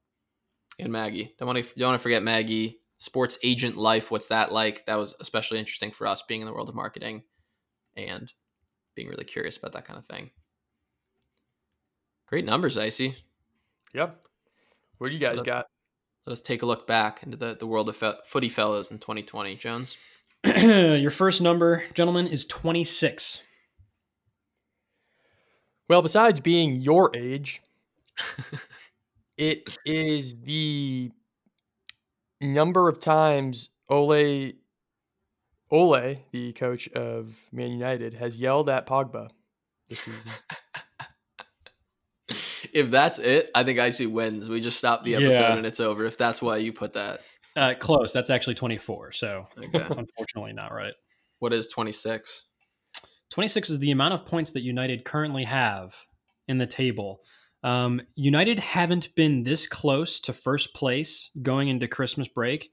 And 0.79 0.93
Maggie, 0.93 1.35
don't 1.39 1.47
want 1.47 1.65
to 1.65 1.79
don't 1.79 1.89
want 1.89 2.01
to 2.01 2.03
forget 2.03 2.23
Maggie. 2.23 2.81
Sports 2.97 3.39
agent 3.43 3.77
life, 3.77 4.11
what's 4.11 4.29
that 4.29 4.53
like? 4.53 4.87
That 4.87 4.95
was 4.95 5.15
especially 5.21 5.59
interesting 5.59 5.91
for 5.91 6.07
us 6.07 6.23
being 6.23 6.41
in 6.41 6.47
the 6.47 6.53
world 6.53 6.69
of 6.69 6.75
marketing 6.75 7.25
and 7.97 8.33
being 8.95 9.09
really 9.09 9.25
curious 9.25 9.57
about 9.57 9.73
that 9.73 9.85
kind 9.85 9.99
of 9.99 10.07
thing. 10.07 10.31
Great 12.27 12.45
numbers, 12.45 12.79
Icy. 12.79 13.17
Yep. 13.93 14.25
What 14.99 15.09
do 15.09 15.15
you 15.15 15.21
guys 15.21 15.43
got? 15.43 15.67
let 16.27 16.33
us 16.33 16.43
take 16.43 16.63
a 16.63 16.67
look 16.67 16.87
back 16.87 17.23
into 17.23 17.37
the, 17.37 17.57
the 17.59 17.67
world 17.67 17.89
of 17.89 17.97
fe- 17.97 18.17
Footy 18.25 18.49
Fellas 18.49 18.91
in 18.91 18.99
2020. 18.99 19.57
Jones? 19.57 19.97
Your 20.45 21.11
first 21.11 21.43
number, 21.43 21.85
gentlemen, 21.95 22.27
is 22.27 22.47
26. 22.47 23.43
Well, 25.89 26.03
besides 26.03 26.41
being 26.41 26.77
your 26.77 27.15
age, 27.15 27.63
it 29.37 29.77
is 29.85 30.41
the 30.43 31.11
number 32.41 32.89
of 32.89 32.99
times 32.99 33.71
Ole 33.89 34.53
Ole, 35.71 36.17
the 36.31 36.53
coach 36.53 36.89
of 36.89 37.39
Man 37.53 37.71
United, 37.73 38.15
has 38.15 38.37
yelled 38.37 38.71
at 38.71 38.87
Pogba 38.87 39.31
this 39.89 40.01
season. 40.01 40.21
if 42.73 42.91
that's 42.91 43.19
it, 43.19 43.51
I 43.55 43.65
think 43.65 43.79
Icy 43.79 44.07
wins. 44.07 44.49
We 44.49 44.61
just 44.61 44.79
stop 44.79 45.03
the 45.05 45.17
episode 45.17 45.41
yeah. 45.41 45.57
and 45.57 45.67
it's 45.67 45.81
over. 45.81 46.05
If 46.05 46.17
that's 46.17 46.41
why 46.41 46.59
you 46.59 46.73
put 46.73 46.93
that. 46.95 47.21
Uh, 47.57 47.75
close. 47.79 48.13
That's 48.13 48.31
actually 48.31 48.55
24. 48.55 49.13
So 49.13 49.47
okay. 49.59 49.87
unfortunately 49.91 50.53
not 50.53 50.73
right. 50.73 50.95
What 51.39 51.53
is 51.53 51.69
26? 51.69 52.45
26 53.31 53.71
is 53.71 53.79
the 53.79 53.91
amount 53.91 54.15
of 54.15 54.27
points 54.27 54.53
that 54.53 54.63
United 54.63 55.05
currently 55.05 55.45
have 55.45 55.97
in 56.49 56.59
the 56.59 56.67
table. 56.67 57.21
Um, 57.63 58.03
United 58.15 58.59
haven't 58.59 59.15
been 59.15 59.43
this 59.43 59.67
close 59.67 60.21
to 60.21 60.33
first 60.33 60.75
place 60.75 61.31
going 61.41 61.69
into 61.69 61.89
Christmas 61.89 62.29
break 62.29 62.71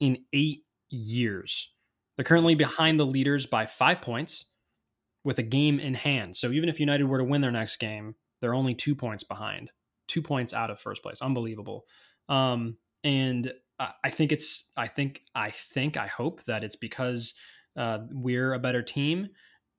in 0.00 0.18
eight 0.32 0.62
years. 0.88 1.72
They're 2.16 2.24
currently 2.24 2.54
behind 2.54 2.98
the 2.98 3.06
leaders 3.06 3.46
by 3.46 3.66
five 3.66 4.00
points 4.00 4.50
with 5.24 5.38
a 5.38 5.42
game 5.42 5.80
in 5.80 5.94
hand. 5.94 6.36
So 6.36 6.50
even 6.50 6.68
if 6.68 6.80
United 6.80 7.04
were 7.04 7.18
to 7.18 7.24
win 7.24 7.40
their 7.40 7.50
next 7.50 7.76
game, 7.76 8.14
they're 8.40 8.54
only 8.54 8.74
two 8.74 8.94
points 8.94 9.24
behind, 9.24 9.70
two 10.06 10.20
points 10.20 10.52
out 10.52 10.70
of 10.70 10.78
first 10.78 11.02
place. 11.02 11.22
Unbelievable. 11.22 11.84
Um, 12.28 12.76
and 13.02 13.52
I 13.78 14.10
think 14.10 14.32
it's, 14.32 14.70
I 14.76 14.86
think, 14.86 15.22
I 15.34 15.50
think, 15.50 15.96
I 15.96 16.06
hope 16.06 16.44
that 16.44 16.62
it's 16.62 16.76
because 16.76 17.34
uh, 17.76 17.98
we're 18.10 18.52
a 18.52 18.58
better 18.58 18.82
team 18.82 19.28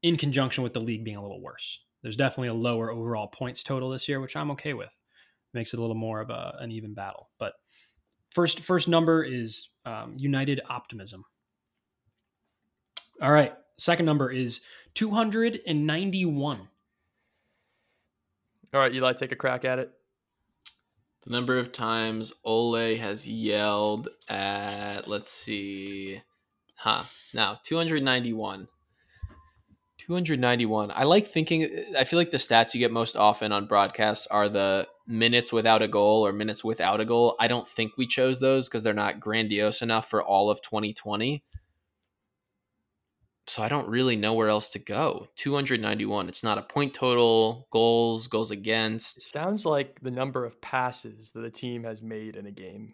in 0.05 0.17
conjunction 0.17 0.63
with 0.63 0.73
the 0.73 0.79
league 0.79 1.03
being 1.03 1.17
a 1.17 1.21
little 1.21 1.41
worse. 1.41 1.79
There's 2.03 2.15
definitely 2.15 2.49
a 2.49 2.53
lower 2.53 2.91
overall 2.91 3.25
points 3.25 3.63
total 3.63 3.89
this 3.89 4.07
year, 4.07 4.19
which 4.19 4.35
I'm 4.35 4.51
okay 4.51 4.75
with. 4.75 4.91
Makes 5.51 5.73
it 5.73 5.79
a 5.79 5.81
little 5.81 5.95
more 5.95 6.21
of 6.21 6.29
a, 6.29 6.55
an 6.59 6.71
even 6.71 6.93
battle. 6.93 7.31
But 7.39 7.53
first, 8.29 8.59
first 8.59 8.87
number 8.87 9.23
is 9.23 9.69
um, 9.83 10.13
United 10.15 10.61
optimism. 10.69 11.25
All 13.19 13.31
right. 13.31 13.55
Second 13.79 14.05
number 14.05 14.29
is 14.29 14.61
291. 14.93 16.67
All 18.71 18.79
right, 18.79 18.93
Eli, 18.93 19.13
take 19.13 19.31
a 19.31 19.35
crack 19.35 19.65
at 19.65 19.79
it. 19.79 19.91
The 21.25 21.31
number 21.31 21.57
of 21.57 21.71
times 21.71 22.31
Ole 22.43 22.95
has 22.97 23.27
yelled 23.27 24.09
at, 24.29 25.07
let's 25.07 25.31
see, 25.31 26.21
huh? 26.75 27.05
Now, 27.33 27.57
291. 27.63 28.67
291. 30.05 30.91
I 30.93 31.03
like 31.03 31.27
thinking, 31.27 31.69
I 31.97 32.03
feel 32.03 32.17
like 32.17 32.31
the 32.31 32.37
stats 32.37 32.73
you 32.73 32.79
get 32.79 32.91
most 32.91 33.15
often 33.15 33.51
on 33.51 33.65
broadcast 33.65 34.27
are 34.31 34.49
the 34.49 34.87
minutes 35.07 35.51
without 35.53 35.81
a 35.81 35.87
goal 35.87 36.25
or 36.25 36.33
minutes 36.33 36.63
without 36.63 36.99
a 36.99 37.05
goal. 37.05 37.35
I 37.39 37.47
don't 37.47 37.67
think 37.67 37.93
we 37.97 38.07
chose 38.07 38.39
those 38.39 38.67
because 38.67 38.83
they're 38.83 38.93
not 38.93 39.19
grandiose 39.19 39.81
enough 39.81 40.09
for 40.09 40.23
all 40.23 40.49
of 40.49 40.61
2020 40.61 41.43
so 43.47 43.61
I 43.61 43.69
don't 43.69 43.87
really 43.87 44.15
know 44.15 44.33
where 44.33 44.47
else 44.47 44.69
to 44.69 44.79
go. 44.79 45.27
291. 45.35 46.29
It's 46.29 46.43
not 46.43 46.57
a 46.57 46.63
point 46.63 46.93
total, 46.93 47.67
goals, 47.69 48.27
goals 48.27 48.51
against. 48.51 49.17
It 49.17 49.23
sounds 49.23 49.65
like 49.65 49.99
the 50.01 50.11
number 50.11 50.45
of 50.45 50.59
passes 50.61 51.31
that 51.31 51.41
the 51.41 51.51
team 51.51 51.83
has 51.83 52.01
made 52.01 52.35
in 52.35 52.47
a 52.47 52.51
game. 52.51 52.93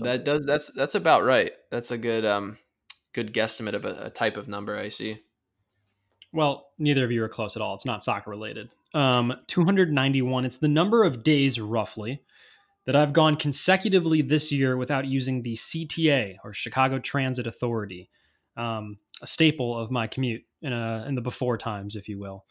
That 0.00 0.24
does 0.24 0.44
that's 0.44 0.70
that's 0.72 0.94
about 0.94 1.24
right. 1.24 1.52
That's 1.70 1.90
a 1.90 1.98
good 1.98 2.24
um 2.24 2.58
good 3.14 3.32
guesstimate 3.32 3.74
of 3.74 3.84
a, 3.84 4.06
a, 4.06 4.10
type 4.10 4.36
of 4.36 4.48
number 4.48 4.76
I 4.76 4.88
see. 4.88 5.22
Well, 6.32 6.68
neither 6.78 7.04
of 7.04 7.10
you 7.10 7.24
are 7.24 7.28
close 7.28 7.56
at 7.56 7.62
all. 7.62 7.74
It's 7.74 7.86
not 7.86 8.04
soccer 8.04 8.30
related. 8.30 8.70
Um 8.94 9.34
291. 9.46 10.44
It's 10.44 10.58
the 10.58 10.68
number 10.68 11.04
of 11.04 11.22
days 11.22 11.60
roughly 11.60 12.22
that 12.88 12.96
I've 12.96 13.12
gone 13.12 13.36
consecutively 13.36 14.22
this 14.22 14.50
year 14.50 14.74
without 14.76 15.06
using 15.06 15.42
the 15.42 15.54
CTA 15.54 16.36
or 16.42 16.54
Chicago 16.54 16.98
Transit 16.98 17.46
Authority. 17.46 18.08
Um, 18.56 18.96
a 19.20 19.26
staple 19.26 19.78
of 19.78 19.90
my 19.90 20.06
commute 20.06 20.42
in 20.62 20.72
a 20.72 21.04
in 21.06 21.14
the 21.14 21.20
before 21.20 21.58
times, 21.58 21.96
if 21.96 22.08
you 22.08 22.18
will. 22.18 22.46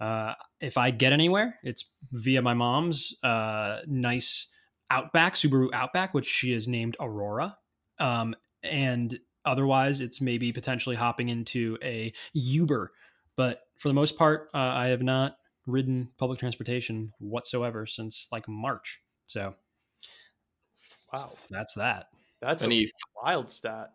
Uh, 0.00 0.32
if 0.60 0.78
I 0.78 0.90
get 0.92 1.12
anywhere, 1.12 1.58
it's 1.62 1.90
via 2.10 2.40
my 2.40 2.54
mom's 2.54 3.14
uh, 3.22 3.80
nice 3.86 4.48
Outback 4.90 5.34
Subaru 5.34 5.68
Outback, 5.74 6.14
which 6.14 6.26
she 6.26 6.52
has 6.52 6.66
named 6.66 6.96
Aurora, 6.98 7.58
um, 7.98 8.34
and 8.62 9.18
otherwise, 9.44 10.00
it's 10.00 10.22
maybe 10.22 10.52
potentially 10.52 10.96
hopping 10.96 11.28
into 11.28 11.76
a 11.82 12.12
Uber. 12.32 12.92
But 13.36 13.62
for 13.78 13.88
the 13.88 13.94
most 13.94 14.16
part, 14.16 14.48
uh, 14.54 14.58
I 14.58 14.86
have 14.86 15.02
not 15.02 15.36
ridden 15.66 16.08
public 16.18 16.38
transportation 16.38 17.12
whatsoever 17.18 17.86
since 17.86 18.26
like 18.32 18.48
March. 18.48 19.00
So, 19.26 19.54
wow, 21.12 21.30
that's 21.50 21.74
that. 21.74 22.06
That's 22.40 22.62
Any, 22.62 22.84
a 22.84 22.88
wild 23.24 23.50
stat. 23.50 23.92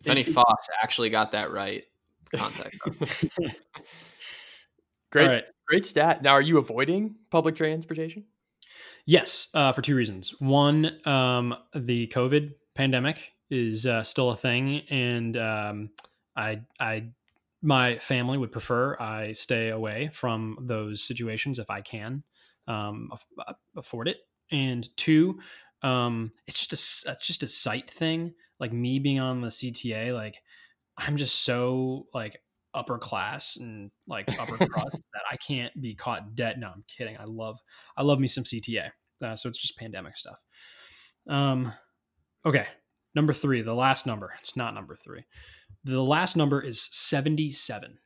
If 0.00 0.08
any 0.08 0.24
Fox 0.24 0.68
actually 0.82 1.10
got 1.10 1.32
that 1.32 1.52
right, 1.52 1.84
contact. 2.34 2.76
great, 5.10 5.28
right. 5.28 5.44
great 5.66 5.86
stat. 5.86 6.22
Now, 6.22 6.32
are 6.32 6.42
you 6.42 6.58
avoiding 6.58 7.14
public 7.30 7.56
transportation? 7.56 8.24
Yes, 9.06 9.48
uh, 9.54 9.72
for 9.72 9.82
two 9.82 9.94
reasons. 9.94 10.34
One, 10.40 11.06
um, 11.06 11.54
the 11.74 12.08
COVID 12.08 12.54
pandemic 12.74 13.32
is 13.50 13.86
uh, 13.86 14.02
still 14.02 14.30
a 14.30 14.36
thing, 14.36 14.82
and 14.90 15.36
um, 15.36 15.90
I, 16.34 16.62
I, 16.80 17.10
my 17.62 17.98
family 17.98 18.38
would 18.38 18.52
prefer 18.52 18.96
I 19.00 19.32
stay 19.32 19.70
away 19.70 20.10
from 20.12 20.58
those 20.60 21.02
situations 21.02 21.58
if 21.58 21.70
I 21.70 21.80
can 21.80 22.22
um, 22.68 23.10
afford 23.76 24.08
it. 24.08 24.18
And 24.50 24.88
two, 24.96 25.40
um, 25.82 26.32
it's 26.46 26.66
just 26.66 27.06
a, 27.06 27.12
it's 27.12 27.26
just 27.26 27.42
a 27.42 27.48
sight 27.48 27.90
thing 27.90 28.34
like 28.58 28.72
me 28.72 28.98
being 28.98 29.20
on 29.20 29.40
the 29.40 29.48
CTA, 29.48 30.14
like 30.14 30.38
I'm 30.96 31.16
just 31.16 31.42
so 31.44 32.06
like 32.14 32.40
upper 32.74 32.98
class 32.98 33.56
and 33.56 33.90
like 34.06 34.28
upper 34.40 34.56
crust 34.68 34.98
that 35.14 35.22
I 35.30 35.36
can't 35.36 35.78
be 35.80 35.94
caught 35.94 36.34
dead. 36.34 36.58
No, 36.58 36.68
I'm 36.68 36.84
kidding. 36.88 37.16
I 37.18 37.24
love 37.24 37.58
I 37.96 38.02
love 38.02 38.18
me 38.18 38.28
some 38.28 38.44
CTA. 38.44 38.90
Uh, 39.22 39.36
so 39.36 39.48
it's 39.48 39.58
just 39.58 39.78
pandemic 39.78 40.16
stuff. 40.16 40.38
Um, 41.28 41.72
okay, 42.44 42.66
number 43.14 43.32
three, 43.32 43.62
the 43.62 43.74
last 43.74 44.06
number. 44.06 44.32
It's 44.40 44.56
not 44.56 44.74
number 44.74 44.94
three. 44.94 45.24
The 45.86 46.02
last 46.02 46.36
number 46.36 46.60
is 46.60 46.88
77. 46.90 47.98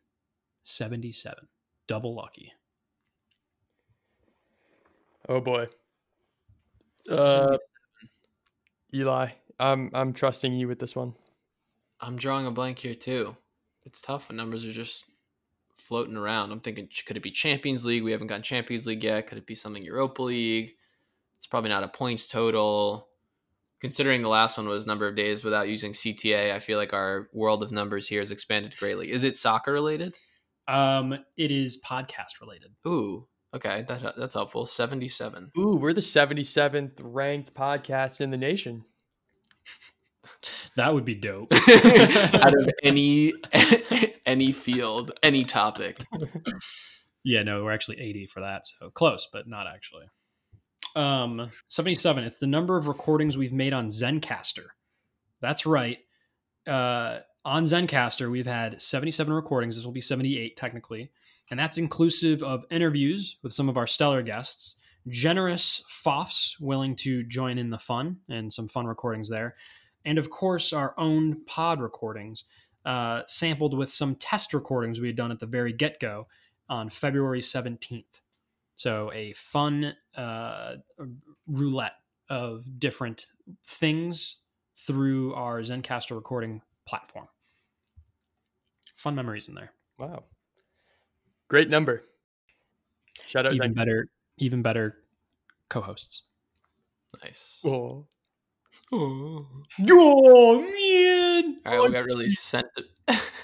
77. 0.64 1.48
Double 1.86 2.14
lucky. 2.14 2.52
Oh 5.26 5.40
boy. 5.40 5.66
Uh, 7.10 7.56
Eli, 8.94 9.28
I'm 9.58 9.90
I'm 9.94 10.12
trusting 10.12 10.52
you 10.52 10.68
with 10.68 10.78
this 10.78 10.94
one. 10.94 11.14
I'm 12.02 12.16
drawing 12.16 12.46
a 12.46 12.50
blank 12.50 12.80
here 12.80 12.94
too. 12.94 13.34
It's 13.86 14.02
tough 14.02 14.28
when 14.28 14.36
numbers 14.36 14.66
are 14.66 14.72
just 14.72 15.04
floating 15.78 16.18
around. 16.18 16.52
I'm 16.52 16.60
thinking, 16.60 16.86
could 17.06 17.16
it 17.16 17.22
be 17.22 17.30
Champions 17.30 17.86
League? 17.86 18.04
We 18.04 18.12
haven't 18.12 18.26
gotten 18.26 18.42
Champions 18.42 18.86
League 18.86 19.04
yet. 19.04 19.26
Could 19.26 19.38
it 19.38 19.46
be 19.46 19.54
something 19.54 19.82
Europa 19.82 20.22
League? 20.22 20.74
It's 21.38 21.46
probably 21.46 21.70
not 21.70 21.82
a 21.82 21.88
points 21.88 22.28
total. 22.28 23.08
Considering 23.80 24.20
the 24.22 24.28
last 24.28 24.58
one 24.58 24.68
was 24.68 24.86
number 24.86 25.08
of 25.08 25.16
days 25.16 25.42
without 25.42 25.68
using 25.68 25.92
CTA, 25.92 26.52
I 26.52 26.58
feel 26.58 26.78
like 26.78 26.92
our 26.92 27.28
world 27.32 27.62
of 27.62 27.72
numbers 27.72 28.06
here 28.06 28.20
has 28.20 28.30
expanded 28.30 28.76
greatly. 28.76 29.10
Is 29.10 29.24
it 29.24 29.36
soccer 29.36 29.72
related? 29.72 30.14
Um, 30.68 31.18
it 31.36 31.50
is 31.50 31.80
podcast 31.82 32.40
related. 32.40 32.72
Ooh, 32.86 33.26
okay, 33.54 33.84
that 33.88 34.14
that's 34.16 34.34
helpful. 34.34 34.66
Seventy-seven. 34.66 35.52
Ooh, 35.58 35.76
we're 35.76 35.94
the 35.94 36.00
77th 36.00 37.00
ranked 37.02 37.54
podcast 37.54 38.20
in 38.20 38.30
the 38.30 38.36
nation. 38.36 38.84
That 40.76 40.94
would 40.94 41.04
be 41.04 41.14
dope. 41.14 41.52
Out 42.34 42.58
of 42.58 42.70
any 42.82 43.32
any 44.26 44.52
field, 44.52 45.12
any 45.22 45.44
topic. 45.44 46.04
Yeah, 47.24 47.42
no, 47.42 47.64
we're 47.64 47.72
actually 47.72 48.00
80 48.00 48.26
for 48.26 48.40
that. 48.40 48.66
So 48.66 48.90
close, 48.90 49.28
but 49.30 49.46
not 49.46 49.66
actually. 49.66 50.06
Um, 50.96 51.50
77. 51.68 52.24
It's 52.24 52.38
the 52.38 52.46
number 52.46 52.76
of 52.76 52.88
recordings 52.88 53.36
we've 53.36 53.52
made 53.52 53.72
on 53.72 53.88
Zencastr. 53.88 54.66
That's 55.40 55.66
right. 55.66 55.98
Uh, 56.66 57.20
on 57.44 57.64
Zencastr, 57.64 58.30
we've 58.30 58.46
had 58.46 58.80
77 58.80 59.32
recordings. 59.32 59.76
This 59.76 59.84
will 59.84 59.92
be 59.92 60.00
78 60.00 60.56
technically. 60.56 61.10
And 61.50 61.58
that's 61.58 61.78
inclusive 61.78 62.42
of 62.42 62.64
interviews 62.70 63.36
with 63.42 63.52
some 63.52 63.68
of 63.68 63.76
our 63.76 63.86
stellar 63.86 64.22
guests, 64.22 64.76
generous 65.08 65.82
FOFs 65.88 66.60
willing 66.60 66.94
to 66.96 67.24
join 67.24 67.58
in 67.58 67.70
the 67.70 67.78
fun 67.78 68.18
and 68.28 68.52
some 68.52 68.68
fun 68.68 68.86
recordings 68.86 69.28
there. 69.28 69.56
And 70.04 70.18
of 70.18 70.30
course, 70.30 70.72
our 70.72 70.94
own 70.98 71.44
pod 71.46 71.80
recordings, 71.80 72.44
uh, 72.84 73.22
sampled 73.26 73.76
with 73.76 73.92
some 73.92 74.14
test 74.14 74.54
recordings 74.54 75.00
we 75.00 75.08
had 75.08 75.16
done 75.16 75.30
at 75.30 75.38
the 75.38 75.46
very 75.46 75.72
get 75.72 76.00
go 76.00 76.26
on 76.68 76.88
February 76.88 77.40
17th. 77.40 78.20
So 78.80 79.12
a 79.12 79.34
fun 79.34 79.94
uh, 80.16 80.76
roulette 81.46 81.96
of 82.30 82.64
different 82.78 83.26
things 83.62 84.38
through 84.74 85.34
our 85.34 85.60
Zencastr 85.60 86.12
recording 86.16 86.62
platform. 86.86 87.28
Fun 88.96 89.14
memories 89.14 89.48
in 89.48 89.54
there. 89.54 89.74
Wow. 89.98 90.24
Great 91.48 91.68
number. 91.68 92.04
Shout 93.26 93.44
out. 93.44 93.52
Even 93.52 93.68
Zen- 93.68 93.74
better, 93.74 94.08
even 94.38 94.62
better 94.62 94.96
co-hosts. 95.68 96.22
Nice. 97.22 97.60
Oh. 97.66 98.06
Oh. 98.90 99.46
Oh 99.90 100.62
man! 100.62 101.58
All 101.66 101.72
right, 101.76 101.82
we 101.82 101.92
got 101.92 102.06
really 102.06 102.30
sent. 102.30 102.66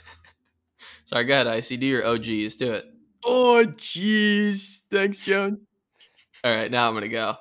Sorry, 1.05 1.25
go 1.25 1.35
ahead, 1.35 1.47
Icy. 1.47 1.77
Do 1.77 1.85
your 1.85 2.07
OGs. 2.07 2.57
Do 2.57 2.73
it. 2.73 2.87
Oh, 3.29 3.65
jeez. 3.77 4.83
Thanks, 4.91 5.21
Jones. 5.23 5.59
All 6.45 6.55
right, 6.55 6.71
now 6.71 6.87
I'm 6.87 6.93
going 6.95 7.03
to 7.03 7.09
go. 7.09 7.35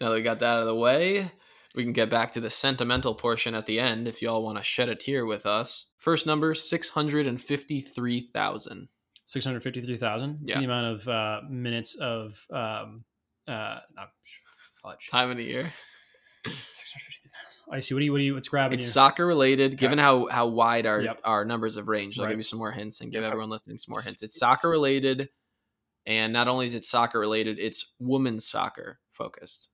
Now 0.00 0.08
that 0.10 0.14
we 0.16 0.22
got 0.22 0.40
that 0.40 0.56
out 0.56 0.60
of 0.60 0.66
the 0.66 0.74
way, 0.74 1.30
we 1.74 1.84
can 1.84 1.92
get 1.92 2.10
back 2.10 2.32
to 2.32 2.40
the 2.40 2.50
sentimental 2.50 3.14
portion 3.14 3.54
at 3.54 3.66
the 3.66 3.78
end 3.78 4.08
if 4.08 4.20
y'all 4.20 4.42
want 4.42 4.58
to 4.58 4.64
shed 4.64 4.88
a 4.88 4.96
tear 4.96 5.26
with 5.26 5.46
us. 5.46 5.86
First 5.98 6.26
number 6.26 6.54
653,000. 6.54 8.88
653,000. 9.26 10.38
It's 10.42 10.50
Yeah. 10.52 10.58
the 10.58 10.64
amount 10.64 10.86
of 11.00 11.06
uh, 11.08 11.40
minutes 11.48 11.94
of 11.96 12.44
um, 12.50 13.04
uh, 13.46 13.78
not, 13.94 14.10
fudge. 14.82 15.06
Time 15.10 15.30
of 15.30 15.36
the 15.36 15.44
year. 15.44 15.72
653,000. 16.46 17.17
I 17.70 17.80
see. 17.80 17.94
What 17.94 18.00
do 18.00 18.06
you, 18.06 18.12
what 18.12 18.18
do 18.18 18.24
you, 18.24 18.34
what's 18.34 18.48
grabbing 18.48 18.78
It's 18.78 18.86
you? 18.86 18.92
soccer 18.92 19.26
related, 19.26 19.76
given 19.76 19.98
how, 19.98 20.26
how 20.28 20.46
wide 20.46 20.86
our, 20.86 21.02
Yep. 21.02 21.20
our 21.24 21.44
numbers 21.44 21.76
have 21.76 21.88
ranged. 21.88 22.18
I'll 22.18 22.24
Right. 22.24 22.30
give 22.30 22.38
you 22.38 22.42
some 22.42 22.58
more 22.58 22.72
hints 22.72 23.00
and 23.00 23.12
give 23.12 23.22
Yep. 23.22 23.30
everyone 23.32 23.50
listening 23.50 23.76
some 23.78 23.92
more 23.92 24.00
hints. 24.00 24.22
It's 24.22 24.38
soccer 24.38 24.68
related. 24.70 25.28
And 26.06 26.32
not 26.32 26.48
only 26.48 26.64
is 26.66 26.74
it 26.74 26.86
soccer 26.86 27.18
related, 27.20 27.58
it's 27.58 27.92
women's 27.98 28.46
soccer 28.48 29.00
focused. 29.10 29.68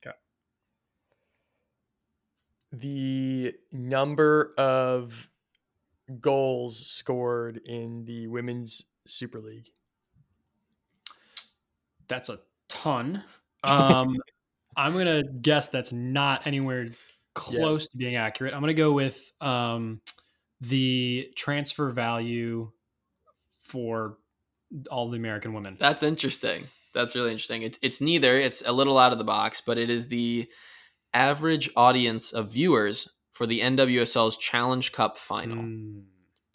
The 2.72 3.54
number 3.70 4.52
of 4.58 5.28
goals 6.20 6.84
scored 6.84 7.58
in 7.66 8.04
the 8.04 8.26
Women's 8.26 8.82
Super 9.06 9.40
League. 9.40 9.70
That's 12.08 12.28
a 12.28 12.40
ton. 12.68 13.22
Um, 13.66 14.18
I'm 14.76 14.92
gonna 14.92 15.22
guess 15.40 15.70
that's 15.70 15.90
not 15.90 16.46
anywhere 16.46 16.90
close 17.34 17.88
to 17.88 17.96
being 17.96 18.16
accurate. 18.16 18.54
I'm 18.54 18.60
gonna 18.60 18.74
go 18.74 18.92
with 18.92 19.32
um, 19.40 20.00
the 20.60 21.30
transfer 21.36 21.90
value 21.90 22.70
for 23.52 24.18
all 24.90 25.10
the 25.10 25.16
American 25.16 25.52
women. 25.52 25.76
That's 25.78 26.02
interesting. 26.02 26.66
That's 26.94 27.14
really 27.14 27.32
interesting. 27.32 27.62
It's 27.62 27.78
it's 27.82 28.00
neither. 28.00 28.38
It's 28.38 28.62
a 28.64 28.72
little 28.72 28.98
out 28.98 29.12
of 29.12 29.18
the 29.18 29.24
box, 29.24 29.60
but 29.60 29.78
it 29.78 29.90
is 29.90 30.08
the 30.08 30.48
average 31.12 31.70
audience 31.76 32.32
of 32.32 32.52
viewers 32.52 33.10
for 33.32 33.46
the 33.46 33.60
NWSL's 33.60 34.36
Challenge 34.36 34.92
Cup 34.92 35.18
final. 35.18 35.56
Mm. 35.56 36.02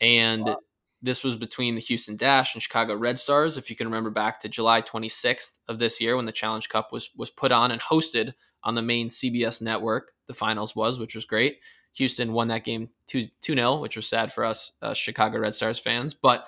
And 0.02 0.56
this 1.02 1.24
was 1.24 1.36
between 1.36 1.76
the 1.76 1.82
Houston 1.82 2.16
Dash 2.16 2.56
and 2.56 2.64
Chicago 2.64 2.96
Red 2.96 3.20
Stars. 3.20 3.58
If 3.58 3.70
you 3.70 3.76
can 3.76 3.88
remember 3.88 4.10
back 4.10 4.40
to 4.42 4.50
July 4.50 4.82
26th 4.82 5.58
of 5.68 5.80
this 5.80 6.00
year 6.00 6.16
when 6.16 6.26
the 6.26 6.32
Challenge 6.32 6.68
Cup 6.70 6.92
was 6.92 7.10
was 7.16 7.30
put 7.30 7.52
on 7.52 7.72
and 7.72 7.82
hosted 7.82 8.34
on 8.64 8.76
the 8.76 8.82
main 8.82 9.08
CBS 9.08 9.62
network, 9.62 10.14
the 10.30 10.34
finals 10.34 10.76
was, 10.76 11.00
which 11.00 11.16
was 11.16 11.26
great. 11.26 11.58
Houston 11.94 12.32
won 12.32 12.48
that 12.48 12.64
game 12.64 12.90
2 13.08 13.24
0, 13.44 13.82
which 13.82 13.98
was 13.98 14.08
sad 14.08 14.32
for 14.32 14.46
us 14.46 14.72
uh, 14.82 14.94
Chicago 14.94 15.40
Red 15.40 15.56
Stars 15.56 15.80
fans. 15.80 16.14
But 16.14 16.48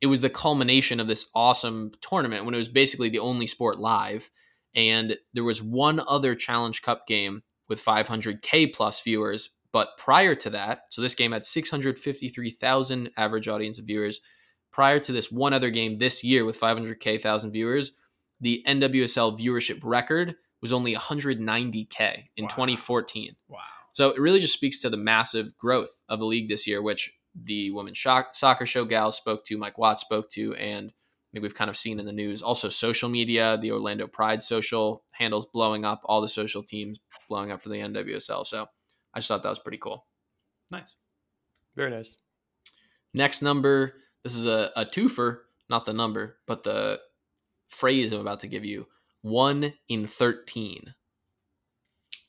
it 0.00 0.06
was 0.06 0.20
the 0.20 0.30
culmination 0.30 1.00
of 1.00 1.08
this 1.08 1.28
awesome 1.34 1.92
tournament 2.00 2.44
when 2.44 2.54
it 2.54 2.58
was 2.58 2.68
basically 2.68 3.08
the 3.08 3.18
only 3.18 3.46
sport 3.46 3.78
live. 3.78 4.30
And 4.74 5.16
there 5.34 5.44
was 5.44 5.60
one 5.60 6.00
other 6.06 6.34
Challenge 6.34 6.80
Cup 6.80 7.06
game 7.06 7.42
with 7.68 7.84
500K 7.84 8.72
plus 8.72 9.00
viewers. 9.00 9.50
But 9.72 9.96
prior 9.98 10.34
to 10.36 10.50
that, 10.50 10.84
so 10.90 11.02
this 11.02 11.14
game 11.14 11.32
had 11.32 11.44
653,000 11.44 13.10
average 13.16 13.48
audience 13.48 13.78
of 13.78 13.86
viewers. 13.86 14.20
Prior 14.70 15.00
to 15.00 15.12
this 15.12 15.30
one 15.32 15.52
other 15.52 15.70
game 15.70 15.98
this 15.98 16.22
year 16.22 16.44
with 16.44 16.58
500K 16.58 17.20
thousand 17.20 17.50
viewers, 17.50 17.92
the 18.40 18.62
NWSL 18.66 19.38
viewership 19.38 19.80
record 19.82 20.36
was 20.62 20.72
only 20.72 20.94
190K 20.94 22.24
in 22.36 22.44
Wow. 22.44 22.48
2014. 22.48 23.36
Wow. 23.48 23.58
So 23.92 24.08
it 24.10 24.18
really 24.20 24.40
just 24.40 24.54
speaks 24.54 24.78
to 24.80 24.90
the 24.90 24.96
massive 24.96 25.56
growth 25.58 26.00
of 26.08 26.20
the 26.20 26.24
league 26.24 26.48
this 26.48 26.66
year, 26.66 26.80
which 26.80 27.12
the 27.34 27.70
women's 27.72 27.98
shock, 27.98 28.34
soccer 28.34 28.64
show 28.64 28.84
gals 28.84 29.16
spoke 29.16 29.44
to, 29.46 29.58
Mike 29.58 29.76
Watts 29.76 30.00
spoke 30.00 30.30
to, 30.30 30.54
and 30.54 30.88
I 30.90 31.28
think 31.32 31.42
we've 31.42 31.54
kind 31.54 31.68
of 31.70 31.76
seen 31.76 31.98
in 31.98 32.06
the 32.06 32.12
news. 32.12 32.42
Also, 32.42 32.68
social 32.68 33.08
media, 33.08 33.58
the 33.60 33.72
Orlando 33.72 34.06
Pride 34.06 34.40
social 34.42 35.02
handles 35.12 35.46
blowing 35.46 35.84
up, 35.84 36.00
all 36.04 36.20
the 36.20 36.28
social 36.28 36.62
teams 36.62 37.00
blowing 37.28 37.50
up 37.50 37.62
for 37.62 37.68
the 37.68 37.76
NWSL. 37.76 38.46
So 38.46 38.66
I 39.12 39.18
just 39.18 39.28
thought 39.28 39.42
that 39.42 39.48
was 39.48 39.58
pretty 39.58 39.78
cool. 39.78 40.06
Nice. 40.70 40.94
Very 41.74 41.90
nice. 41.90 42.14
Next 43.14 43.42
number, 43.42 43.94
this 44.24 44.34
is 44.36 44.46
a, 44.46 44.70
a 44.76 44.86
twofer, 44.86 45.40
not 45.68 45.86
the 45.86 45.92
number, 45.92 46.38
but 46.46 46.64
the 46.64 47.00
phrase 47.68 48.12
I'm 48.12 48.20
about 48.20 48.40
to 48.40 48.46
give 48.46 48.64
you 48.64 48.86
one 49.22 49.72
in 49.88 50.06
13, 50.06 50.94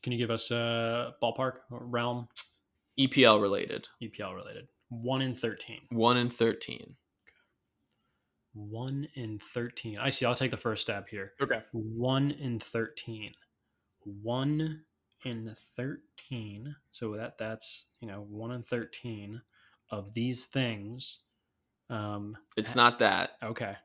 Can 0.02 0.12
you 0.12 0.18
give 0.18 0.32
us 0.32 0.52
a 0.52 1.14
ballpark 1.22 1.58
or 1.72 1.86
realm 1.86 2.28
EPL 3.00 3.42
related. 3.42 3.88
EPL 4.02 4.36
related? 4.36 4.68
One 4.90 5.22
in 5.22 5.34
thirteen. 5.36 5.82
One 5.90 6.18
in 6.18 6.30
13. 6.30 6.96
One 8.54 9.08
in 9.16 9.40
thirteen. 9.40 9.98
I 9.98 10.12
see. 10.12 10.26
I'll 10.28 10.36
take 10.36 10.52
the 10.52 10.58
first 10.58 10.84
stab 10.84 11.08
here. 11.10 11.32
Okay. 11.42 11.64
One 11.72 12.30
in 12.32 12.60
thirteen. 12.60 13.34
One 14.22 14.82
in 15.26 15.56
thirteen. 15.76 16.76
So 16.92 17.16
that 17.16 17.40
that's 17.40 17.86
you 18.00 18.08
know 18.08 18.28
one 18.30 18.52
in 18.52 18.62
thirteen 18.62 19.42
of 19.90 20.14
these 20.14 20.46
things. 20.46 21.22
Um, 21.90 22.38
It's 22.56 22.76
not 22.76 23.00
that. 23.00 23.32
okay. 23.42 23.76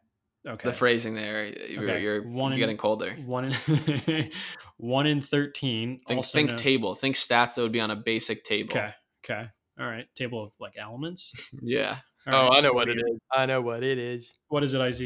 Okay. 0.46 0.68
The 0.68 0.72
phrasing 0.74 1.14
there, 1.14 1.46
you're, 1.68 1.82
Okay, 1.84 2.02
you're 2.02 2.22
one 2.28 2.52
in- 2.52 2.58
getting 2.58 2.76
colder. 2.76 3.10
one 3.26 3.46
in 3.46 4.30
one 4.78 5.06
in 5.06 5.20
thirteen. 5.20 6.00
Think, 6.06 6.16
also 6.18 6.36
think 6.38 6.50
known- 6.50 6.58
table. 6.58 6.94
Think 6.94 7.16
stats 7.16 7.56
that 7.56 7.62
would 7.62 7.72
be 7.72 7.80
on 7.80 7.90
a 7.90 7.96
basic 7.96 8.44
table. 8.44 8.70
Okay. 8.70 8.90
Okay. 9.24 9.46
All 9.78 9.86
right. 9.86 10.06
Table 10.14 10.42
of 10.44 10.50
like 10.60 10.74
elements. 10.78 11.32
Yeah. 11.62 11.96
All 12.26 12.34
oh, 12.34 12.48
right, 12.48 12.58
I 12.58 12.60
know 12.60 12.68
so 12.68 12.74
what 12.74 12.88
it 12.88 12.98
is. 12.98 13.18
I 13.32 13.46
know 13.46 13.60
what 13.62 13.82
it 13.82 13.96
is. 13.98 14.34
What 14.48 14.62
is 14.62 14.74
it, 14.74 14.80
Iz? 14.80 15.02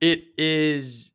It 0.00 0.24
is. 0.36 1.12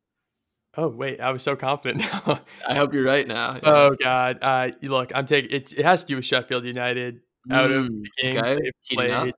Oh 0.76 0.88
wait, 0.88 1.20
I 1.20 1.30
was 1.30 1.42
so 1.42 1.56
confident. 1.56 2.02
I 2.68 2.74
hope 2.74 2.94
you're 2.94 3.04
right 3.04 3.26
now. 3.26 3.54
Yeah. 3.54 3.60
oh 3.64 3.96
God, 4.02 4.38
uh, 4.40 4.68
look, 4.82 5.12
I'm 5.14 5.26
taking 5.26 5.50
it. 5.50 5.72
It 5.72 5.84
has 5.84 6.02
to 6.02 6.06
do 6.06 6.16
with 6.16 6.24
Sheffield 6.24 6.64
United. 6.64 7.20
Out 7.50 7.70
of 7.70 7.86
Mm, 7.86 8.02
the 8.02 8.10
games 8.22 8.36
okay. 8.38 8.54
they've 8.54 8.72
Heating 8.82 9.10
up. 9.12 9.22
played, 9.22 9.34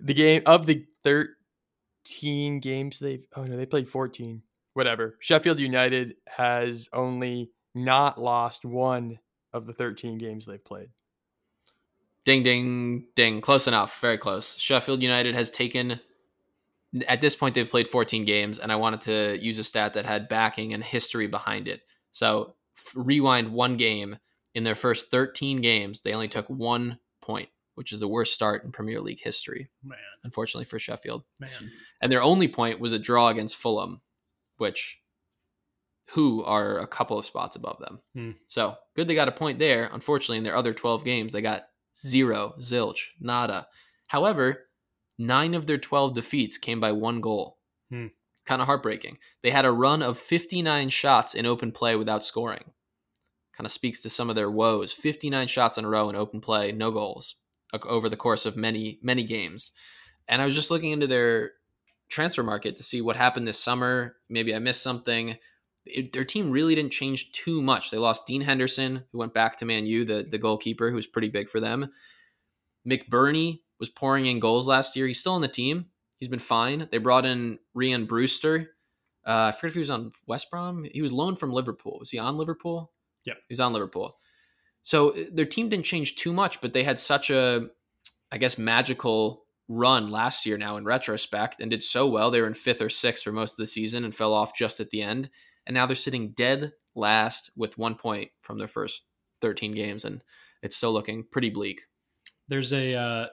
the 0.00 0.14
game 0.14 0.42
of 0.46 0.66
the 0.66 0.84
13 2.04 2.60
games 2.60 2.98
they've. 2.98 3.26
Oh 3.36 3.44
no, 3.44 3.56
they 3.56 3.66
played 3.66 3.88
14. 3.88 4.42
Whatever. 4.74 5.16
Sheffield 5.20 5.60
United 5.60 6.16
has 6.26 6.88
only 6.92 7.50
not 7.74 8.20
lost 8.20 8.64
one 8.64 9.18
of 9.52 9.66
the 9.66 9.72
13 9.72 10.18
games 10.18 10.46
they've 10.46 10.64
played. 10.64 10.88
Ding, 12.24 12.42
ding, 12.42 13.06
ding. 13.14 13.40
Close 13.40 13.68
enough. 13.68 14.00
Very 14.00 14.18
close. 14.18 14.56
Sheffield 14.56 15.02
United 15.02 15.34
has 15.34 15.50
taken, 15.50 16.00
at 17.06 17.20
this 17.20 17.36
point, 17.36 17.54
they've 17.54 17.70
played 17.70 17.86
14 17.86 18.24
games, 18.24 18.58
and 18.58 18.72
I 18.72 18.76
wanted 18.76 19.02
to 19.02 19.38
use 19.40 19.58
a 19.58 19.64
stat 19.64 19.92
that 19.92 20.06
had 20.06 20.28
backing 20.28 20.72
and 20.72 20.82
history 20.82 21.26
behind 21.26 21.68
it. 21.68 21.82
So, 22.12 22.54
rewind 22.94 23.52
one 23.52 23.76
game. 23.76 24.18
In 24.54 24.62
their 24.62 24.76
first 24.76 25.10
13 25.10 25.60
games, 25.62 26.02
they 26.02 26.12
only 26.12 26.28
took 26.28 26.48
one 26.48 27.00
point, 27.20 27.48
which 27.74 27.92
is 27.92 28.00
the 28.00 28.08
worst 28.08 28.32
start 28.34 28.64
in 28.64 28.72
Premier 28.72 29.00
League 29.00 29.20
history, 29.20 29.68
Man, 29.82 29.98
unfortunately 30.22 30.64
for 30.64 30.78
Sheffield. 30.78 31.24
man. 31.40 31.50
And 32.00 32.10
their 32.10 32.22
only 32.22 32.48
point 32.48 32.80
was 32.80 32.92
a 32.92 32.98
draw 32.98 33.28
against 33.28 33.56
Fulham, 33.56 34.00
which 34.58 34.98
who 36.10 36.44
are 36.44 36.78
a 36.78 36.86
couple 36.86 37.18
of 37.18 37.24
spots 37.26 37.56
above 37.56 37.78
them. 37.78 38.00
Hmm. 38.14 38.30
So 38.48 38.76
good 38.94 39.08
they 39.08 39.14
got 39.14 39.28
a 39.28 39.32
point 39.32 39.58
there. 39.58 39.88
Unfortunately, 39.92 40.38
in 40.38 40.44
their 40.44 40.56
other 40.56 40.74
12 40.74 41.04
games, 41.04 41.32
they 41.32 41.42
got 41.42 41.64
zero, 41.96 42.54
zilch, 42.60 43.08
nada. 43.20 43.66
However, 44.06 44.66
nine 45.18 45.54
of 45.54 45.66
their 45.66 45.78
12 45.78 46.14
defeats 46.14 46.58
came 46.58 46.78
by 46.78 46.92
one 46.92 47.20
goal. 47.20 47.58
Hmm. 47.90 48.08
Kind 48.44 48.60
of 48.60 48.66
heartbreaking. 48.66 49.18
They 49.42 49.50
had 49.50 49.64
a 49.64 49.72
run 49.72 50.02
of 50.02 50.18
59 50.18 50.90
shots 50.90 51.34
in 51.34 51.46
open 51.46 51.72
play 51.72 51.96
without 51.96 52.24
scoring. 52.24 52.72
Kind 53.56 53.64
of 53.64 53.72
speaks 53.72 54.02
to 54.02 54.10
some 54.10 54.28
of 54.28 54.36
their 54.36 54.50
woes. 54.50 54.92
59 54.92 55.46
shots 55.48 55.78
in 55.78 55.86
a 55.86 55.88
row 55.88 56.10
in 56.10 56.16
open 56.16 56.40
play, 56.42 56.70
no 56.70 56.90
goals 56.90 57.36
over 57.86 58.08
the 58.08 58.16
course 58.16 58.46
of 58.46 58.56
many, 58.56 58.98
many 59.02 59.24
games. 59.24 59.72
And 60.28 60.40
I 60.40 60.44
was 60.44 60.54
just 60.54 60.70
looking 60.70 60.90
into 60.90 61.06
their 61.06 61.52
transfer 62.08 62.42
market 62.42 62.76
to 62.76 62.82
see 62.82 63.00
what 63.00 63.16
happened 63.16 63.46
this 63.46 63.58
summer. 63.58 64.16
Maybe 64.28 64.54
I 64.54 64.58
missed 64.58 64.82
something. 64.82 65.36
It, 65.86 66.12
their 66.12 66.24
team 66.24 66.50
really 66.50 66.74
didn't 66.74 66.92
change 66.92 67.32
too 67.32 67.60
much. 67.60 67.90
They 67.90 67.98
lost 67.98 68.26
Dean 68.26 68.40
Henderson, 68.40 69.04
who 69.12 69.18
went 69.18 69.34
back 69.34 69.58
to 69.58 69.64
Man 69.64 69.86
U, 69.86 70.04
the, 70.04 70.26
the 70.28 70.38
goalkeeper, 70.38 70.88
who 70.88 70.96
was 70.96 71.06
pretty 71.06 71.28
big 71.28 71.48
for 71.48 71.60
them. 71.60 71.90
McBurnie 72.88 73.60
was 73.78 73.88
pouring 73.88 74.26
in 74.26 74.40
goals 74.40 74.68
last 74.68 74.96
year. 74.96 75.06
He's 75.06 75.20
still 75.20 75.34
on 75.34 75.40
the 75.40 75.48
team. 75.48 75.86
He's 76.18 76.28
been 76.28 76.38
fine. 76.38 76.88
They 76.90 76.98
brought 76.98 77.26
in 77.26 77.58
Rian 77.76 78.06
Brewster. 78.06 78.70
Uh, 79.26 79.50
I 79.50 79.52
forget 79.52 79.70
if 79.70 79.74
he 79.74 79.80
was 79.80 79.90
on 79.90 80.12
West 80.26 80.50
Brom. 80.50 80.86
He 80.90 81.02
was 81.02 81.12
loaned 81.12 81.38
from 81.38 81.52
Liverpool. 81.52 81.98
Was 81.98 82.10
he 82.10 82.18
on 82.18 82.36
Liverpool? 82.36 82.92
Yeah, 83.24 83.34
He's 83.48 83.60
on 83.60 83.72
Liverpool. 83.72 84.16
So 84.84 85.10
uh, 85.10 85.24
their 85.32 85.46
team 85.46 85.68
didn't 85.68 85.86
change 85.86 86.14
too 86.14 86.32
much, 86.32 86.60
but 86.60 86.72
they 86.72 86.84
had 86.84 87.00
such 87.00 87.30
a, 87.30 87.68
I 88.30 88.38
guess, 88.38 88.58
magical 88.58 89.44
run 89.66 90.10
last 90.10 90.44
year 90.46 90.58
now 90.58 90.76
in 90.76 90.84
retrospect 90.84 91.60
and 91.60 91.70
did 91.70 91.82
so 91.82 92.06
well. 92.06 92.30
They 92.30 92.40
were 92.40 92.46
in 92.46 92.54
fifth 92.54 92.82
or 92.82 92.90
sixth 92.90 93.24
for 93.24 93.32
most 93.32 93.52
of 93.52 93.56
the 93.56 93.66
season 93.66 94.04
and 94.04 94.14
fell 94.14 94.34
off 94.34 94.54
just 94.54 94.78
at 94.78 94.90
the 94.90 95.02
end. 95.02 95.30
And 95.66 95.74
now 95.74 95.86
they're 95.86 95.96
sitting 95.96 96.32
dead 96.32 96.72
last 96.94 97.50
with 97.56 97.78
one 97.78 97.94
point 97.94 98.30
from 98.42 98.58
their 98.58 98.68
first 98.68 99.02
13 99.40 99.72
games. 99.72 100.04
And 100.04 100.22
it's 100.62 100.76
still 100.76 100.92
looking 100.92 101.24
pretty 101.30 101.50
bleak. 101.50 101.82
there's 102.48 102.72
a 102.72 102.94
uh, 102.94 103.26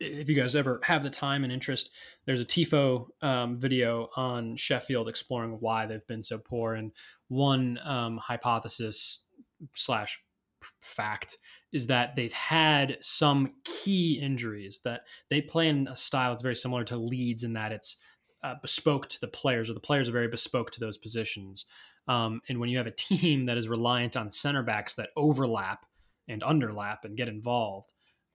if 0.00 0.28
you 0.28 0.34
guys 0.34 0.56
ever 0.56 0.80
have 0.82 1.02
the 1.02 1.10
time 1.10 1.44
and 1.44 1.52
interest 1.52 1.90
there's 2.26 2.40
a 2.40 2.44
tifo 2.44 3.06
um, 3.22 3.56
video 3.56 4.08
on 4.16 4.56
sheffield 4.56 5.08
exploring 5.08 5.56
why 5.60 5.86
they've 5.86 6.06
been 6.06 6.22
so 6.22 6.38
poor 6.38 6.74
and 6.74 6.92
one 7.28 7.78
um, 7.84 8.18
hypothesis 8.18 9.24
slash 9.74 10.22
fact 10.94 11.38
is 11.72 11.88
that 11.88 12.16
they've 12.16 12.32
had 12.32 12.96
some 13.00 13.52
key 13.64 14.18
injuries 14.20 14.80
that 14.84 15.02
they 15.28 15.40
play 15.40 15.68
in 15.68 15.88
a 15.88 15.96
style 15.96 16.30
that's 16.30 16.42
very 16.42 16.56
similar 16.56 16.84
to 16.84 16.96
leeds 16.96 17.42
in 17.42 17.52
that 17.54 17.72
it's 17.72 17.96
uh, 18.42 18.54
bespoke 18.60 19.08
to 19.08 19.20
the 19.20 19.28
players 19.28 19.68
or 19.70 19.74
the 19.74 19.80
players 19.80 20.08
are 20.08 20.12
very 20.12 20.28
bespoke 20.28 20.70
to 20.70 20.80
those 20.80 20.98
positions 20.98 21.66
um, 22.06 22.40
and 22.48 22.60
when 22.60 22.68
you 22.68 22.78
have 22.78 22.86
a 22.86 22.90
team 22.90 23.46
that 23.46 23.56
is 23.56 23.68
reliant 23.68 24.16
on 24.16 24.30
center 24.30 24.62
backs 24.62 24.94
that 24.94 25.10
overlap 25.16 25.86
and 26.28 26.42
underlap 26.42 27.04
and 27.04 27.16
get 27.16 27.28
involved 27.28 27.92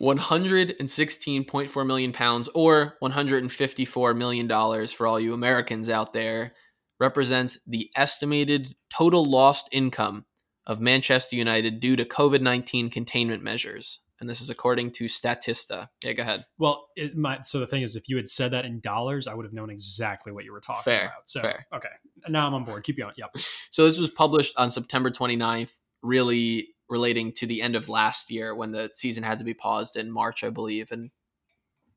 116.4 0.00 1.86
million 1.86 2.12
pounds 2.12 2.48
or 2.54 2.96
154 3.00 4.14
million 4.14 4.46
dollars 4.46 4.92
for 4.92 5.06
all 5.06 5.18
you 5.18 5.32
Americans 5.32 5.88
out 5.88 6.12
there 6.12 6.52
represents 7.00 7.60
the 7.66 7.90
estimated 7.96 8.74
total 8.90 9.24
lost 9.24 9.68
income 9.72 10.26
of 10.66 10.80
Manchester 10.80 11.36
United 11.36 11.80
due 11.80 11.96
to 11.96 12.04
COVID-19 12.04 12.90
containment 12.90 13.42
measures. 13.42 14.00
And 14.18 14.28
this 14.28 14.40
is 14.40 14.48
according 14.48 14.92
to 14.92 15.04
Statista. 15.04 15.88
Yeah, 16.02 16.12
go 16.14 16.22
ahead. 16.22 16.46
well, 16.58 16.88
it 16.96 17.16
might. 17.16 17.44
So 17.44 17.60
the 17.60 17.66
thing 17.66 17.82
is, 17.82 17.96
if 17.96 18.08
you 18.08 18.16
had 18.16 18.28
said 18.28 18.52
that 18.52 18.64
in 18.64 18.80
dollars, 18.80 19.26
I 19.28 19.34
would 19.34 19.44
have 19.44 19.52
known 19.52 19.68
exactly 19.70 20.32
what 20.32 20.44
you 20.44 20.52
were 20.52 20.60
talking 20.60 20.82
Fair, 20.84 21.04
about. 21.04 21.28
So 21.28 21.42
fair. 21.42 21.66
okay, 21.74 21.88
now 22.28 22.46
I'm 22.46 22.54
on 22.54 22.64
board. 22.64 22.82
Keep 22.84 22.98
going. 22.98 23.12
Yep. 23.16 23.36
So 23.70 23.84
this 23.84 23.98
was 23.98 24.10
published 24.10 24.54
on 24.56 24.70
September 24.70 25.10
29th, 25.10 25.76
really 26.02 26.68
relating 26.88 27.32
to 27.32 27.46
the 27.46 27.60
end 27.60 27.76
of 27.76 27.88
last 27.90 28.30
year 28.30 28.54
when 28.54 28.70
the 28.72 28.88
season 28.94 29.22
had 29.22 29.36
to 29.38 29.44
be 29.44 29.52
paused 29.52 29.96
in 29.96 30.10
March, 30.10 30.42
I 30.44 30.48
believe, 30.50 30.92
and 30.92 31.10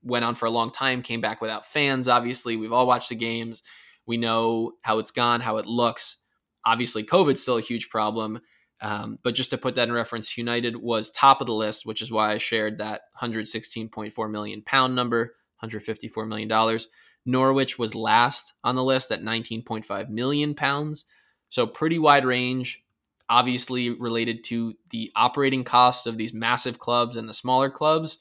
went 0.03 0.25
on 0.25 0.35
for 0.35 0.45
a 0.45 0.49
long 0.49 0.71
time, 0.71 1.01
came 1.01 1.21
back 1.21 1.39
without 1.41 1.65
fans. 1.65 2.07
Obviously, 2.09 2.57
we've 2.57 2.73
all 2.73 2.87
watched 2.87 3.09
the 3.09 3.15
games. 3.15 3.63
We 4.05 4.17
know 4.17 4.73
how 4.81 4.99
it's 4.99 5.11
gone, 5.11 5.39
how 5.41 5.57
it 5.57 5.67
looks. 5.67 6.17
Obviously, 6.65 7.03
COVID's 7.03 7.41
still 7.41 7.57
a 7.57 7.61
huge 7.61 7.89
problem. 7.89 8.41
Um, 8.81 9.19
but 9.23 9.35
just 9.35 9.49
to 9.49 9.57
put 9.57 9.75
that 9.75 9.87
in 9.87 9.93
reference, 9.93 10.37
United 10.37 10.75
was 10.75 11.11
top 11.11 11.41
of 11.41 11.47
the 11.47 11.53
list, 11.53 11.85
which 11.85 12.01
is 12.01 12.11
why 12.11 12.31
I 12.31 12.37
shared 12.37 12.77
that 12.77 13.01
116.4 13.21 14.31
million 14.31 14.61
pound 14.61 14.95
number, 14.95 15.35
154 15.59 16.25
million 16.25 16.47
dollars. 16.47 16.87
Norwich 17.25 17.77
was 17.77 17.93
last 17.93 18.53
on 18.63 18.75
the 18.75 18.83
list 18.83 19.11
at 19.11 19.21
19.5 19.21 20.09
million 20.09 20.55
pounds. 20.55 21.05
So 21.49 21.67
pretty 21.67 21.99
wide 21.99 22.25
range, 22.25 22.83
obviously 23.27 23.89
related 23.91 24.43
to 24.45 24.75
the 24.89 25.11
operating 25.15 25.63
costs 25.63 26.05
of 26.05 26.17
these 26.17 26.33
massive 26.33 26.79
clubs 26.79 27.17
and 27.17 27.27
the 27.27 27.33
smaller 27.33 27.69
clubs. 27.69 28.19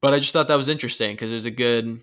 But 0.00 0.14
I 0.14 0.18
just 0.18 0.32
thought 0.32 0.48
that 0.48 0.56
was 0.56 0.68
interesting 0.68 1.14
because 1.14 1.30
there's 1.30 1.44
a 1.44 1.50
good 1.50 2.02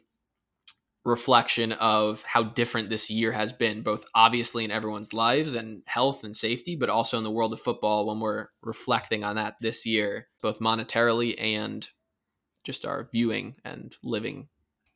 reflection 1.04 1.72
of 1.74 2.24
how 2.24 2.44
different 2.44 2.90
this 2.90 3.10
year 3.10 3.32
has 3.32 3.52
been, 3.52 3.82
both 3.82 4.06
obviously 4.14 4.64
in 4.64 4.72
everyone's 4.72 5.14
lives 5.14 5.56
and 5.56 5.82
health 5.86 6.24
and 6.24 6.36
safety, 6.36 6.76
but 6.76 6.90
also 6.90 7.18
in 7.18 7.24
the 7.24 7.32
world 7.32 7.54
of 7.54 7.60
football 7.60 8.08
when 8.08 8.20
we're 8.20 8.48
reflecting 8.62 9.24
on 9.24 9.36
that 9.36 9.56
this 9.62 9.86
year, 9.86 10.28
both 10.42 10.60
monetarily 10.60 11.36
and 11.42 11.88
just 12.64 12.86
our 12.86 13.10
viewing 13.12 13.56
and 13.66 13.96
living 14.04 14.48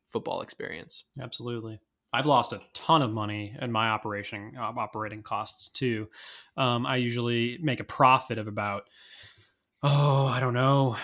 football 0.08 0.42
experience. 0.42 1.04
Absolutely. 1.20 1.80
I've 2.12 2.26
lost 2.26 2.52
a 2.52 2.60
ton 2.72 3.02
of 3.02 3.12
money 3.12 3.56
in 3.60 3.72
my 3.72 3.88
operation 3.88 4.52
uh, 4.58 4.72
operating 4.76 5.22
costs 5.22 5.68
too. 5.68 6.08
Um, 6.56 6.86
I 6.86 6.96
usually 6.96 7.58
make 7.60 7.80
a 7.80 7.84
profit 7.84 8.38
of 8.38 8.46
about 8.46 8.84
oh 9.82 10.26
I 10.26 10.40
don't 10.40 10.54
know. 10.54 10.96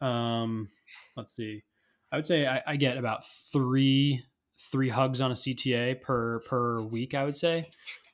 Um, 0.00 0.68
let's 1.16 1.34
see. 1.34 1.62
I 2.10 2.16
would 2.16 2.26
say 2.26 2.46
I, 2.46 2.62
I 2.66 2.76
get 2.76 2.98
about 2.98 3.24
three 3.26 4.24
three 4.58 4.88
hugs 4.88 5.20
on 5.20 5.30
a 5.30 5.34
CTA 5.34 6.00
per 6.00 6.40
per 6.40 6.80
week. 6.82 7.14
I 7.14 7.24
would 7.24 7.36
say, 7.36 7.70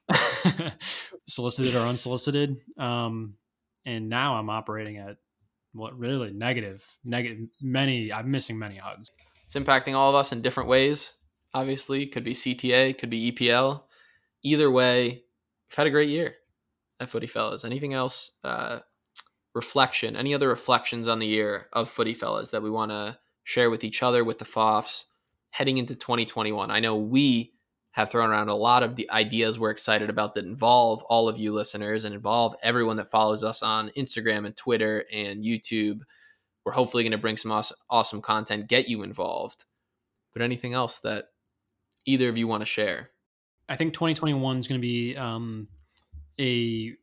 solicited 1.29 1.75
or 1.75 1.87
unsolicited. 1.87 2.57
Um, 2.79 3.35
and 3.87 4.09
now 4.09 4.37
I'm 4.37 4.51
operating 4.51 4.99
at 4.99 5.17
what 5.73 5.99
really 5.99 6.33
negative 6.33 6.87
negative 7.05 7.49
many. 7.61 8.13
I'm 8.13 8.31
missing 8.31 8.59
many 8.59 8.77
hugs. 8.77 9.11
It's 9.45 9.55
impacting 9.55 9.95
all 9.95 10.11
of 10.11 10.17
us 10.17 10.33
in 10.33 10.43
different 10.43 10.69
ways. 10.69 11.15
Obviously, 11.53 12.07
could 12.07 12.25
be 12.25 12.35
CTA, 12.35 12.97
could 12.99 13.11
be 13.11 13.31
EPL. 13.31 13.83
Either 14.43 14.71
way, 14.71 15.05
we've 15.05 15.77
had 15.77 15.87
a 15.87 15.91
great 15.91 16.09
year 16.09 16.35
at 17.01 17.09
Footy 17.09 17.27
Fellas. 17.27 17.65
Anything 17.65 17.93
else? 17.93 18.33
Uh, 18.43 18.81
reflection? 19.55 20.17
Any 20.17 20.35
other 20.35 20.49
reflections 20.49 21.07
on 21.07 21.19
the 21.19 21.27
year 21.27 21.69
of 21.73 21.89
Footy 21.89 22.15
Fellas 22.15 22.51
that 22.51 22.63
we 22.63 22.71
want 22.71 22.91
to 22.91 23.19
share 23.45 23.71
with 23.71 23.85
each 23.85 24.03
other, 24.03 24.25
with 24.25 24.39
the 24.39 24.45
FOFs, 24.45 25.05
heading 25.55 25.79
into 25.79 25.95
2021? 25.95 26.69
I 26.73 26.81
know 26.81 26.97
we 26.97 27.53
have 27.93 28.11
thrown 28.11 28.31
around 28.31 28.49
a 28.49 28.55
lot 28.57 28.83
of 28.83 28.97
the 28.97 29.09
ideas 29.13 29.57
we're 29.57 29.71
excited 29.71 30.11
about 30.11 30.35
that 30.35 30.45
involve 30.45 31.01
all 31.05 31.29
of 31.29 31.39
you 31.39 31.53
listeners 31.53 32.05
and 32.05 32.13
involve 32.13 32.57
everyone 32.61 32.97
that 32.97 33.09
follows 33.09 33.45
us 33.45 33.63
on 33.63 33.93
Instagram 33.97 34.47
and 34.47 34.57
Twitter 34.57 35.05
and 35.13 35.45
YouTube. 35.45 36.01
We're 36.65 36.73
hopefully 36.73 37.05
going 37.05 37.13
to 37.13 37.19
bring 37.19 37.37
some 37.37 37.53
awesome, 37.53 37.77
awesome 37.89 38.21
content, 38.21 38.67
get 38.67 38.89
you 38.89 39.05
involved. 39.05 39.65
But 40.33 40.43
anything 40.43 40.75
else 40.75 40.99
that 41.01 41.27
either 42.05 42.29
of 42.29 42.37
you 42.37 42.49
want 42.49 42.63
to 42.63 42.67
share? 42.67 43.11
I 43.69 43.77
think 43.77 43.95
2021 43.95 44.59
is 44.59 44.67
going 44.67 44.81
to 44.81 44.83
be 44.85 45.17
um, 45.17 45.69
a 46.41 46.95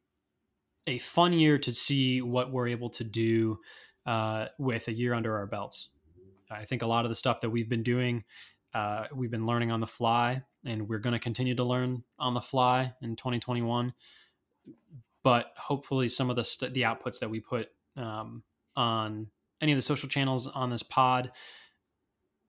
a 0.88 0.98
fun 0.98 1.32
year 1.32 1.58
to 1.60 1.72
see 1.72 2.22
what 2.22 2.52
we're 2.52 2.68
able 2.68 2.90
to 2.90 3.06
do 3.06 3.60
uh, 4.06 4.48
with 4.60 4.90
a 4.90 4.94
year 4.94 5.14
under 5.14 5.38
our 5.38 5.48
belts. 5.48 5.88
I 6.52 6.66
think 6.66 6.82
a 6.82 6.88
lot 6.88 7.06
of 7.06 7.10
the 7.10 7.16
stuff 7.16 7.42
that 7.42 7.50
we've 7.50 7.70
been 7.70 7.84
doing, 7.84 8.24
uh, 8.74 9.06
we've 9.14 9.32
been 9.32 9.46
learning 9.46 9.72
on 9.72 9.80
the 9.80 9.88
fly, 9.88 10.44
and 10.66 10.88
we're 10.88 11.00
going 11.00 11.14
to 11.14 11.20
continue 11.20 11.56
to 11.56 11.64
learn 11.64 12.04
on 12.20 12.34
the 12.34 12.42
fly 12.42 12.94
in 13.02 13.16
2021. 13.16 13.94
But 15.24 15.54
hopefully, 15.58 16.10
some 16.10 16.30
of 16.30 16.36
the 16.36 16.44
st- 16.44 16.74
the 16.74 16.82
outputs 16.82 17.20
that 17.20 17.30
we 17.30 17.40
put 17.40 17.70
um, 17.96 18.44
on 18.76 19.28
any 19.62 19.72
of 19.72 19.78
the 19.78 19.84
social 19.84 20.10
channels 20.10 20.48
on 20.48 20.70
this 20.70 20.84
pod 20.84 21.32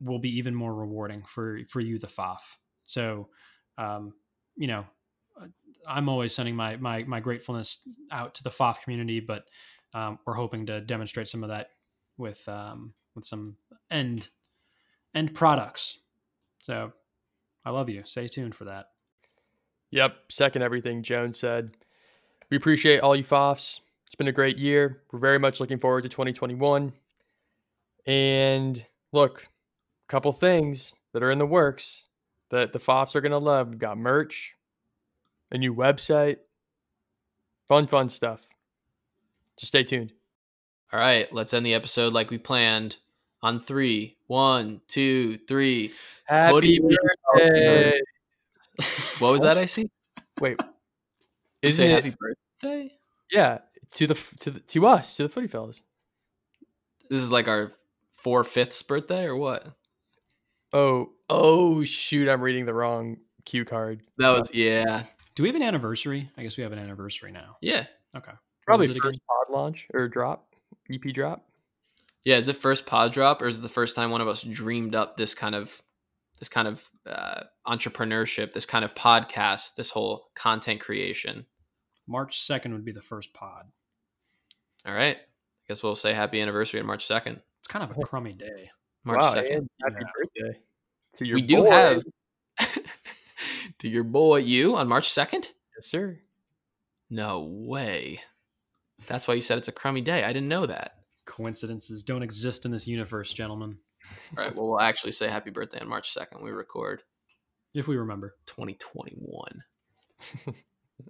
will 0.00 0.18
be 0.18 0.38
even 0.38 0.54
more 0.54 0.74
rewarding 0.74 1.22
for 1.22 1.60
for 1.68 1.80
you, 1.80 1.98
the 1.98 2.06
FOF. 2.06 2.58
So, 2.84 3.28
um, 3.78 4.14
you 4.56 4.66
know, 4.66 4.84
I'm 5.86 6.08
always 6.08 6.34
sending 6.34 6.56
my 6.56 6.76
my 6.76 7.04
my 7.04 7.20
gratefulness 7.20 7.86
out 8.10 8.34
to 8.34 8.42
the 8.42 8.50
FOF 8.50 8.82
community, 8.82 9.20
but 9.20 9.44
um, 9.94 10.18
we're 10.26 10.34
hoping 10.34 10.66
to 10.66 10.80
demonstrate 10.80 11.28
some 11.28 11.42
of 11.42 11.50
that 11.50 11.68
with 12.16 12.46
um, 12.48 12.94
with 13.14 13.24
some 13.24 13.56
end 13.90 14.28
end 15.14 15.34
products. 15.34 15.98
So 16.62 16.92
I 17.64 17.70
love 17.70 17.88
you. 17.88 18.02
Stay 18.04 18.28
tuned 18.28 18.54
for 18.54 18.64
that. 18.64 18.86
Yep. 19.90 20.16
Second 20.30 20.62
everything 20.62 21.02
Jones 21.02 21.38
said. 21.38 21.72
We 22.50 22.56
appreciate 22.56 23.00
all 23.00 23.16
you 23.16 23.24
FOFs. 23.24 23.80
It's 24.06 24.14
been 24.14 24.28
a 24.28 24.32
great 24.32 24.58
year. 24.58 25.02
We're 25.10 25.18
very 25.18 25.38
much 25.38 25.60
looking 25.60 25.78
forward 25.78 26.02
to 26.02 26.08
2021. 26.08 26.92
And 28.06 28.84
look, 29.12 29.44
a 29.44 30.08
couple 30.08 30.32
things 30.32 30.94
that 31.12 31.22
are 31.22 31.30
in 31.30 31.38
the 31.38 31.46
works 31.46 32.04
that 32.50 32.72
the 32.72 32.78
FOFs 32.78 33.14
are 33.14 33.20
going 33.20 33.32
to 33.32 33.38
love. 33.38 33.70
We've 33.70 33.78
got 33.78 33.96
merch, 33.96 34.54
a 35.50 35.58
new 35.58 35.74
website, 35.74 36.36
fun, 37.68 37.86
fun 37.86 38.08
stuff. 38.08 38.46
Just 39.56 39.68
stay 39.68 39.84
tuned. 39.84 40.12
All 40.92 41.00
right, 41.00 41.32
let's 41.32 41.54
end 41.54 41.64
the 41.64 41.74
episode 41.74 42.12
like 42.12 42.30
we 42.30 42.38
planned 42.38 42.96
on 43.42 43.60
three. 43.60 44.16
One, 44.26 44.80
two, 44.88 45.38
three. 45.38 45.92
Happy 46.26 46.52
Footy 46.52 46.80
birthday. 47.34 48.00
What 49.18 49.32
was 49.32 49.42
that 49.42 49.56
I 49.58 49.64
see? 49.64 49.90
Wait. 50.40 50.58
Isn't 51.62 51.86
it? 51.86 52.04
happy 52.04 52.16
birthday? 52.18 52.92
Yeah, 53.30 53.58
to 53.94 54.06
the 54.06 54.14
to 54.40 54.50
the, 54.50 54.60
to 54.60 54.86
us, 54.86 55.16
to 55.16 55.22
the 55.24 55.28
footy 55.28 55.46
fellas. 55.46 55.82
This 57.08 57.22
is 57.22 57.30
like 57.32 57.48
our 57.48 57.72
four 58.12 58.44
fifths 58.44 58.82
birthday 58.82 59.24
or 59.24 59.36
what? 59.36 59.66
Oh, 60.72 61.12
oh 61.28 61.84
shoot, 61.84 62.28
I'm 62.28 62.40
reading 62.40 62.66
the 62.66 62.74
wrong 62.74 63.18
cue 63.44 63.64
card. 63.64 64.02
That 64.18 64.38
was 64.38 64.54
yeah, 64.54 65.04
Do 65.34 65.42
we 65.42 65.48
have 65.48 65.56
an 65.56 65.62
anniversary? 65.62 66.30
I 66.36 66.42
guess 66.42 66.56
we 66.56 66.62
have 66.62 66.72
an 66.72 66.78
anniversary 66.78 67.32
now. 67.32 67.56
yeah, 67.60 67.86
Okay. 68.16 68.32
Probably 68.66 68.88
was 68.88 68.96
it 68.96 69.02
first 69.02 69.20
pod 69.26 69.52
launch 69.54 69.88
or 69.92 70.08
drop, 70.08 70.51
EP 70.92 71.14
drop. 71.14 71.48
yeah. 72.24 72.36
Is 72.36 72.48
it 72.48 72.56
first 72.56 72.86
pod 72.86 73.12
drop 73.12 73.40
or 73.42 73.46
is 73.46 73.58
it 73.58 73.62
the 73.62 73.68
first 73.68 73.96
time 73.96 74.10
one 74.10 74.20
of 74.20 74.28
us 74.28 74.42
dreamed 74.42 74.94
up 74.94 75.16
this 75.16 75.34
kind 75.34 75.54
of 75.54 75.82
this 76.38 76.48
kind 76.48 76.66
of 76.68 76.90
uh, 77.06 77.42
entrepreneurship, 77.66 78.52
this 78.52 78.66
kind 78.66 78.84
of 78.84 78.94
podcast, 78.94 79.74
this 79.76 79.90
whole 79.90 80.28
content 80.34 80.80
creation? 80.80 81.46
March 82.08 82.40
2nd 82.40 82.72
would 82.72 82.84
be 82.84 82.90
the 82.92 83.00
first 83.02 83.32
pod. 83.32 83.66
All 84.84 84.92
right, 84.94 85.16
I 85.16 85.20
guess 85.68 85.82
we'll 85.84 85.94
say 85.94 86.12
happy 86.14 86.40
anniversary 86.40 86.80
on 86.80 86.86
March 86.86 87.06
second. 87.06 87.40
It's 87.60 87.68
kind 87.68 87.88
of 87.88 87.96
a 87.96 88.00
crummy 88.04 88.32
day. 88.32 88.70
March 89.04 89.20
wow, 89.22 89.34
second. 89.34 89.68
happy 89.82 89.94
Yeah. 89.98 90.06
birthday 90.16 90.60
to 91.18 91.26
your 91.26 91.34
We 91.36 91.42
do 91.42 91.64
have 91.64 92.02
to 93.78 93.88
your 93.88 94.04
boy 94.04 94.38
you 94.38 94.74
on 94.76 94.88
March 94.88 95.10
second. 95.10 95.48
yes, 95.76 95.86
sir. 95.86 96.18
No 97.10 97.42
way. 97.42 98.20
That's 99.06 99.28
why 99.28 99.34
you 99.34 99.40
said 99.40 99.58
it's 99.58 99.68
a 99.68 99.72
crummy 99.72 100.00
day. 100.00 100.24
I 100.24 100.32
didn't 100.32 100.48
know 100.48 100.66
that. 100.66 100.96
Coincidences 101.24 102.02
don't 102.02 102.22
exist 102.22 102.64
in 102.64 102.70
this 102.70 102.88
universe, 102.88 103.32
gentlemen, 103.32 103.78
All 104.36 104.44
right. 104.44 104.54
Well, 104.54 104.68
we'll 104.68 104.80
actually 104.80 105.12
say 105.12 105.28
happy 105.28 105.50
birthday 105.50 105.80
on 105.80 105.88
March 105.88 106.14
2nd. 106.14 106.42
We 106.42 106.50
record 106.50 107.02
if 107.74 107.88
we 107.88 107.96
remember. 107.96 108.36
2021. 108.46 109.62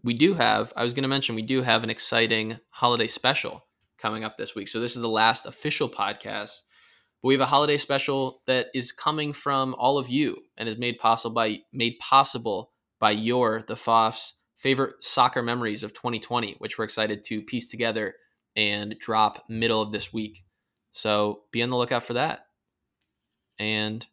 we 0.03 0.15
do 0.15 0.35
have, 0.35 0.73
I 0.77 0.85
was 0.85 0.95
going 0.95 1.03
to 1.03 1.09
mention, 1.09 1.35
we 1.35 1.43
do 1.43 1.63
have 1.63 1.85
an 1.85 1.91
exciting 1.91 2.59
holiday 2.71 3.07
special 3.07 3.67
coming 3.99 4.25
up 4.25 4.37
this 4.37 4.55
week. 4.55 4.69
So 4.69 4.81
this 4.81 4.97
is 4.97 5.03
the 5.03 5.09
last 5.09 5.47
official 5.47 5.89
podcast. 5.89 6.59
But 7.21 7.29
we 7.29 7.35
have 7.35 7.41
a 7.41 7.47
holiday 7.47 7.79
special 7.79 8.43
that 8.47 8.67
is 8.75 8.93
coming 8.93 9.33
from 9.33 9.75
all 9.79 9.99
of 9.99 10.09
you 10.09 10.39
and 10.57 10.69
is 10.69 10.79
made 10.79 10.99
possible 10.99 11.35
by 11.35 11.61
made 11.73 11.99
possible 12.01 12.73
by 12.99 13.13
your 13.13 13.65
the 13.67 13.77
FOF's 13.77 14.35
favorite 14.63 15.03
soccer 15.05 15.43
memories 15.43 15.83
of 15.83 15.93
2020, 15.93 16.55
which 16.59 16.79
we're 16.79 16.85
excited 16.85 17.25
to 17.25 17.43
piece 17.43 17.67
together 17.67 18.15
and 18.55 18.97
drop 19.01 19.45
middle 19.49 19.83
of 19.83 19.91
this 19.91 20.13
week. 20.13 20.45
So 20.93 21.43
be 21.51 21.63
on 21.63 21.71
the 21.71 21.77
lookout 21.77 22.05
for 22.05 22.15
that. 22.15 22.47
And 23.59 24.07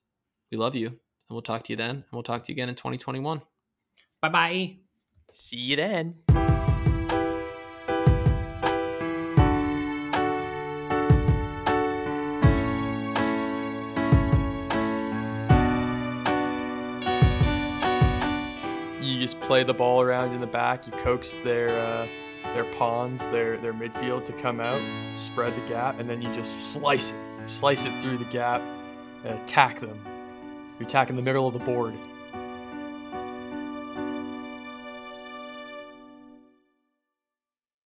we 0.52 0.58
love 0.58 0.76
you. 0.76 0.88
And 0.88 0.98
we'll 1.30 1.44
talk 1.44 1.64
to 1.66 1.74
you 1.74 1.78
then. 1.78 1.92
And 1.92 2.06
we'll 2.12 2.24
talk 2.24 2.44
to 2.44 2.52
you 2.52 2.56
again 2.56 2.70
in 2.70 2.76
2021. 2.76 3.42
Bye 4.22 4.30
bye. 4.30 4.76
See 5.32 5.58
you 5.58 5.76
then. 5.76 6.16
Just 19.30 19.42
play 19.42 19.64
the 19.64 19.74
ball 19.74 20.02
around 20.02 20.34
in 20.34 20.42
the 20.42 20.48
back. 20.48 20.88
You 20.88 20.94
coax 20.94 21.34
their 21.44 21.70
uh, 21.70 22.08
their 22.56 22.64
pawns, 22.74 23.28
their 23.28 23.58
their 23.58 23.74
midfield 23.74 24.26
to 24.26 24.34
come 24.34 24.60
out, 24.60 24.82
spread 25.16 25.56
the 25.56 25.68
gap, 25.68 26.00
and 26.00 26.10
then 26.10 26.20
you 26.20 26.34
just 26.34 26.74
slice 26.74 27.12
it, 27.12 27.18
slice 27.50 27.86
it 27.86 28.02
through 28.02 28.18
the 28.18 28.26
gap, 28.26 28.62
and 29.24 29.40
attack 29.40 29.80
them. 29.80 30.00
You 30.80 30.86
attack 30.86 31.12
in 31.12 31.16
the 31.16 31.22
middle 31.22 31.48
of 31.48 31.54
the 31.54 31.60
board. 31.60 31.94